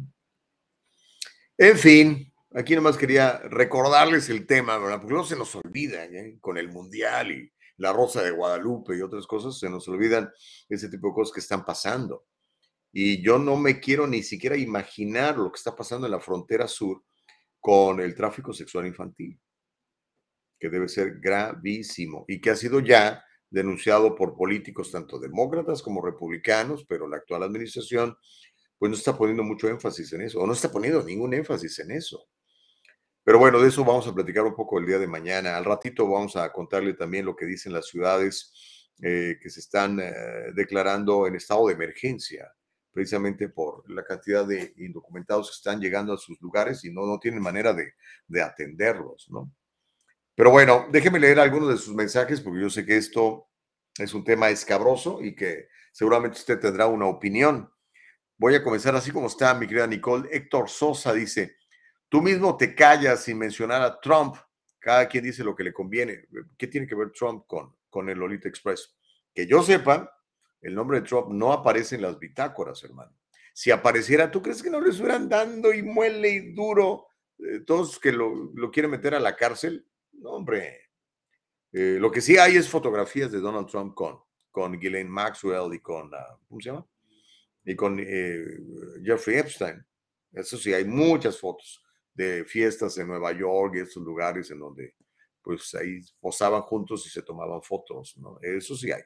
[1.57, 4.79] En fin, aquí nomás quería recordarles el tema.
[4.79, 6.37] Porque no se nos olvida ¿eh?
[6.39, 10.31] con el Mundial y la Rosa de Guadalupe y otras cosas, se nos olvidan
[10.69, 12.25] ese tipo de cosas que están pasando.
[12.93, 16.67] Y yo no me quiero ni siquiera imaginar lo que está pasando en la frontera
[16.67, 17.03] sur
[17.59, 19.37] con el tráfico sexual infantil,
[20.57, 26.01] que debe ser gravísimo y que ha sido ya denunciado por políticos tanto demócratas como
[26.01, 28.17] republicanos, pero la actual administración
[28.77, 31.91] pues no está poniendo mucho énfasis en eso, o no está poniendo ningún énfasis en
[31.91, 32.27] eso.
[33.23, 35.57] Pero bueno, de eso vamos a platicar un poco el día de mañana.
[35.57, 39.99] Al ratito vamos a contarle también lo que dicen las ciudades eh, que se están
[39.99, 40.13] eh,
[40.53, 42.51] declarando en estado de emergencia,
[42.91, 47.19] precisamente por la cantidad de indocumentados que están llegando a sus lugares y no, no
[47.19, 47.93] tienen manera de,
[48.27, 49.51] de atenderlos, ¿no?
[50.35, 53.47] Pero bueno, déjeme leer algunos de sus mensajes porque yo sé que esto
[53.97, 57.71] es un tema escabroso y que seguramente usted tendrá una opinión.
[58.37, 60.27] Voy a comenzar así como está mi querida Nicole.
[60.29, 61.55] Héctor Sosa dice,
[62.09, 64.35] tú mismo te callas sin mencionar a Trump.
[64.77, 66.27] Cada quien dice lo que le conviene.
[66.57, 68.93] ¿Qué tiene que ver Trump con, con el Lolita Express?
[69.33, 70.11] Que yo sepa,
[70.61, 73.17] el nombre de Trump no aparece en las bitácoras, hermano.
[73.53, 77.07] Si apareciera, ¿tú crees que no le estuvieran dando y muele y duro
[77.39, 79.87] eh, todos que lo, lo quieren meter a la cárcel?
[80.25, 80.89] No, hombre.
[81.71, 84.19] Eh, lo que sí hay es fotografías de Donald Trump con,
[84.49, 86.87] con Ghislaine Maxwell y con, ah, ¿cómo se llama?
[87.63, 88.43] Y con eh,
[89.03, 89.85] Jeffrey Epstein.
[90.33, 91.79] Eso sí, hay muchas fotos
[92.11, 94.95] de fiestas en Nueva York y estos lugares en donde
[95.43, 98.15] pues ahí posaban juntos y se tomaban fotos.
[98.41, 99.03] Eso sí hay.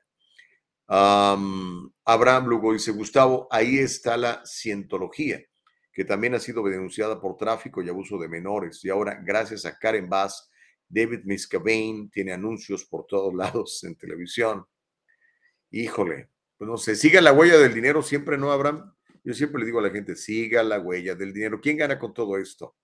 [0.88, 5.44] Abraham Lugo dice, Gustavo, ahí está la cientología,
[5.92, 8.86] que también ha sido denunciada por tráfico y abuso de menores.
[8.86, 10.50] Y ahora, gracias a Karen Bass,
[10.90, 14.66] David Miscavane tiene anuncios por todos lados en televisión.
[15.72, 18.94] Híjole, pues no sé, siga la huella del dinero siempre, ¿no, Abraham?
[19.24, 21.62] Yo siempre le digo a la gente, siga la huella del dinero.
[21.62, 22.76] ¿Quién gana con todo esto?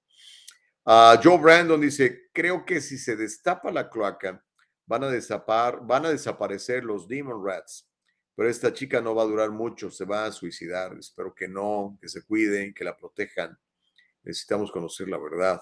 [0.86, 4.46] Ah, Joe Brandon dice, creo que si se destapa la cloaca,
[4.86, 5.10] van a,
[5.82, 7.90] van a desaparecer los Demon Rats
[8.36, 10.94] pero esta chica no va a durar mucho, se va a suicidar.
[11.00, 13.58] Espero que no, que se cuiden, que la protejan.
[14.24, 15.62] Necesitamos conocer la verdad.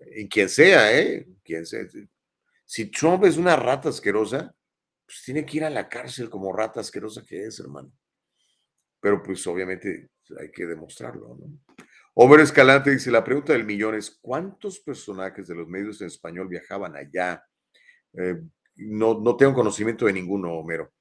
[0.00, 1.26] En quien sea, ¿eh?
[1.44, 1.86] Quien sea.
[2.64, 4.54] Si Trump es una rata asquerosa,
[5.04, 7.92] pues tiene que ir a la cárcel como rata asquerosa que es, hermano.
[9.00, 10.10] Pero pues obviamente
[10.40, 11.76] hay que demostrarlo, ¿no?
[12.18, 16.48] Homer Escalante dice, la pregunta del millón es, ¿cuántos personajes de los medios en español
[16.48, 17.44] viajaban allá?
[18.14, 18.40] Eh,
[18.76, 20.94] no, no tengo conocimiento de ninguno, Homero.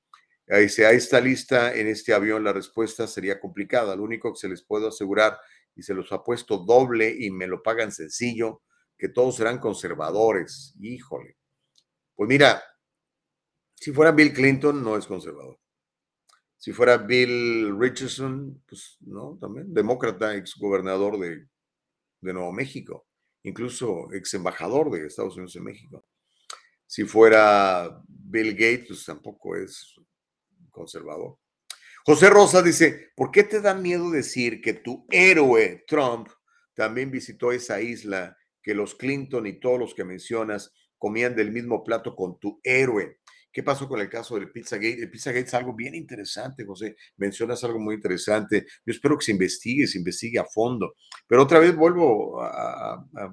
[0.45, 3.95] Dice, ahí está lista en este avión, la respuesta sería complicada.
[3.95, 5.39] Lo único que se les puedo asegurar,
[5.75, 8.61] y se los ha puesto doble y me lo pagan sencillo,
[8.97, 10.75] que todos serán conservadores.
[10.79, 11.37] Híjole.
[12.15, 12.63] Pues mira,
[13.75, 15.59] si fuera Bill Clinton, no es conservador.
[16.57, 21.47] Si fuera Bill Richardson, pues no, también demócrata, ex gobernador de,
[22.21, 23.05] de Nuevo México,
[23.43, 26.05] incluso ex embajador de Estados Unidos en México.
[26.87, 29.95] Si fuera Bill Gates, pues tampoco es
[30.71, 31.37] conservador.
[32.05, 36.29] José Rosa dice, ¿por qué te da miedo decir que tu héroe Trump
[36.75, 41.83] también visitó esa isla, que los Clinton y todos los que mencionas comían del mismo
[41.83, 43.19] plato con tu héroe?
[43.51, 45.03] ¿Qué pasó con el caso del Pizzagate?
[45.03, 46.95] El Pizzagate es algo bien interesante, José.
[47.17, 48.65] Mencionas algo muy interesante.
[48.85, 50.95] Yo espero que se investigue, se investigue a fondo.
[51.27, 53.31] Pero otra vez vuelvo a, a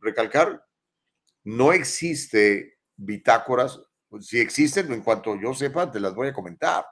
[0.00, 0.62] recalcar,
[1.44, 6.84] no existe bitácoras pues, si existen, en cuanto yo sepa, te las voy a comentar,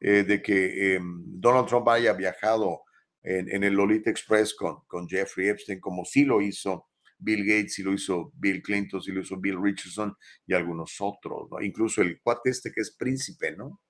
[0.00, 2.82] eh, de que em, Donald Trump haya viajado
[3.22, 6.88] en, el Lolita Express con, con Jeffrey Epstein, como sí lo hizo
[7.22, 10.14] Bill Gates, sí lo hizo Bill Clinton, sí lo hizo Bill Richardson
[10.46, 11.60] y algunos otros, ¿no?
[11.60, 13.80] Incluso el cuate este que es príncipe, ¿no?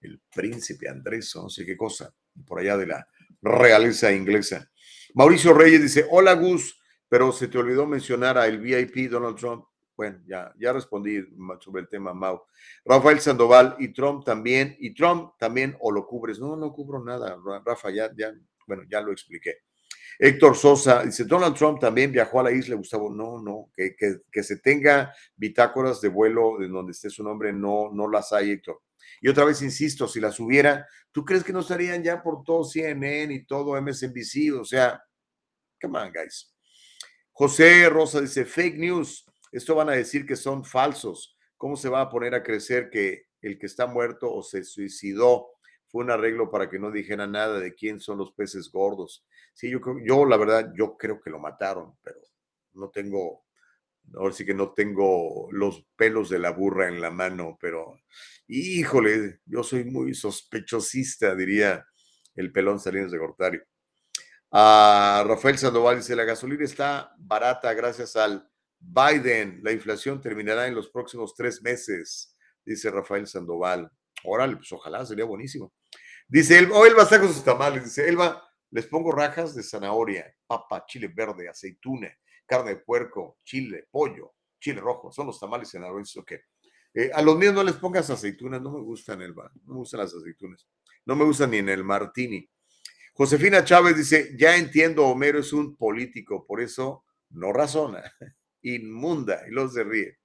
[0.00, 2.12] El príncipe Andrés, no sé qué cosa,
[2.46, 3.06] por allá de la
[3.40, 4.68] realeza inglesa.
[5.14, 9.64] Mauricio Reyes dice, hola Gus, pero se te olvidó mencionar a el VIP Donald Trump.
[9.94, 11.22] Bueno, ya, ya respondí
[11.60, 12.42] sobre el tema, Mau.
[12.84, 16.40] Rafael Sandoval y Trump también, y Trump también, o lo cubres.
[16.40, 18.32] No, no cubro nada, Rafa, ya, ya,
[18.66, 19.58] bueno, ya lo expliqué.
[20.24, 23.12] Héctor Sosa dice, Donald Trump también viajó a la isla, Gustavo.
[23.12, 27.52] No, no, que, que, que se tenga bitácoras de vuelo en donde esté su nombre,
[27.52, 28.82] no, no las hay, Héctor.
[29.20, 32.62] Y otra vez insisto, si las hubiera, ¿tú crees que no estarían ya por todo
[32.62, 34.60] CNN y todo MSNBC?
[34.60, 35.02] O sea,
[35.80, 36.54] come on, guys.
[37.32, 39.26] José Rosa dice, fake news.
[39.50, 41.36] Esto van a decir que son falsos.
[41.56, 45.48] ¿Cómo se va a poner a crecer que el que está muerto o se suicidó
[45.88, 49.26] fue un arreglo para que no dijera nada de quién son los peces gordos?
[49.52, 52.18] Sí, yo, yo la verdad, yo creo que lo mataron, pero
[52.74, 53.44] no tengo,
[54.14, 58.00] ahora sí que no tengo los pelos de la burra en la mano, pero
[58.48, 61.86] híjole, yo soy muy sospechosista, diría
[62.34, 63.62] el pelón Salinas de Gortario.
[64.50, 68.46] A ah, Rafael Sandoval dice, la gasolina está barata gracias al
[68.78, 73.90] Biden, la inflación terminará en los próximos tres meses, dice Rafael Sandoval.
[74.24, 75.72] Órale, pues ojalá, sería buenísimo.
[76.28, 77.84] Dice Elba, oh, Elba está con sus tamales.
[77.84, 78.42] Dice Elba,
[78.72, 82.08] les pongo rajas de zanahoria, papa, chile verde, aceituna,
[82.46, 85.12] carne de puerco, chile, pollo, chile rojo.
[85.12, 86.32] Son los tamales en ok.
[86.94, 90.00] Eh, a los míos no les pongas aceitunas, no me gustan, Elba, no me gustan
[90.00, 90.66] las aceitunas.
[91.04, 92.48] No me gustan ni en el martini.
[93.14, 98.02] Josefina Chávez dice, ya entiendo, Homero es un político, por eso no razona
[98.62, 99.42] inmunda.
[99.46, 100.18] Y los se ríe.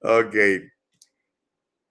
[0.00, 0.34] Ok.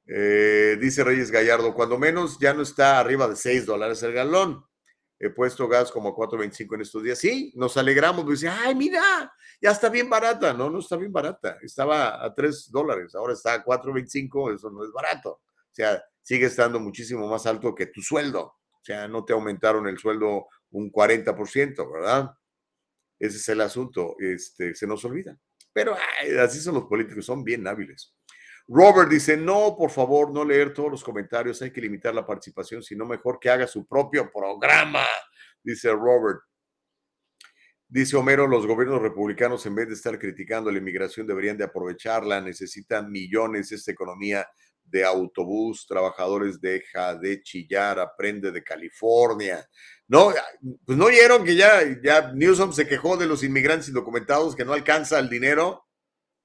[0.06, 4.69] Eh, dice Reyes Gallardo, cuando menos ya no está arriba de 6 dólares el galón.
[5.20, 7.20] He puesto gas como a 4.25 en estos días.
[7.20, 8.26] Sí, nos alegramos.
[8.28, 9.32] Dice, ay, mira,
[9.62, 10.54] ya está bien barata.
[10.54, 11.58] No, no está bien barata.
[11.62, 14.56] Estaba a 3 dólares, ahora está a 4.25.
[14.56, 15.32] Eso no es barato.
[15.32, 18.42] O sea, sigue estando muchísimo más alto que tu sueldo.
[18.42, 22.32] O sea, no te aumentaron el sueldo un 40%, ¿verdad?
[23.20, 24.16] Ese es el asunto.
[24.20, 25.38] Este, se nos olvida.
[25.74, 25.96] Pero
[26.42, 28.16] así son los políticos, son bien hábiles.
[28.72, 32.84] Robert dice, no, por favor, no leer todos los comentarios, hay que limitar la participación,
[32.84, 35.04] sino mejor que haga su propio programa,
[35.64, 36.42] dice Robert.
[37.88, 42.40] Dice Homero, los gobiernos republicanos en vez de estar criticando la inmigración deberían de aprovecharla,
[42.40, 44.48] necesitan millones esta economía
[44.84, 49.68] de autobús, trabajadores deja de chillar, aprende de California.
[50.08, 50.32] No,
[50.86, 54.74] pues no oyeron que ya, ya Newsom se quejó de los inmigrantes indocumentados, que no
[54.74, 55.89] alcanza el dinero.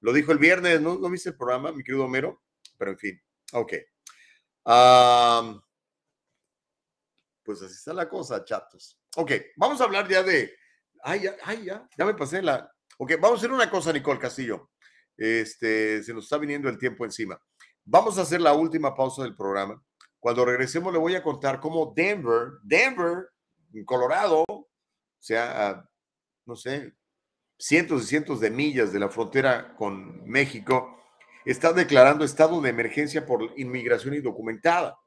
[0.05, 0.99] Lo dijo el viernes, ¿no?
[0.99, 2.43] ¿No viste el programa, mi querido Homero?
[2.77, 3.19] Pero en fin,
[3.53, 3.73] ok.
[7.43, 9.01] pues así está la cosa, chatos.
[9.15, 10.55] Ok, vamos a hablar ya de.
[11.01, 12.71] Ay, ya, ay, ya, ya me pasé la.
[12.99, 14.69] Ok, vamos a hacer una cosa, Nicole Castillo.
[15.17, 17.41] Este, se nos está viniendo el tiempo encima.
[17.83, 19.83] Vamos a hacer la última pausa del programa.
[20.19, 23.31] Cuando regresemos le voy a contar cómo Denver, Denver,
[23.73, 24.67] en Colorado, o
[25.17, 25.83] sea,
[26.45, 26.93] no sé,
[27.57, 30.97] cientos y cientos de millas de la frontera con México,
[31.45, 34.97] está declarando estado de emergencia por inmigración indocumentada.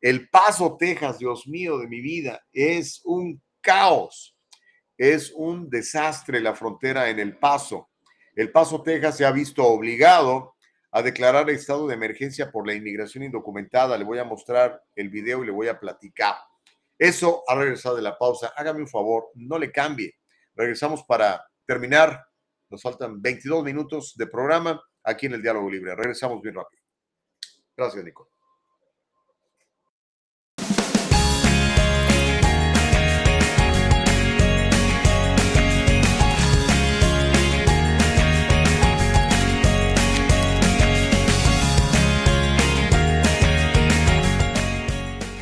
[0.00, 4.36] El Paso, Texas, Dios mío de mi vida, es un caos,
[4.96, 7.90] es un desastre la frontera en El Paso.
[8.34, 10.54] El Paso, Texas se ha visto obligado
[10.90, 13.98] a declarar estado de emergencia por la inmigración indocumentada.
[13.98, 16.36] Le voy a mostrar el video y le voy a platicar.
[16.98, 18.52] Eso ha regresado de la pausa.
[18.56, 20.14] Hágame un favor, no le cambie.
[20.54, 22.24] Regresamos para terminar.
[22.70, 25.94] Nos faltan 22 minutos de programa aquí en el Diálogo Libre.
[25.94, 26.82] Regresamos bien rápido.
[27.76, 28.28] Gracias, Nico.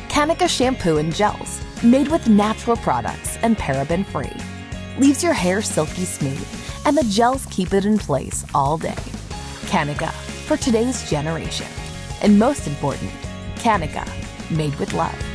[0.09, 4.54] Kanika shampoo and gels, made with natural products and paraben free.
[4.97, 6.47] Leaves your hair silky smooth,
[6.85, 8.95] and the gels keep it in place all day.
[9.67, 10.09] Kanika,
[10.47, 11.67] for today's generation.
[12.21, 13.11] And most important,
[13.55, 14.07] Kanika,
[14.49, 15.34] made with love.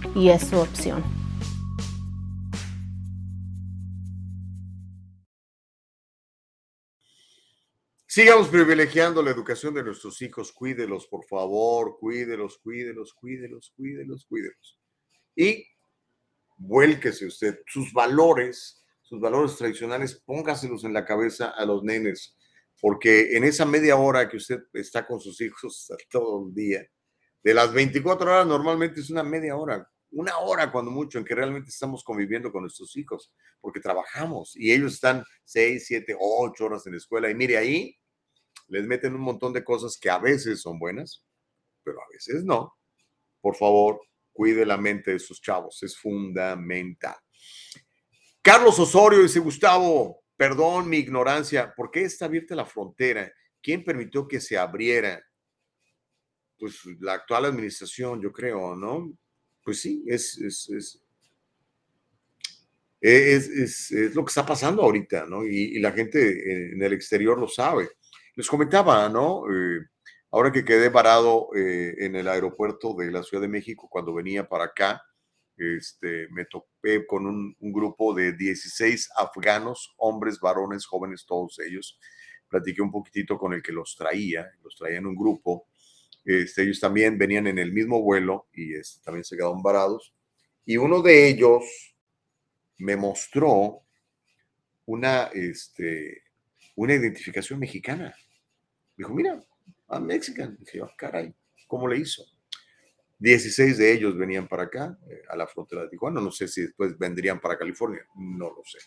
[0.15, 1.03] y es su opción.
[8.07, 10.51] Sigamos privilegiando la educación de nuestros hijos.
[10.51, 11.97] Cuídelos, por favor.
[11.97, 14.79] Cuídelos, cuídelos, cuídelos, cuídelos, cuídelos.
[15.33, 15.65] Y
[16.57, 22.35] vuélquese usted sus valores, sus valores tradicionales, póngaselos en la cabeza a los nenes.
[22.81, 26.85] Porque en esa media hora que usted está con sus hijos todo el día,
[27.41, 31.35] de las 24 horas normalmente es una media hora una hora cuando mucho en que
[31.35, 36.85] realmente estamos conviviendo con nuestros hijos, porque trabajamos y ellos están seis, siete, ocho horas
[36.85, 37.97] en la escuela y mire ahí,
[38.67, 41.25] les meten un montón de cosas que a veces son buenas,
[41.83, 42.73] pero a veces no.
[43.41, 44.01] Por favor,
[44.31, 47.15] cuide la mente de sus chavos, es fundamental.
[48.41, 53.31] Carlos Osorio dice, Gustavo, perdón mi ignorancia, ¿por qué está abierta la frontera?
[53.61, 55.23] ¿Quién permitió que se abriera?
[56.57, 59.11] Pues la actual administración, yo creo, ¿no?
[59.63, 61.01] Pues sí, es, es,
[63.01, 65.45] es, lo que está pasando ahorita, ¿no?
[65.45, 67.89] Y, la gente en el exterior lo sabe.
[68.35, 69.43] Les comentaba, ¿no?
[69.51, 69.81] Eh,
[70.31, 74.47] ahora que quedé parado eh, en el aeropuerto de la Ciudad de México cuando venía
[74.47, 75.01] para acá,
[75.57, 81.99] este, me topé con un, un, grupo de 16 afganos, hombres, varones, jóvenes, todos ellos.
[82.47, 85.67] Platiqué un poquitito con el que los traía, los traía en un grupo.
[86.23, 90.13] Este, ellos también venían en el mismo vuelo y este, también se quedaron varados.
[90.65, 91.63] Y uno de ellos
[92.77, 93.83] me mostró
[94.85, 96.23] una, este,
[96.75, 98.15] una identificación mexicana.
[98.95, 99.43] Dijo, mira,
[99.87, 100.57] a Mexican.
[100.59, 101.33] Dije, oh, caray,
[101.67, 102.23] ¿cómo le hizo?
[103.19, 106.19] 16 de ellos venían para acá, eh, a la frontera de Tijuana.
[106.19, 108.79] No sé si después vendrían para California, no lo sé.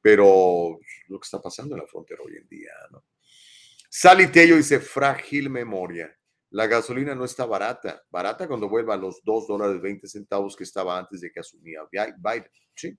[0.00, 3.04] Pero lo que está pasando en la frontera hoy en día, ¿no?
[3.90, 6.16] Sally Tello dice, frágil memoria.
[6.54, 8.04] La gasolina no está barata.
[8.10, 11.80] Barata cuando vuelva a los 2 dólares 20 centavos que estaba antes de que asumía
[11.90, 12.48] Biden.
[12.76, 12.96] Sí.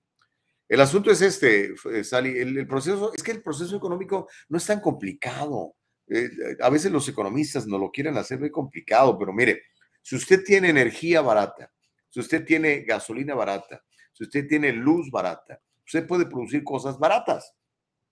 [0.68, 2.36] El asunto es este, eh, Sally.
[2.36, 5.74] El, proceso, es que el proceso económico no es tan complicado.
[6.06, 6.28] Eh,
[6.60, 9.62] a veces los economistas no lo quieren hacer muy complicado, pero mire,
[10.02, 11.72] si usted tiene energía barata,
[12.10, 17.54] si usted tiene gasolina barata, si usted tiene luz barata, usted puede producir cosas baratas,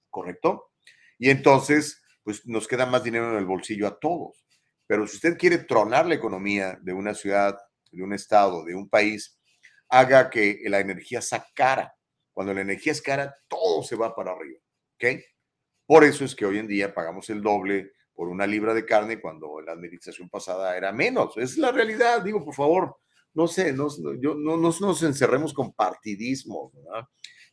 [0.09, 0.71] ¿correcto?
[1.19, 4.44] Y entonces, pues nos queda más dinero en el bolsillo a todos.
[4.87, 7.59] Pero si usted quiere tronar la economía de una ciudad,
[7.91, 9.39] de un estado, de un país,
[9.89, 11.95] haga que la energía sea cara.
[12.33, 14.59] Cuando la energía es cara, todo se va para arriba,
[14.97, 15.23] ¿ok?
[15.87, 19.21] Por eso es que hoy en día pagamos el doble por una libra de carne
[19.21, 21.37] cuando la administración pasada era menos.
[21.37, 22.97] Es la realidad, digo, por favor,
[23.35, 23.89] no sé, no,
[24.21, 26.73] yo, no, nos encerremos con partidismo.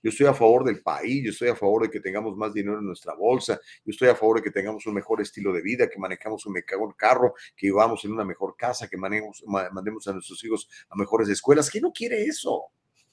[0.03, 2.79] Yo estoy a favor del país, yo estoy a favor de que tengamos más dinero
[2.79, 5.89] en nuestra bolsa, yo estoy a favor de que tengamos un mejor estilo de vida,
[5.89, 10.13] que manejamos un mejor carro, que vivamos en una mejor casa, que manejemos, mandemos a
[10.13, 11.69] nuestros hijos a mejores escuelas.
[11.69, 12.65] ¿Quién no quiere eso?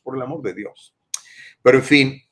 [0.02, 0.94] Por el amor de Dios.
[1.62, 2.23] Pero en fin,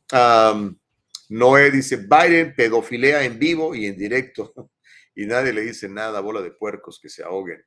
[1.29, 4.53] Noé dice, Biden pedofilea en vivo y en directo
[5.15, 7.65] y nadie le dice nada, bola de puercos que se ahoguen.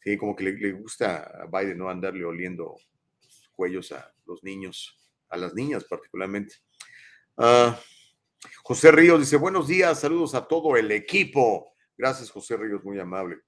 [0.00, 2.76] Sí, como que le, gusta a Biden no andarle oliendo
[3.52, 4.98] cuellos a los niños,
[5.32, 6.54] a las niñas particularmente.
[7.36, 7.78] Ah,
[8.62, 11.74] José Ríos dice, buenos días, saludos a todo el equipo.
[11.96, 13.38] Gracias, José Ríos, muy amable.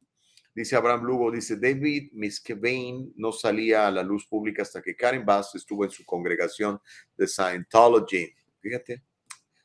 [0.55, 5.24] Dice Abraham Lugo, dice, David Miskevane no salía a la luz pública hasta que Karen
[5.24, 6.81] Bass estuvo en su congregación
[7.16, 8.32] de Scientology.
[8.61, 9.02] Fíjate,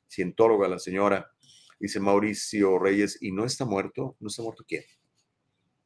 [0.09, 1.31] cientóloga la señora.
[1.79, 4.17] Dice Mauricio Reyes, ¿y no está muerto?
[4.19, 4.83] ¿No está muerto quién?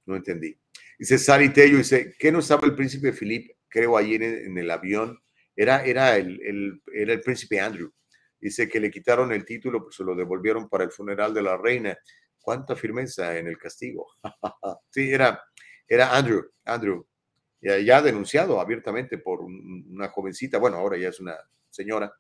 [0.06, 0.58] No entendí.
[0.98, 3.58] Dice Sari Tello, dice, ¿qué no estaba el príncipe Felipe?
[3.68, 5.22] Creo ayer en, el avión.
[5.56, 7.92] Era, era, el, era el príncipe Andrew.
[8.40, 11.58] Dice que le quitaron el título, pues se lo devolvieron para el funeral de la
[11.58, 11.98] reina.
[12.42, 14.08] ¿Cuánta firmeza en el castigo?
[14.90, 15.42] sí, era,
[15.88, 17.06] era Andrew, Andrew,
[17.62, 21.38] ya, ya denunciado abiertamente por una jovencita, bueno, ahora ya es una
[21.70, 22.14] señora,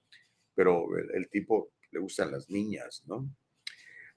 [0.56, 3.30] pero el tipo le gustan las niñas, ¿no?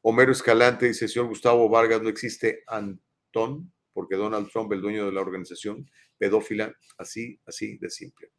[0.03, 5.13] Homero Escalante dice, señor Gustavo Vargas, no existe Antón, porque Donald Trump, el dueño de
[5.13, 8.31] la organización pedófila, así, así de simple.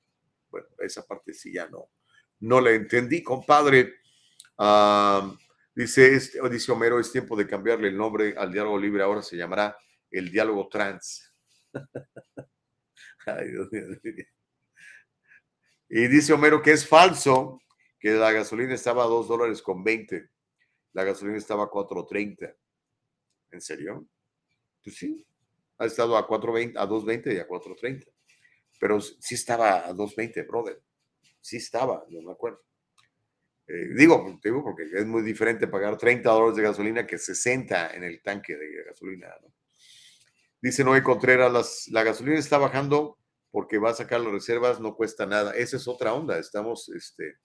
[0.62, 1.92] Bueno, esa parte sí ya no,
[2.40, 3.96] no la entendí, compadre.
[4.58, 5.36] Ah,
[5.76, 6.20] dice,
[6.50, 9.78] dice Homero, es tiempo de cambiarle el nombre al diálogo libre, ahora se llamará
[10.10, 11.34] el diálogo trans.
[13.26, 13.84] Ay, Dios mío.
[15.90, 17.62] Y dice Homero que es falso
[18.00, 20.30] que la gasolina estaba a 2 dólares con 20
[20.98, 22.56] la gasolina estaba a 4.30.
[23.52, 24.08] ¿En serio?
[24.84, 25.24] Pues sí,
[25.78, 28.08] ha estado a 4.20, a 2.20 y a 4.30.
[28.80, 30.82] Pero sí estaba a 2.20, brother.
[31.42, 32.62] Sí estaba, no me acuerdo.
[33.68, 38.04] Eh, digo, digo porque es muy diferente pagar 30 dólares de gasolina que 60 en
[38.04, 39.28] el tanque de gasolina.
[40.62, 43.18] Dice Noé Contreras, la gasolina está bajando
[43.52, 45.52] porque va a sacar las reservas, no cuesta nada.
[45.52, 46.38] Esa es otra onda.
[46.38, 47.38] Estamos este,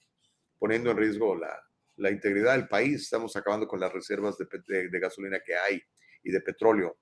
[0.58, 1.58] poniendo en riesgo la,
[1.96, 5.82] la integridad del país, estamos acabando con las reservas de, gasolina que hay
[6.22, 6.98] y de petróleo,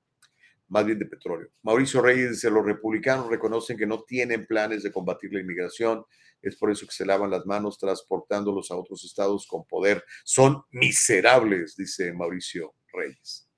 [0.70, 1.50] más bien de petróleo.
[1.62, 6.04] Mauricio Reyes dice, los republicanos reconocen que no tienen planes de combatir la inmigración,
[6.40, 10.02] es por eso que se lavan las manos transportándolos a otros estados con poder.
[10.24, 13.48] Son miserables, dice Mauricio Reyes.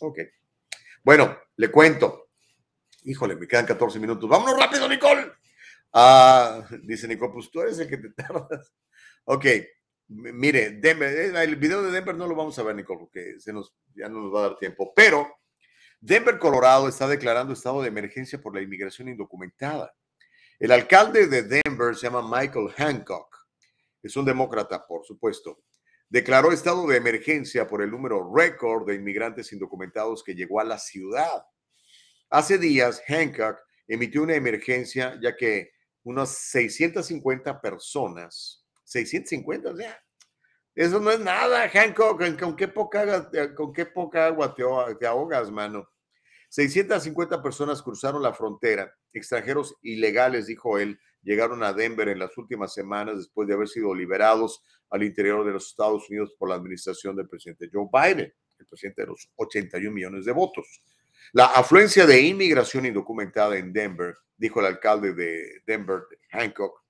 [0.00, 0.18] Ok.
[1.02, 2.28] Bueno, le cuento.
[3.04, 4.28] Híjole, me quedan 14 minutos.
[4.28, 5.32] Vámonos rápido, Nicole.
[5.92, 8.74] Ah, dice Nicole, pues tú eres el que te tardas.
[9.24, 9.46] Ok,
[10.08, 13.52] Mire, Denver, eh, el video de Denver no lo vamos a ver, Nicole, porque se
[13.52, 14.92] nos, ya no nos va a dar tiempo.
[14.94, 15.28] Pero
[16.06, 19.92] Denver, Colorado, está declarando estado de emergencia por la inmigración indocumentada.
[20.60, 23.36] El alcalde de Denver se llama Michael Hancock.
[24.04, 25.64] Es un demócrata, por supuesto.
[26.08, 30.78] Declaró estado de emergencia por el número récord de inmigrantes indocumentados que llegó a la
[30.78, 31.44] ciudad.
[32.30, 33.58] Hace días, Hancock
[33.88, 35.72] emitió una emergencia ya que
[36.04, 40.00] unas 650 personas 650, o sea,
[40.72, 45.88] eso no es nada, Hancock, con, qué poca, con qué poca agua te, ahogas, mano.
[46.48, 52.72] 650 personas cruzaron la frontera, extranjeros ilegales, dijo él, llegaron a Denver en las últimas
[52.72, 57.16] semanas después de haber sido liberados al interior de los Estados Unidos por la administración
[57.16, 60.82] del presidente Joe Biden, el presidente de los 81 millones de votos.
[61.32, 66.84] La afluencia de inmigración indocumentada en Denver, dijo el alcalde de Denver, Hancock,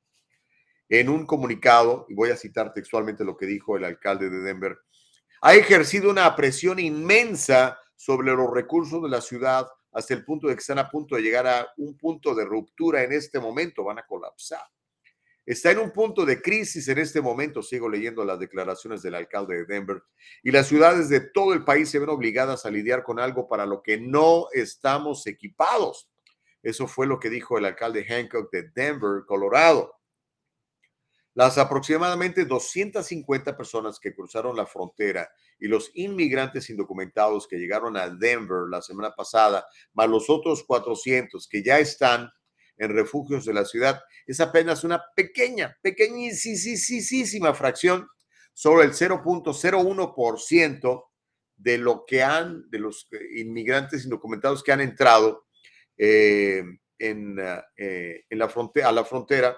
[0.88, 4.78] en un comunicado, y voy a citar textualmente lo que dijo el alcalde de Denver,
[5.40, 10.54] ha ejercido una presión inmensa sobre los recursos de la ciudad hasta el punto de
[10.54, 13.98] que están a punto de llegar a un punto de ruptura en este momento, van
[13.98, 14.62] a colapsar.
[15.46, 19.58] Está en un punto de crisis en este momento, sigo leyendo las declaraciones del alcalde
[19.58, 20.02] de Denver,
[20.42, 23.64] y las ciudades de todo el país se ven obligadas a lidiar con algo para
[23.64, 26.10] lo que no estamos equipados.
[26.62, 29.95] Eso fue lo que dijo el alcalde Hancock de Denver, Colorado.
[31.36, 35.30] Las aproximadamente 250 personas que cruzaron la frontera
[35.60, 41.46] y los inmigrantes indocumentados que llegaron a Denver la semana pasada, más los otros 400
[41.46, 42.30] que ya están
[42.78, 48.08] en refugios de la ciudad, es apenas una pequeña, pequeñísima fracción,
[48.54, 51.04] solo el 0.01%
[51.58, 55.44] de lo que han, de los inmigrantes indocumentados que han entrado
[55.98, 56.64] eh,
[56.98, 57.36] en,
[57.76, 59.54] eh, en la frontera, a la frontera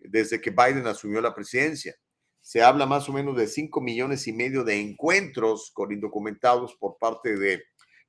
[0.00, 1.94] desde que Biden asumió la presidencia.
[2.40, 6.96] Se habla más o menos de 5 millones y medio de encuentros con indocumentados por
[6.98, 7.62] parte de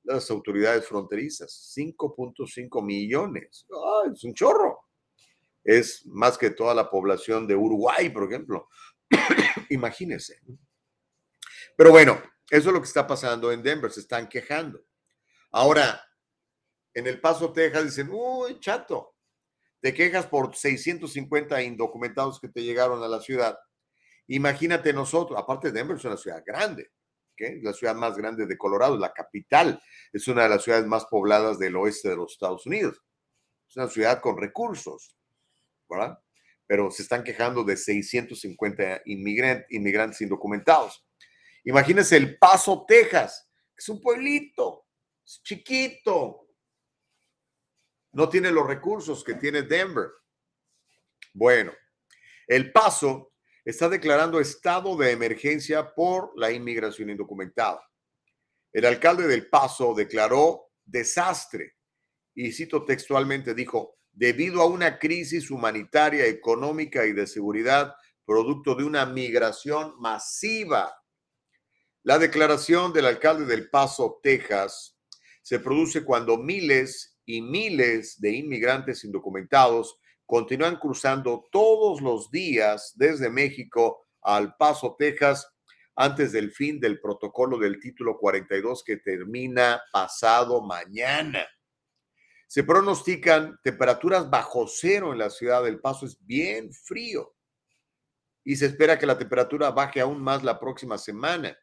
[0.03, 1.73] las autoridades fronterizas.
[1.75, 3.67] 5.5 millones.
[4.13, 4.79] es un chorro.
[5.63, 8.69] Es más que toda la población de Uruguay, por ejemplo.
[9.69, 10.39] Imagínense.
[11.77, 13.91] Pero bueno, eso es lo que está pasando en Denver.
[13.91, 14.83] Se están quejando.
[15.51, 16.01] Ahora,
[16.93, 19.10] en El Paso, Texas, dicen, uy, chato,
[19.81, 23.57] te quejas por 650 indocumentados que te llegaron a la ciudad.
[24.27, 26.91] Imagínate nosotros, aparte Denver es una ciudad grande,
[27.33, 27.59] ¿okay?
[27.61, 29.81] la ciudad más grande de Colorado, la capital,
[30.13, 33.01] es una de las ciudades más pobladas del oeste de los Estados Unidos.
[33.67, 35.17] Es una ciudad con recursos,
[35.89, 36.19] ¿verdad?
[36.67, 41.05] Pero se están quejando de 650 inmigrantes indocumentados.
[41.63, 44.85] Imagínense El Paso, Texas, que es un pueblito,
[45.25, 46.40] es chiquito,
[48.13, 50.09] no tiene los recursos que tiene Denver.
[51.33, 51.73] Bueno,
[52.47, 53.33] El Paso
[53.63, 57.81] está declarando estado de emergencia por la inmigración indocumentada.
[58.73, 61.75] El alcalde del Paso declaró desastre
[62.33, 68.83] y cito textualmente, dijo, debido a una crisis humanitaria, económica y de seguridad, producto de
[68.83, 70.95] una migración masiva.
[72.03, 74.97] La declaración del alcalde del Paso, Texas,
[75.41, 83.29] se produce cuando miles y miles de inmigrantes indocumentados continúan cruzando todos los días desde
[83.29, 85.47] México al Paso, Texas,
[85.95, 91.47] antes del fin del protocolo del título 42 que termina pasado mañana.
[92.47, 97.33] Se pronostican temperaturas bajo cero en la ciudad del Paso, es bien frío.
[98.43, 101.57] Y se espera que la temperatura baje aún más la próxima semana.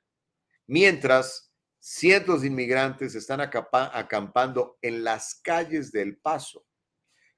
[0.66, 1.47] Mientras
[1.80, 6.66] Cientos de inmigrantes están acampando en las calles del Paso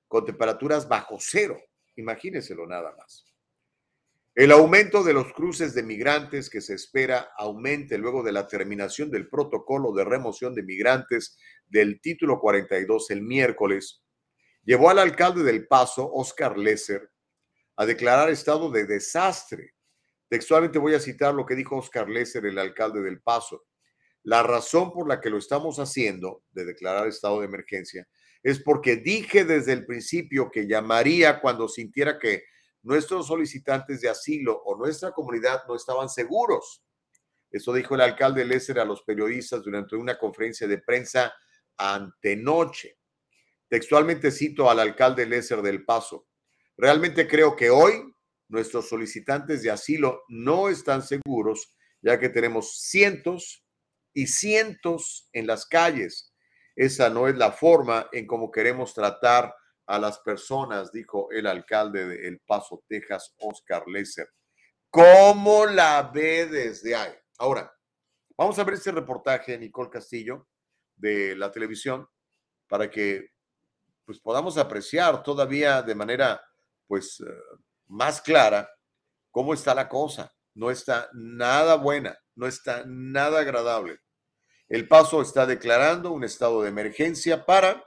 [0.08, 1.56] con temperaturas bajo cero.
[1.96, 3.26] Imagínenselo nada más.
[4.34, 9.10] El aumento de los cruces de migrantes que se espera aumente luego de la terminación
[9.10, 11.36] del protocolo de remoción de migrantes
[11.66, 14.02] del título 42 el miércoles
[14.64, 17.10] llevó al alcalde del Paso, Oscar Lesser,
[17.76, 19.74] a declarar estado de desastre.
[20.28, 23.64] Textualmente voy a citar lo que dijo Oscar Lesser, el alcalde del Paso.
[24.22, 28.06] La razón por la que lo estamos haciendo, de declarar estado de emergencia,
[28.42, 32.44] es porque dije desde el principio que llamaría cuando sintiera que
[32.82, 36.82] nuestros solicitantes de asilo o nuestra comunidad no estaban seguros.
[37.50, 41.32] Eso dijo el alcalde Lesser a los periodistas durante una conferencia de prensa
[41.76, 42.98] antenoche.
[43.68, 46.26] Textualmente cito al alcalde Lesser del Paso.
[46.76, 48.14] Realmente creo que hoy
[48.48, 53.64] nuestros solicitantes de asilo no están seguros, ya que tenemos cientos
[54.12, 56.32] y cientos en las calles.
[56.76, 59.54] Esa no es la forma en cómo queremos tratar
[59.86, 64.28] a las personas, dijo el alcalde de El Paso, Texas, Oscar Lesser.
[64.88, 67.12] ¿Cómo la ve desde ahí?
[67.38, 67.72] Ahora,
[68.36, 70.48] vamos a ver este reportaje, Nicole Castillo,
[70.96, 72.08] de la televisión,
[72.68, 73.30] para que
[74.04, 76.40] pues, podamos apreciar todavía de manera
[76.86, 77.32] pues eh,
[77.86, 78.68] más clara
[79.30, 80.32] cómo está la cosa.
[80.60, 84.00] No está nada buena no está nada agradable.
[84.66, 87.84] El Paso está declarando un estado de emergencia para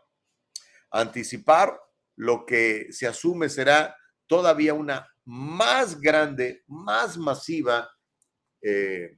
[0.92, 1.80] anticipar
[2.16, 3.98] lo que se asume será
[4.28, 7.90] todavía una más grande, más masiva
[8.62, 9.18] eh,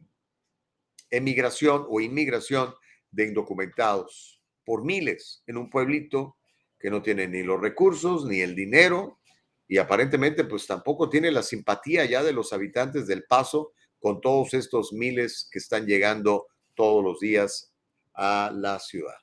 [1.10, 2.74] emigración o inmigración
[3.12, 4.42] de indocumentados.
[4.64, 6.38] por miles en un pueblito
[6.80, 9.20] que no tiene ni los recursos ni el dinero
[9.68, 14.54] y aparentemente pues tampoco tiene la simpatía ya de los habitantes del Paso con todos
[14.54, 17.74] estos miles que están llegando todos los días
[18.14, 19.16] a la ciudad.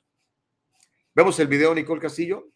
[1.15, 2.49] ¿Vemos el video, Nicole Castillo?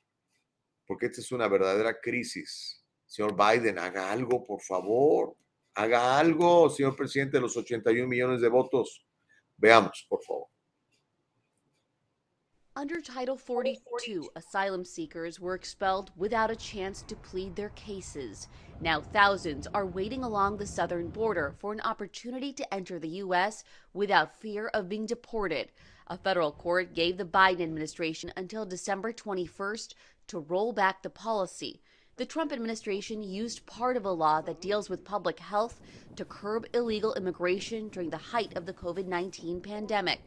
[0.85, 2.83] Porque esta es una verdadera crisis.
[3.05, 5.35] Señor Biden, haga algo, por favor.
[5.75, 9.05] Haga algo, señor presidente de los 81 millones de votos.
[9.55, 10.47] Veamos, por favor.
[12.77, 18.47] Under Title 42, asylum seekers were expelled without a chance to plead their cases.
[18.79, 23.63] Now, thousands are waiting along the southern border for an opportunity to enter the U.S.
[23.95, 25.71] without fear of being deported.
[26.05, 29.95] A federal court gave the Biden administration until December 21st
[30.27, 31.81] to roll back the policy.
[32.17, 35.81] The Trump administration used part of a law that deals with public health
[36.15, 40.25] to curb illegal immigration during the height of the COVID 19 pandemic.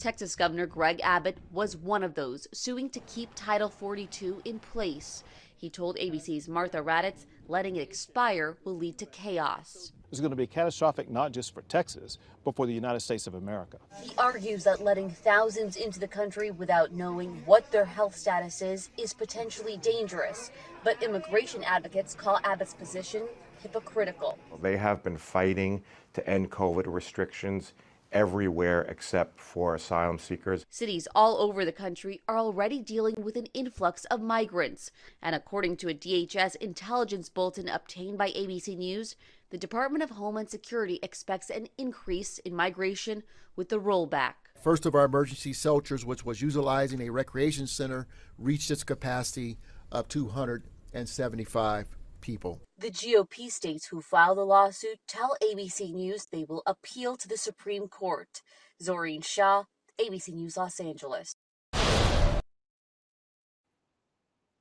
[0.00, 5.22] Texas Governor Greg Abbott was one of those suing to keep Title 42 in place.
[5.58, 9.92] He told ABC's Martha Raddatz letting it expire will lead to chaos.
[10.10, 12.16] It's going to be catastrophic not just for Texas,
[12.46, 13.76] but for the United States of America.
[14.02, 18.88] He argues that letting thousands into the country without knowing what their health status is
[18.96, 20.50] is potentially dangerous.
[20.82, 23.24] But immigration advocates call Abbott's position
[23.62, 24.38] hypocritical.
[24.62, 25.82] They have been fighting
[26.14, 27.74] to end COVID restrictions
[28.12, 30.64] everywhere except for asylum seekers.
[30.70, 34.90] Cities all over the country are already dealing with an influx of migrants.
[35.22, 39.16] And according to a DHS intelligence bulletin obtained by ABC News,
[39.50, 43.22] the Department of Homeland Security expects an increase in migration
[43.56, 44.34] with the rollback.
[44.62, 48.06] First of our emergency shelters, which was utilizing a recreation center,
[48.38, 49.58] reached its capacity
[49.90, 52.60] of 275 people.
[52.78, 57.36] The GOP states who filed the lawsuit tell ABC News they will appeal to the
[57.36, 58.42] Supreme Court.
[58.82, 59.64] Zoreen Shah,
[59.98, 61.34] ABC News Los Angeles.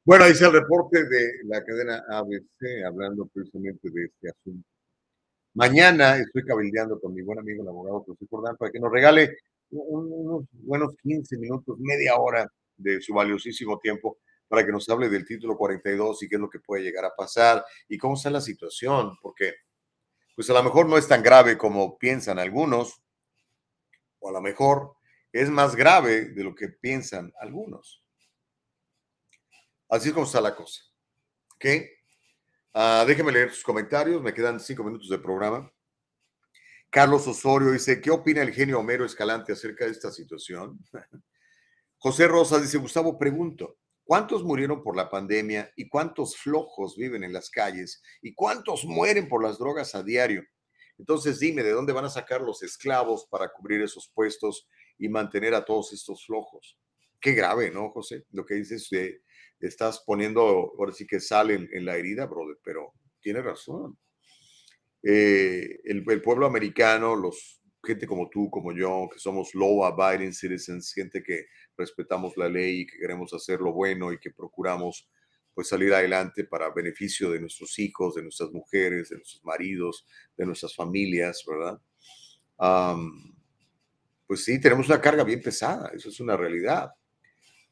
[0.06, 4.68] Bueno, ahí está el reporte de la cadena ABC hablando precisamente de este asunto.
[5.54, 9.38] Mañana estoy cabildeando con mi buen amigo el abogado José Jordán para que nos regale
[9.70, 14.18] unos buenos 15 minutos, media hora de su valiosísimo tiempo
[14.50, 17.16] para que nos hable del título 42 y qué es lo que puede llegar a
[17.16, 19.54] pasar y cómo está la situación, porque
[20.36, 23.02] pues a lo mejor no es tan grave como piensan algunos,
[24.20, 24.96] o a lo mejor
[25.32, 28.04] es más grave de lo que piensan algunos.
[29.88, 30.82] Así es como está la cosa.
[31.56, 31.66] ¿Ok?
[32.74, 35.72] Uh, déjeme leer sus comentarios, me quedan cinco minutos de programa.
[36.90, 40.80] Carlos Osorio dice, ¿qué opina el genio Homero Escalante acerca de esta situación?
[41.98, 43.78] José Rosa dice, Gustavo, pregunto,
[44.10, 49.30] ¿Cuántos murieron por la pandemia y cuántos flojos viven en las calles y cuántos mueren
[49.30, 50.44] por las drogas a diario?
[50.98, 54.68] Entonces dime, ¿de dónde van a sacar los esclavos para cubrir esos puestos
[54.98, 56.76] y mantener a todos estos flojos?
[57.22, 58.26] Qué grave, ¿no, José?
[58.32, 58.90] Lo que dices,
[59.60, 63.96] estás poniendo, ahora sí que sale en, la herida, brother, pero tiene razón.
[65.04, 70.94] Eh, el, pueblo americano, los gente como tú, como yo, que somos law abiding citizens,
[70.94, 71.46] gente que
[71.78, 75.10] respetamos la ley y que queremos hacer lo bueno y que procuramos
[75.54, 80.06] pues salir adelante para beneficio de nuestros hijos, de nuestras mujeres, de nuestros maridos,
[80.38, 81.82] de nuestras familias, ¿verdad?
[84.28, 86.92] pues sí, tenemos una carga bien pesada, eso es una realidad.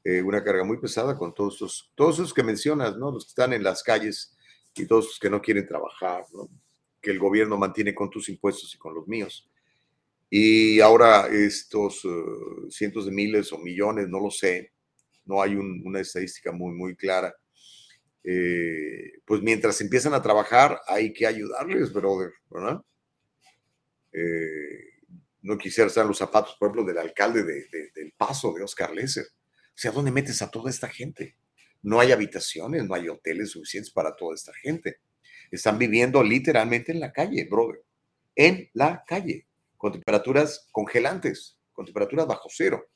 [0.03, 3.11] Eh, una carga muy pesada con todos esos, todos esos que mencionas, ¿no?
[3.11, 4.37] Los que están en las calles
[4.73, 6.49] y todos los que no quieren trabajar, ¿no?
[7.01, 9.49] Que el gobierno mantiene con tus impuestos y con los míos.
[10.29, 14.73] Y ahora estos eh, cientos de miles o millones, no lo sé,
[15.25, 17.33] no hay una estadística muy, muy clara.
[18.23, 22.81] Eh, pues mientras empiezan a trabajar hay que ayudarles, brother, ¿verdad?
[24.11, 24.97] Eh,
[25.43, 28.93] no quisiera estar en los zapatos, por ejemplo, del alcalde de, del Paso, de Oscar
[28.93, 29.25] Lesser.
[29.25, 31.37] O sea, ¿dónde metes a toda esta gente?
[31.83, 34.99] No hay habitaciones, no hay hoteles suficientes para toda esta gente.
[35.51, 37.81] Están viviendo literalmente en la calle, brother.
[38.35, 39.46] En la calle
[39.77, 42.89] con temperaturas congelantes, con temperaturas bajo cero.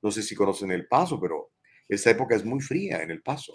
[0.00, 1.52] No sé si conocen el paso, pero
[1.88, 3.52] esta época es muy fría en el paso.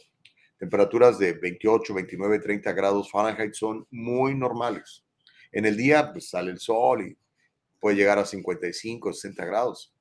[0.58, 5.06] Temperaturas de 28, 29, 30 grados Fahrenheit son muy normales.
[5.52, 7.18] En el día pues, sale el sol y
[7.80, 9.94] puede llegar a 55, 60 grados.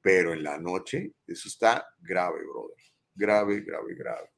[0.00, 2.76] Pero en la noche eso está grave, brother.
[3.14, 4.30] Grave, grave, grave.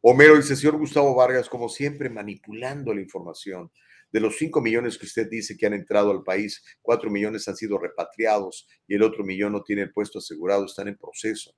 [0.00, 3.72] Homero dice, señor Gustavo Vargas, como siempre, manipulando la información.
[4.10, 7.56] De los 5 millones que usted dice que han entrado al país, 4 millones han
[7.56, 11.54] sido repatriados y el otro millón no tiene el puesto asegurado, están en proceso.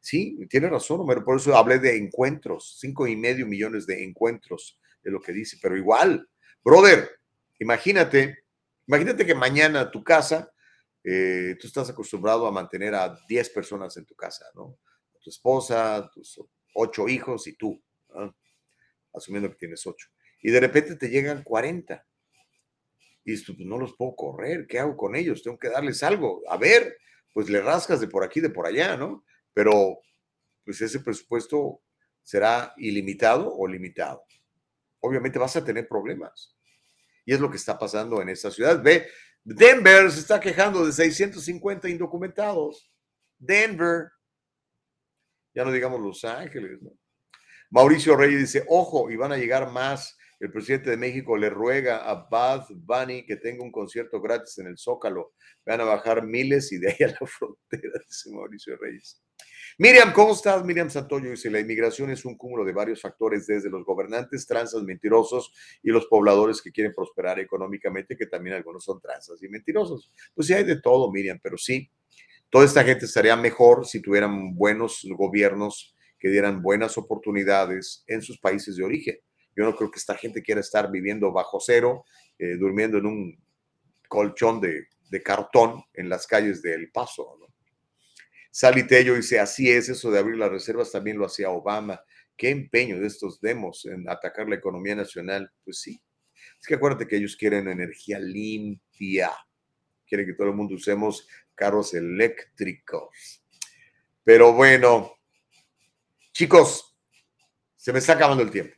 [0.00, 4.78] Sí, tiene razón, Homero, por eso hablé de encuentros, 5 y medio millones de encuentros
[5.02, 6.28] de lo que dice, pero igual,
[6.64, 7.08] brother,
[7.58, 8.44] imagínate,
[8.86, 10.52] imagínate que mañana tu casa
[11.04, 14.78] eh, tú estás acostumbrado a mantener a 10 personas en tu casa, ¿no?
[15.20, 16.40] Tu esposa, tus
[16.74, 17.80] ocho hijos y tú,
[19.14, 20.08] asumiendo que tienes ocho.
[20.42, 22.04] Y de repente te llegan 40.
[23.24, 25.42] Y dices, pues no los puedo correr, ¿qué hago con ellos?
[25.42, 26.42] Tengo que darles algo.
[26.48, 26.98] A ver,
[27.32, 29.24] pues le rascas de por aquí, de por allá, ¿no?
[29.54, 30.00] Pero
[30.64, 31.80] pues ese presupuesto
[32.22, 34.24] será ilimitado o limitado.
[35.00, 36.56] Obviamente vas a tener problemas.
[37.24, 38.82] Y es lo que está pasando en esta ciudad.
[38.82, 39.08] Ve,
[39.44, 42.90] Denver se está quejando de 650 indocumentados.
[43.38, 44.10] Denver.
[45.54, 46.92] Ya no digamos Los Ángeles, ¿no?
[47.70, 50.16] Mauricio Reyes dice, ojo, y van a llegar más.
[50.42, 54.66] El presidente de México le ruega a Bad Bunny que tenga un concierto gratis en
[54.66, 55.34] el Zócalo.
[55.64, 59.22] Van a bajar miles y de ahí a la frontera, dice Mauricio Reyes.
[59.78, 60.64] Miriam, ¿cómo estás?
[60.64, 64.82] Miriam Santoyo dice, la inmigración es un cúmulo de varios factores, desde los gobernantes, tranzas,
[64.82, 70.10] mentirosos y los pobladores que quieren prosperar económicamente, que también algunos son tranzas y mentirosos.
[70.34, 71.88] Pues sí hay de todo, Miriam, pero sí,
[72.50, 78.40] toda esta gente estaría mejor si tuvieran buenos gobiernos que dieran buenas oportunidades en sus
[78.40, 79.20] países de origen.
[79.56, 82.04] Yo no creo que esta gente quiera estar viviendo bajo cero,
[82.38, 83.42] eh, durmiendo en un
[84.08, 84.88] colchón de,
[85.22, 87.36] cartón en las calles de El Paso.
[87.38, 87.46] ¿no?
[88.50, 92.02] Sally Tello dice, así es, eso de abrir las reservas también lo hacía Obama.
[92.36, 95.50] Qué empeño de estos demos en atacar la economía nacional.
[95.64, 96.02] Pues sí.
[96.60, 99.32] Es que acuérdate que ellos quieren energía limpia.
[100.06, 103.42] Quieren que todo el mundo usemos carros eléctricos.
[104.24, 105.14] Pero bueno,
[106.32, 106.96] chicos,
[107.76, 108.74] se me está acabando el tiempo.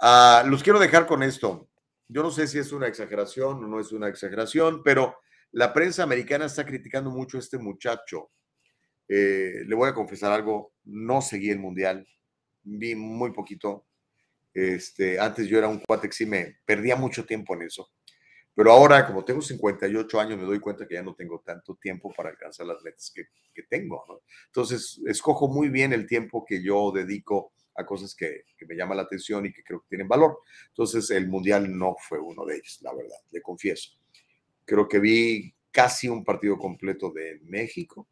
[0.00, 1.68] Ah, los quiero dejar con esto.
[2.08, 5.18] Yo no sé si es una exageración o no es una exageración, pero
[5.52, 8.30] la prensa americana está criticando mucho a este muchacho
[9.12, 12.06] eh, le voy a confesar algo, no seguí el mundial,
[12.62, 13.88] vi muy poquito.
[14.54, 17.90] Este, antes yo era un cuate que sí me perdía mucho tiempo en eso.
[18.54, 22.12] Pero ahora, como tengo 58 años, me doy cuenta que ya no tengo tanto tiempo
[22.16, 23.24] para alcanzar las metas que,
[23.68, 24.04] tengo.
[24.08, 24.20] ¿no?
[24.46, 28.96] Entonces, escojo muy bien el tiempo que yo dedico a cosas que, que, me llaman
[28.96, 30.38] la atención y que creo que tienen valor.
[30.68, 33.92] Entonces, el Mundial no fue uno de ellos, la verdad, le confieso.
[34.64, 38.08] Creo que vi casi un partido completo de México,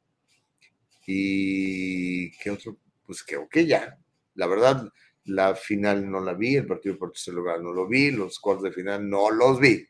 [1.11, 2.77] y qué otro,
[3.07, 3.99] pues creo que ya.
[4.35, 4.93] La verdad,
[5.25, 8.65] la final no la vi, el partido por tercer lugar no lo vi, los cuartos
[8.65, 9.87] de final no los vi.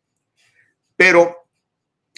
[0.95, 1.49] Pero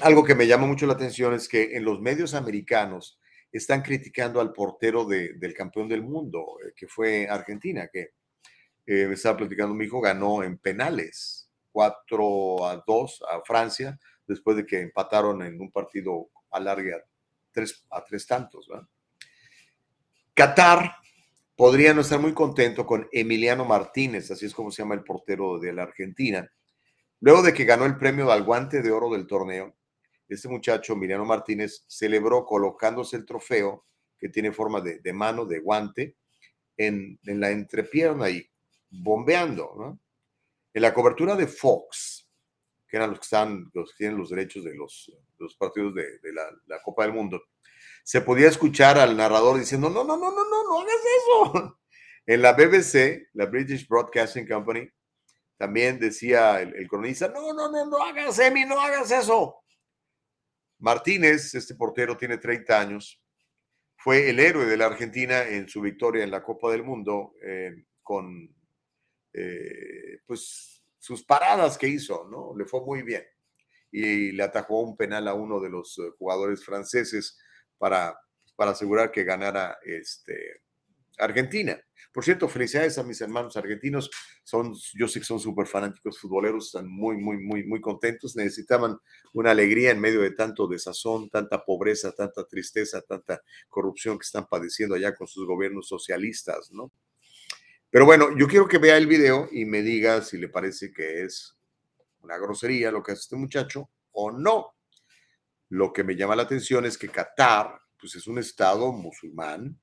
[0.00, 3.18] algo que me llama mucho la atención es que en los medios americanos
[3.52, 8.12] están criticando al portero del campeón del mundo, eh, que fue Argentina, que
[8.86, 14.56] eh, me estaba platicando mi hijo, ganó en penales 4 a 2 a Francia, después
[14.56, 17.04] de que empataron en un partido a larga
[17.52, 18.68] tres, a tres tantos.
[20.34, 20.96] Qatar
[21.56, 25.58] podría no estar muy contento con Emiliano Martínez, así es como se llama el portero
[25.58, 26.50] de la Argentina.
[27.20, 29.74] Luego de que ganó el premio al guante de oro del torneo,
[30.34, 33.86] este muchacho, Emiliano Martínez, celebró colocándose el trofeo
[34.18, 36.16] que tiene forma de, mano, de guante,
[36.76, 38.48] en, la entrepierna y
[38.90, 39.98] bombeando.
[40.72, 42.28] En la cobertura de Fox,
[42.86, 46.32] que eran los que están, los que tienen los derechos de los, los partidos de,
[46.32, 47.42] la, Copa del Mundo,
[48.04, 51.76] se podía escuchar al narrador diciendo, no, no, no, no, no, no hagas eso.
[52.26, 54.88] En la BBC, la British Broadcasting Company,
[55.56, 59.56] también decía el, cronista, no, no, no, no hagas, Emi, no hagas eso.
[60.80, 63.22] Martínez, este portero, tiene 30 años,
[63.96, 67.84] fue el héroe de la Argentina en su victoria en la Copa del Mundo eh,
[68.02, 68.48] con
[69.32, 72.56] eh, pues sus paradas que hizo, ¿no?
[72.56, 73.22] Le fue muy bien
[73.92, 77.38] y le atajó un penal a uno de los eh, jugadores franceses
[77.76, 78.18] para,
[78.56, 80.62] para asegurar que ganara este,
[81.18, 81.78] Argentina.
[82.12, 84.10] Por cierto, felicidades a mis hermanos argentinos.
[84.42, 88.34] Son, yo sé que son súper fanáticos futboleros, están muy, muy, muy, muy contentos.
[88.34, 88.98] Necesitaban
[89.32, 94.46] una alegría en medio de tanto desazón, tanta pobreza, tanta tristeza, tanta corrupción que están
[94.46, 96.90] padeciendo allá con sus gobiernos socialistas, ¿no?
[97.90, 101.24] Pero bueno, yo quiero que vea el video y me diga si le parece que
[101.24, 101.56] es
[102.22, 104.74] una grosería lo que hace este muchacho o no.
[105.68, 109.78] Lo que me llama la atención es que Qatar, pues es un estado musulmán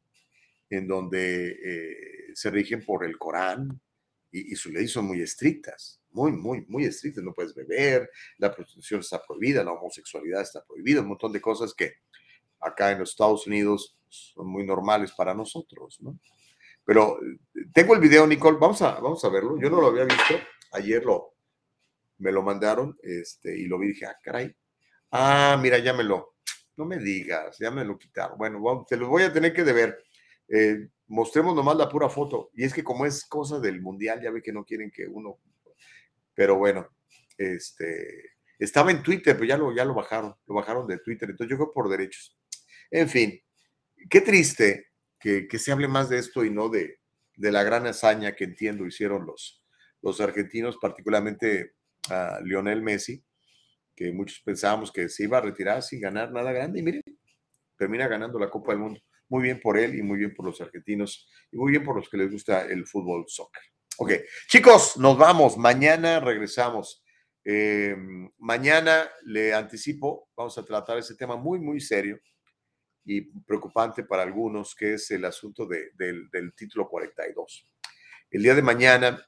[0.70, 3.80] en donde eh, se rigen por el Corán
[4.32, 7.24] y, sus leyes son muy estrictas, muy, muy, muy estrictas.
[7.24, 11.74] No puedes beber, la prostitución está prohibida, la homosexualidad está prohibida, un montón de cosas
[11.74, 11.94] que
[12.60, 16.20] acá en los Estados Unidos son muy normales para nosotros, ¿no?
[16.86, 17.38] Pero eh,
[17.74, 19.60] tengo el video, Nicole, vamos a, vamos a verlo.
[19.60, 20.36] Yo no lo había visto,
[20.72, 21.34] ayer lo,
[22.20, 24.56] me lo mandaron este, y lo vi y dije, ah, caray.
[25.12, 26.36] Ah, mira, ya me lo,
[26.78, 28.38] no me digas, ya me lo quitaron.
[28.38, 30.04] Bueno, te lo voy a tener que deber.
[30.50, 32.52] Eh, mostremos nomás la pura foto.
[32.54, 35.40] Y es que como es cosa del mundial, ya ve que no quieren que uno,
[36.34, 36.88] pero bueno,
[37.38, 41.52] este, Estaba en Twitter, pero ya lo, ya lo bajaron, lo bajaron de Twitter, entonces
[41.52, 42.36] yo creo por derechos.
[42.90, 43.40] En fin,
[44.10, 44.88] qué triste
[45.20, 47.00] que, se hable más de esto y no de,
[47.36, 49.64] de, la gran hazaña que entiendo hicieron los,
[50.02, 51.74] los argentinos, particularmente
[52.10, 53.24] a Lionel Messi,
[53.96, 57.02] que muchos pensábamos que se iba a retirar sin ganar nada grande y miren,
[57.78, 59.00] termina ganando la Copa del Mundo.
[59.30, 62.10] Muy bien por él y muy bien por los argentinos y muy bien por los
[62.10, 63.64] que les gusta el fútbol soccer.
[63.98, 64.12] Ok,
[64.48, 65.58] chicos, nos vamos.
[65.58, 67.04] Mañana regresamos.
[67.44, 67.96] Eh,
[68.40, 72.20] mañana le anticipo, vamos a tratar ese tema muy, muy serio
[73.06, 77.72] y preocupante para algunos, que es el asunto del, título 42.
[78.30, 79.26] El día de mañana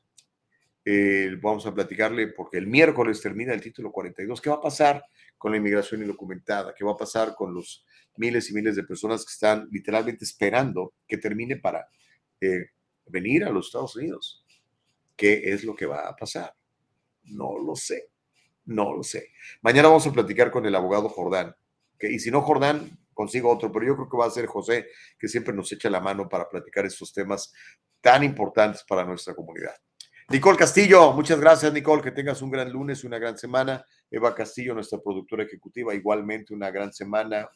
[0.84, 5.01] eh, vamos a platicarle, porque el miércoles termina el título 42, ¿qué va a pasar
[5.38, 6.76] con la inmigración indocumentada?
[6.76, 7.85] ¿Qué va a pasar con los
[8.19, 11.87] miles y miles de personas que están literalmente esperando que termine para
[12.41, 12.67] eh,
[13.07, 14.45] venir a los Estados Unidos?
[15.15, 16.53] ¿Qué es lo que va a pasar?
[17.23, 18.09] No lo sé,
[18.65, 19.29] no lo sé.
[19.61, 21.55] Mañana vamos a platicar con el abogado Jordán,
[22.01, 24.87] y si no Jordán, consigo otro, pero yo creo que va a ser José,
[25.17, 27.53] que siempre nos echa la mano para platicar estos temas
[27.99, 29.75] tan importantes para nuestra comunidad.
[30.29, 33.83] Nicole Castillo, muchas gracias Nicole, que tengas un gran lunes, una gran semana.
[34.11, 37.49] Eva Castillo, nuestra productora ejecutiva, igualmente una gran semana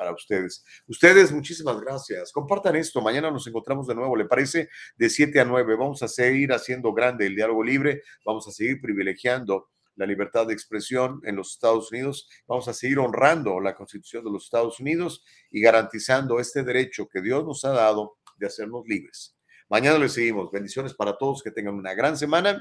[0.00, 0.64] para ustedes.
[0.86, 2.32] Ustedes, muchísimas gracias.
[2.32, 3.02] Compartan esto.
[3.02, 4.70] Mañana nos encontramos de nuevo, ¿le parece?
[4.96, 5.76] De 7 a 9.
[5.76, 8.02] Vamos a seguir haciendo grande el diálogo libre.
[8.24, 12.30] Vamos a seguir privilegiando la libertad de expresión en los Estados Unidos.
[12.46, 17.20] Vamos a seguir honrando la Constitución de los Estados Unidos y garantizando este derecho que
[17.20, 19.36] Dios nos ha dado de hacernos libres.
[19.68, 20.50] Mañana les seguimos.
[20.50, 21.42] Bendiciones para todos.
[21.42, 22.58] Que tengan una gran semana.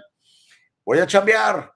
[0.83, 1.71] Voy a chambear.